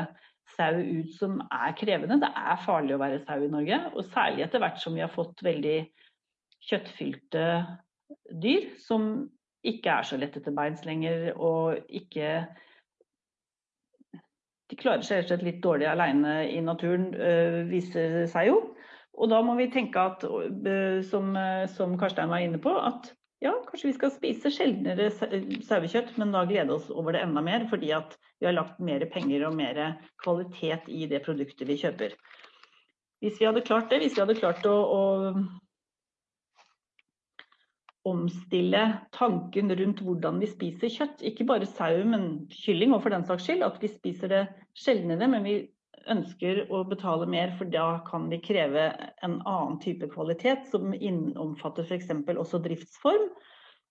sau 0.56 0.80
ut 0.80 1.12
som 1.18 1.42
er 1.52 1.76
krevende. 1.76 2.22
Det 2.24 2.32
er 2.32 2.64
farlig 2.64 2.96
å 2.96 3.02
være 3.02 3.20
sau 3.26 3.44
i 3.44 3.52
Norge. 3.52 3.82
Og 3.92 4.08
særlig 4.08 4.48
etter 4.48 4.64
hvert 4.64 4.80
som 4.80 4.96
vi 4.96 5.04
har 5.04 5.12
fått 5.12 5.44
veldig 5.44 5.76
kjøttfylte 6.70 7.46
dyr 8.40 8.72
som 8.80 9.12
ikke 9.68 10.00
er 10.00 10.08
så 10.08 10.16
lette 10.16 10.40
til 10.40 10.56
beins 10.56 10.86
lenger, 10.88 11.34
og 11.36 11.76
ikke 11.92 12.46
de 14.70 14.78
klarer 14.80 15.04
seg 15.04 15.20
rett 15.20 15.28
og 15.28 15.34
slett 15.34 15.48
litt 15.50 15.64
dårlig 15.64 15.92
alene 15.92 16.44
i 16.48 16.62
naturen, 16.64 17.10
viser 17.68 18.24
seg 18.32 18.54
jo. 18.54 18.60
Og 19.20 19.32
da 19.32 19.42
må 19.44 19.56
vi 19.60 19.68
tenke 19.72 20.00
at, 20.00 20.24
som, 21.10 21.34
som 21.76 21.96
Karstein 22.00 22.32
var 22.32 22.44
inne 22.44 22.60
på, 22.64 22.72
at 22.72 23.12
ja, 23.44 23.54
kanskje 23.68 23.90
vi 23.90 23.96
skal 23.96 24.12
spise 24.12 24.52
sjeldnere 24.52 25.10
sauekjøtt, 25.12 26.18
men 26.20 26.34
da 26.36 26.46
glede 26.48 26.76
oss 26.76 26.90
over 26.92 27.16
det 27.16 27.22
enda 27.24 27.44
mer, 27.44 27.66
fordi 27.72 27.92
at 27.96 28.16
vi 28.40 28.48
har 28.48 28.56
lagt 28.56 28.80
mer 28.84 29.04
penger 29.12 29.46
og 29.48 29.56
mer 29.60 29.80
kvalitet 30.24 30.88
i 30.92 31.08
det 31.12 31.22
produktet 31.28 31.68
vi 31.68 31.80
kjøper. 31.80 32.16
Hvis 33.24 33.40
vi 33.40 33.48
hadde 33.48 33.64
klart 33.68 33.90
det, 33.92 34.02
hvis 34.04 34.16
vi 34.16 34.24
hadde 34.24 34.40
klart 34.40 34.68
å, 34.68 34.76
å 34.76 35.02
omstille 38.10 38.84
tanken 39.16 39.72
rundt 39.76 40.04
hvordan 40.04 40.40
vi 40.44 40.48
spiser 40.50 40.92
kjøtt, 40.92 41.24
ikke 41.32 41.48
bare 41.48 41.68
sau, 41.68 42.00
men 42.08 42.48
kylling 42.52 42.96
og 42.96 43.04
for 43.04 43.16
den 43.16 43.28
saks 43.28 43.48
skyld, 43.48 43.64
at 43.68 43.80
vi 43.84 43.92
spiser 43.92 44.32
det 44.32 44.44
sjeldnere, 44.80 45.28
men 45.32 45.48
vi 45.48 45.56
ønsker 46.10 46.64
å 46.72 46.84
betale 46.88 47.28
mer, 47.30 47.52
for 47.58 47.70
da 47.70 48.00
kan 48.08 48.28
vi 48.32 48.42
kreve 48.44 48.90
en 49.26 49.40
annen 49.40 49.80
type 49.84 50.08
kvalitet, 50.14 50.70
som 50.72 50.94
omfatter 50.94 51.88
f.eks. 51.88 52.12
også 52.36 52.62
driftsform, 52.66 53.28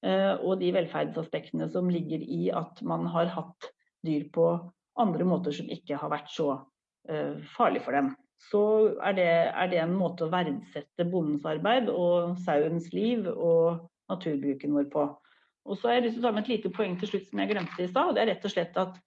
eh, 0.06 0.34
og 0.38 0.58
de 0.62 0.72
velferdsaspektene 0.76 1.68
som 1.72 1.90
ligger 1.92 2.24
i 2.24 2.48
at 2.54 2.82
man 2.86 3.06
har 3.12 3.30
hatt 3.36 3.70
dyr 4.06 4.28
på 4.34 4.50
andre 4.98 5.26
måter 5.28 5.54
som 5.54 5.68
ikke 5.70 5.98
har 6.00 6.10
vært 6.10 6.30
så 6.32 6.48
uh, 7.10 7.34
farlig 7.54 7.84
for 7.84 7.94
dem. 7.94 8.12
Så 8.50 8.62
er 9.02 9.14
det, 9.18 9.28
er 9.28 9.70
det, 9.70 9.80
en 9.82 9.96
måte 9.98 10.26
å 10.26 10.32
verdsette 10.32 11.06
bondens 11.10 11.46
arbeid 11.48 11.90
og 11.90 12.36
sauens 12.44 12.90
liv 12.94 13.26
og 13.30 13.88
naturbruken 14.10 14.76
vår 14.76 14.86
på. 14.92 15.06
Og 15.68 15.78
så 15.78 15.90
har 15.90 15.98
jeg 15.98 16.06
lyst 16.06 16.18
til 16.18 16.24
å 16.24 16.28
ta 16.28 16.34
med 16.36 16.46
et 16.46 16.52
lite 16.54 16.72
poeng 16.74 16.94
til 16.98 17.10
slutt 17.10 17.26
som 17.28 17.42
jeg 17.42 17.50
glemte 17.50 17.82
i 17.84 17.90
stad. 17.90 18.14
Det 18.16 18.22
er 18.22 18.30
rett 18.32 18.46
og 18.46 18.54
slett 18.54 18.78
at 18.80 19.00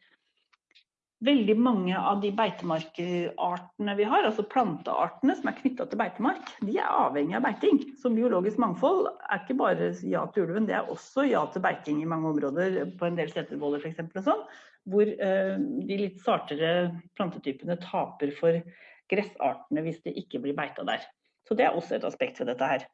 veldig 1.26 1.56
mange 1.62 1.98
av 1.98 2.22
de 2.24 2.32
beitemarkartene 2.34 3.96
vi 3.98 4.08
har, 4.10 4.26
altså 4.26 4.46
planteartene 4.50 5.36
som 5.38 5.52
er 5.52 5.58
knytta 5.60 5.86
til 5.90 6.02
beitemark, 6.02 6.50
de 6.66 6.80
er 6.82 6.90
avhengig 6.90 7.38
av 7.38 7.46
beiting. 7.46 7.80
Så 8.02 8.10
biologisk 8.14 8.62
mangfold 8.62 9.12
er 9.12 9.44
ikke 9.44 9.58
bare 9.60 9.92
ja 10.08 10.26
til 10.34 10.48
ulven, 10.48 10.68
det 10.70 10.80
er 10.80 10.90
også 10.90 11.28
ja 11.30 11.44
til 11.54 11.64
beiting 11.66 12.02
i 12.02 12.10
mange 12.10 12.32
områder, 12.34 12.82
på 12.98 13.10
en 13.10 13.20
del 13.20 13.30
setervoller 13.34 13.84
f.eks. 13.84 14.02
sånn 14.26 14.46
hvor 14.90 15.06
eh, 15.06 15.58
de 15.62 15.98
litt 16.00 16.24
sartere 16.26 16.90
plantetypene 17.14 17.78
taper 17.84 18.32
for 18.34 18.58
gressartene 19.12 19.84
hvis 19.86 20.02
det 20.08 20.16
ikke 20.24 20.42
blir 20.42 20.58
beita 20.58 20.86
der. 20.88 21.06
Så 21.46 21.58
det 21.58 21.68
er 21.68 21.78
også 21.78 21.98
et 21.98 22.08
aspekt 22.08 22.42
ved 22.42 22.50
dette 22.50 22.66
her. 22.66 22.88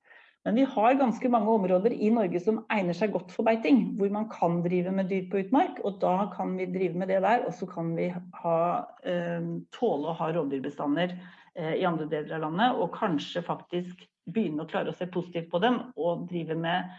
Men 0.47 0.55
vi 0.55 0.63
har 0.63 0.93
ganske 0.95 1.29
mange 1.29 1.51
områder 1.51 1.91
i 1.91 2.07
Norge 2.15 2.39
som 2.39 2.61
egner 2.71 2.95
seg 2.95 3.11
godt 3.11 3.33
for 3.35 3.43
beiting, 3.43 3.81
hvor 3.99 4.07
man 4.15 4.29
kan 4.31 4.61
drive 4.63 4.93
med 4.95 5.09
dyr 5.11 5.25
på 5.27 5.41
utmark. 5.41 5.81
og 5.83 5.97
Da 5.99 6.29
kan 6.31 6.53
vi 6.55 6.69
drive 6.71 6.95
med 6.95 7.11
det 7.11 7.17
der, 7.25 7.43
og 7.43 7.51
så 7.51 7.67
kan 7.67 7.89
vi 7.97 8.05
ha, 8.13 8.59
eh, 9.03 9.49
tåle 9.75 10.07
å 10.07 10.15
ha 10.15 10.29
rovdyrbestander 10.31 11.17
eh, 11.51 11.73
i 11.81 11.83
andre 11.83 12.07
deler 12.07 12.37
av 12.37 12.45
landet. 12.45 12.79
Og 12.79 12.95
kanskje 12.95 13.43
faktisk 13.43 14.07
begynne 14.23 14.63
å 14.63 14.71
klare 14.71 14.93
å 14.93 14.95
se 14.95 15.09
positivt 15.11 15.51
på 15.51 15.59
dem 15.59 15.81
og 15.99 16.29
drive 16.31 16.55
med 16.55 16.95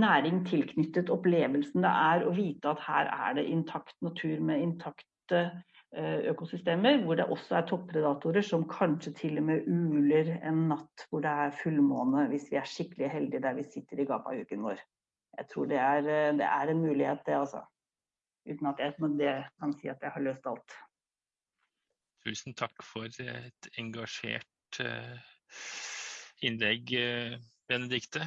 næring 0.00 0.40
tilknyttet 0.48 1.12
opplevelsen 1.12 1.84
det 1.84 1.92
er 1.92 2.24
å 2.24 2.32
vite 2.32 2.72
at 2.72 2.80
her 2.88 3.12
er 3.12 3.36
det 3.36 3.44
intakt 3.44 3.94
natur 4.00 4.40
med 4.40 4.64
intakte 4.64 5.44
økosystemer, 6.30 7.02
hvor 7.04 7.18
det 7.18 7.26
også 7.30 7.58
er 7.58 7.66
toppredatorer 7.68 8.42
som 8.42 8.64
kanskje 8.68 9.12
til 9.18 9.38
og 9.38 9.44
med 9.46 9.68
uler 9.70 10.32
en 10.40 10.64
natt 10.72 11.04
hvor 11.10 11.22
det 11.22 11.30
er 11.44 11.54
fullmåne, 11.60 12.26
hvis 12.32 12.48
vi 12.50 12.58
er 12.58 12.66
skikkelig 12.66 13.12
heldige 13.12 13.42
der 13.44 13.54
vi 13.54 13.66
sitter 13.68 14.02
i 14.02 14.08
gapahuken 14.08 14.64
vår. 14.66 14.82
Jeg 15.38 15.48
tror 15.52 15.70
det 15.70 15.78
er, 15.78 15.98
eh, 15.98 16.34
det 16.38 16.48
er, 16.48 16.70
en 16.70 16.82
mulighet, 16.82 17.22
det 17.26 17.38
altså. 17.38 17.62
Uten 18.46 18.66
at 18.66 18.82
jeg 18.82 18.94
med 18.98 19.18
det 19.18 19.34
kan 19.60 19.72
si 19.78 19.88
at 19.88 20.02
jeg 20.02 20.10
har 20.14 20.22
løst 20.22 20.46
alt. 20.46 20.76
Tusen 22.24 22.54
takk 22.54 22.82
for 22.82 23.08
et 23.08 23.68
engasjert 23.78 24.80
eh, 24.80 25.18
innlegg, 26.42 26.94
Benedikte. 27.68 28.26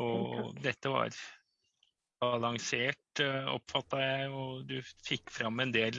Og 0.00 0.54
dette 0.62 0.90
var 0.90 1.12
balansert, 2.22 3.20
eh, 3.20 3.48
oppfatta 3.50 4.00
jeg, 4.00 4.30
og 4.30 4.68
du 4.68 4.78
fikk 5.06 5.30
fram 5.34 5.60
en 5.62 5.74
del 5.74 5.98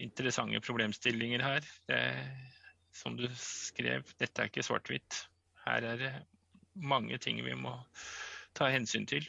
interessante 0.00 0.60
problemstillinger 0.64 1.42
her. 1.42 1.66
Det, 1.90 2.02
som 2.96 3.16
du 3.18 3.26
skrev, 3.40 4.06
dette 4.20 4.42
er 4.42 4.50
ikke 4.50 4.64
svart-hvitt. 4.66 5.24
Her 5.66 5.88
er 5.92 6.00
det 6.00 6.12
mange 6.76 7.18
ting 7.22 7.42
vi 7.44 7.56
må 7.58 7.74
ta 8.56 8.70
hensyn 8.72 9.08
til. 9.08 9.26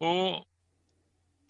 Og 0.00 0.46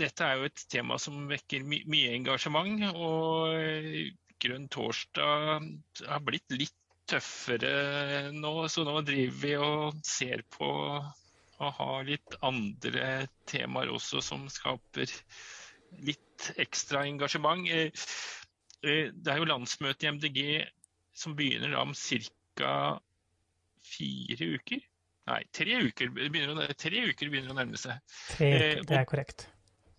dette 0.00 0.26
er 0.26 0.40
jo 0.40 0.48
et 0.48 0.64
tema 0.72 0.96
som 0.98 1.28
vekker 1.30 1.66
my 1.68 1.82
mye 1.90 2.16
engasjement. 2.16 2.86
Og 2.96 4.18
Grønn 4.40 4.70
torsdag 4.72 5.66
har 6.08 6.22
blitt 6.24 6.54
litt 6.56 6.76
tøffere 7.10 8.30
nå, 8.32 8.52
så 8.70 8.84
nå 8.86 9.00
driver 9.04 9.40
vi 9.42 9.56
og 9.60 9.98
ser 10.06 10.44
på 10.54 10.70
å 11.60 11.70
ha 11.76 11.90
litt 12.06 12.38
andre 12.46 13.26
temaer 13.50 13.90
også 13.92 14.22
som 14.24 14.46
skaper 14.52 15.10
litt 16.06 16.29
ekstra 16.60 17.04
engasjement. 17.08 17.66
Eh, 17.68 18.04
eh, 18.84 19.10
det 19.12 19.32
er 19.32 19.40
jo 19.40 19.48
landsmøte 19.50 20.06
i 20.06 20.12
MDG 20.16 20.40
som 21.16 21.36
begynner 21.38 21.76
om 21.80 21.94
ca. 21.94 23.00
fire 23.90 24.48
uker. 24.56 24.86
Nei, 25.30 25.40
tre 25.54 25.80
uker 25.86 26.10
begynner, 26.16 26.72
tre 26.78 27.04
uker 27.10 27.30
begynner 27.30 27.54
å 27.54 27.58
nærme 27.60 27.78
seg. 27.80 28.00
Tre, 28.34 28.48
eh, 28.50 28.80
det 28.86 28.96
er 28.96 29.08
korrekt. 29.08 29.46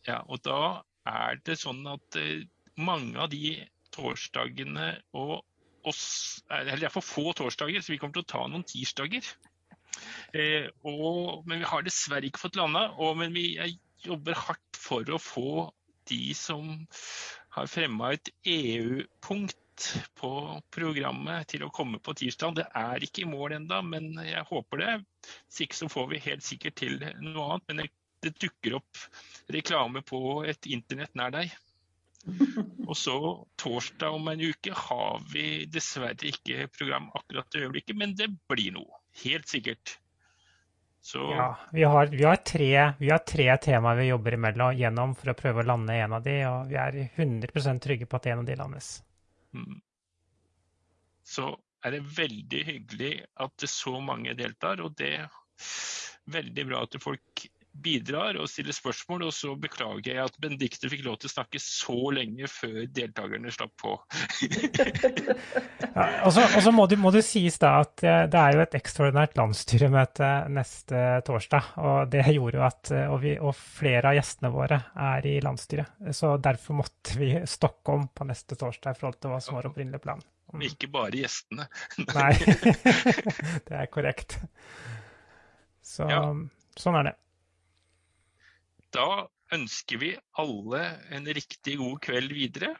Ja, 0.08 0.22
og 0.28 0.42
da 0.46 0.82
er 1.08 1.40
det 1.46 1.60
sånn 1.62 1.86
at 1.90 2.18
mange 2.82 3.20
av 3.22 3.30
de 3.32 3.56
torsdagene 3.94 4.96
og 5.18 5.42
oss, 5.88 6.42
eller 6.50 6.78
det 6.78 6.88
er 6.90 6.94
for 6.94 7.06
få 7.06 7.32
torsdager, 7.38 7.82
så 7.82 7.94
vi 7.94 8.00
kommer 8.02 8.18
til 8.18 8.26
å 8.26 8.32
ta 8.34 8.44
noen 8.50 8.66
tirsdager. 8.68 9.26
Eh, 10.38 10.68
og, 10.88 11.44
men 11.50 11.62
vi 11.62 11.70
har 11.70 11.86
dessverre 11.86 12.28
ikke 12.30 12.46
fått 12.46 12.60
landa. 12.60 12.88
Men 13.18 13.34
vi 13.36 13.56
jobber 14.06 14.38
hardt 14.48 14.80
for 14.80 15.08
å 15.12 15.20
få 15.22 15.70
de 16.10 16.34
som 16.38 16.74
har 17.56 17.68
fremma 17.68 18.14
et 18.16 18.30
EU-punkt 18.48 19.58
på 20.20 20.32
programmet 20.74 21.48
til 21.52 21.66
å 21.66 21.72
komme 21.74 22.00
på 22.04 22.14
tirsdag. 22.18 22.60
Det 22.60 22.68
er 22.78 23.04
ikke 23.04 23.24
i 23.24 23.32
mål 23.32 23.58
ennå, 23.58 23.82
men 23.88 24.14
jeg 24.26 24.46
håper 24.50 24.84
det. 24.84 24.94
Hvis 25.48 25.66
ikke 25.66 25.80
så 25.80 25.90
får 25.92 26.08
vi 26.12 26.24
helt 26.28 26.46
sikkert 26.46 26.78
til 26.82 27.00
noe 27.02 27.48
annet. 27.48 27.68
Men 27.68 27.84
det, 27.84 27.90
dukker 28.38 28.78
opp 28.78 29.00
reklame 29.50 30.04
på 30.06 30.44
et 30.46 30.68
internett 30.70 31.16
nær 31.18 31.34
deg. 31.34 31.56
Og 32.90 32.94
så 32.98 33.16
torsdag 33.58 34.14
om 34.14 34.30
en 34.30 34.44
uke 34.44 34.76
har 34.78 35.24
vi 35.32 35.66
dessverre 35.66 36.30
ikke 36.30 36.70
program 36.76 37.10
akkurat 37.18 37.58
i 37.58 37.64
øyeblikket, 37.66 37.98
men 37.98 38.14
det 38.18 38.30
blir 38.52 38.76
noe. 38.78 39.02
Helt 39.24 39.50
sikkert. 39.50 39.98
Så... 41.02 41.18
Ja, 41.18 41.58
vi 41.72 41.84
har, 41.84 42.08
vi, 42.08 42.24
har 42.24 42.36
tre, 42.36 42.92
vi 43.00 43.10
har, 43.10 43.18
tre, 43.18 43.58
temaer 43.58 43.96
vi 43.96 44.06
jobber 44.12 44.36
imellom 44.38 44.76
gjennom 44.78 45.16
for 45.18 45.32
å 45.32 45.38
prøve 45.38 45.64
å 45.64 45.66
lande 45.66 45.96
en 45.98 46.14
av 46.14 46.22
de, 46.26 46.36
og 46.46 46.70
vi 46.70 46.78
er 46.78 46.98
100% 47.16 47.82
trygge 47.82 48.06
på 48.06 48.20
at 48.20 48.30
en 48.30 48.44
av 48.44 48.46
de 48.46 48.58
landes. 48.60 48.92
Mm. 49.58 49.80
Så 51.26 51.48
er 51.82 51.96
det 51.96 52.04
veldig 52.20 52.62
hyggelig 52.68 53.16
at 53.42 53.66
så 53.70 53.96
mange 54.04 54.36
deltar, 54.38 54.84
og 54.86 54.94
det 55.00 55.10
er 55.24 55.42
veldig 56.30 56.68
bra 56.70 56.84
at 56.86 57.00
folk 57.02 57.46
bidrar 57.72 58.38
og 58.42 58.50
stiller 58.50 58.76
spørsmål. 58.76 59.28
Og 59.28 59.34
så 59.36 59.54
beklager 59.60 60.14
jeg 60.14 60.24
at 60.24 60.38
Benedicte 60.42 60.90
fikk 60.92 61.06
lov 61.06 61.20
til 61.22 61.32
å 61.32 61.34
snakke 61.34 61.62
så 61.64 61.98
lenge 62.16 62.50
før 62.52 62.84
deltakerne 62.92 63.54
slapp 63.54 63.74
på. 63.82 63.96
ja, 65.96 66.08
og 66.28 66.34
så 66.36 66.74
må, 66.76 66.88
må, 67.02 67.14
det 67.16 67.24
sies 67.28 67.60
da 67.62 67.78
at 67.82 68.04
eh, 68.06 68.26
det 68.32 68.42
er 68.42 68.58
jo 68.58 68.66
et 68.66 68.78
ekstraordinært 68.82 69.38
landsstyremøte 69.40 70.32
neste 70.54 71.06
torsdag. 71.28 71.72
Og 71.82 72.12
det 72.12 72.26
gjorde 72.36 72.60
jo 72.60 72.68
at 72.68 72.94
eh, 72.96 73.08
og, 73.08 73.22
vi, 73.24 73.36
og 73.40 73.56
flere 73.58 74.12
av 74.12 74.20
gjestene 74.20 74.54
våre 74.54 74.82
er 75.12 75.32
i 75.32 75.38
landsstyret. 75.44 76.12
Så 76.16 76.36
derfor 76.42 76.82
måtte 76.82 77.18
vi 77.20 77.34
stokke 77.50 77.98
om 77.98 78.08
på 78.14 78.28
neste 78.30 78.60
torsdag 78.60 78.96
i 78.96 79.02
forhold 79.02 79.22
til 79.22 79.34
hva 79.34 79.42
som 79.44 79.58
var 79.58 79.72
opprinnelig 79.72 80.04
plan. 80.04 80.22
Mm. 80.52 80.66
Ikke 80.68 80.90
bare 80.92 81.16
gjestene. 81.22 81.68
Nei, 82.12 82.34
det 83.68 83.78
er 83.78 83.92
korrekt. 83.92 84.40
Så 85.82 86.08
ja. 86.10 86.24
sånn 86.80 87.00
er 87.00 87.12
det. 87.12 87.18
Da 88.96 89.28
ønsker 89.56 90.02
vi 90.02 90.16
alle 90.42 90.82
en 91.16 91.28
riktig 91.28 91.78
god 91.80 92.00
kveld 92.04 92.34
videre. 92.36 92.74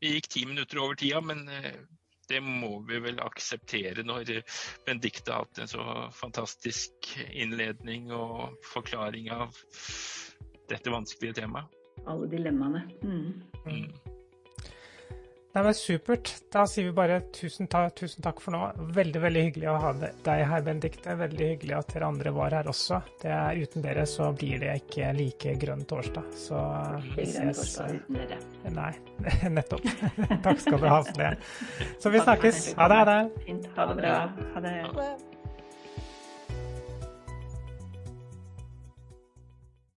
Vi 0.00 0.14
gikk 0.14 0.30
ti 0.32 0.44
minutter 0.48 0.80
over 0.82 0.96
tida, 0.98 1.20
men 1.24 1.44
eh, 1.52 1.74
det 2.30 2.40
må 2.44 2.78
vi 2.88 3.00
vel 3.02 3.18
akseptere 3.22 4.04
når 4.06 4.30
Benedicte 4.86 5.34
har 5.34 5.44
hatt 5.44 5.60
en 5.60 5.70
så 5.70 5.84
fantastisk 6.14 7.10
innledning 7.30 8.12
og 8.14 8.54
forklaring 8.70 9.32
av 9.34 9.58
dette 10.70 10.94
vanskelige 10.94 11.40
temaet. 11.42 11.66
Alle 12.08 12.30
dilemmaene. 12.30 12.86
Mm. 13.02 13.42
Mm. 13.66 14.19
Nei, 15.50 15.62
men 15.66 15.74
Supert. 15.74 16.30
Da 16.54 16.62
sier 16.70 16.86
vi 16.86 16.92
bare 16.94 17.16
tusen, 17.34 17.66
ta, 17.70 17.82
tusen, 17.90 18.22
takk 18.22 18.38
for 18.42 18.54
nå. 18.54 18.60
Veldig 18.94 19.22
veldig 19.24 19.42
hyggelig 19.48 19.70
å 19.72 19.78
ha 19.82 19.90
deg 19.98 20.44
her, 20.46 20.62
Benedicte. 20.66 21.16
Veldig 21.18 21.48
hyggelig 21.54 21.74
at 21.80 21.90
dere 21.94 22.10
andre 22.12 22.32
var 22.36 22.54
her 22.54 22.70
også. 22.70 23.00
Det 23.22 23.32
er, 23.34 23.58
uten 23.58 23.82
dere 23.82 24.04
så 24.06 24.30
blir 24.36 24.62
det 24.62 24.76
ikke 24.84 25.10
like 25.18 25.56
grønn 25.64 25.82
torsdag. 25.90 26.28
Så 26.38 26.60
vi 27.16 27.26
ses. 27.32 27.74
uten 27.82 28.20
dere. 28.20 28.38
Nei, 28.76 28.92
nettopp. 29.58 29.90
takk 30.46 30.62
skal 30.62 30.78
du 30.78 30.86
ha 30.86 31.00
for 31.08 31.18
det. 31.18 31.32
Så 31.98 32.14
vi 32.14 32.22
snakkes. 32.22 32.62
Ha 32.78 32.88
det. 32.94 33.02
Ha 33.02 33.10
det. 33.10 33.58
Ha 33.74 33.90
det 33.90 34.00
bra. 34.04 34.14
Ha 34.54 34.64
det. 34.68 35.29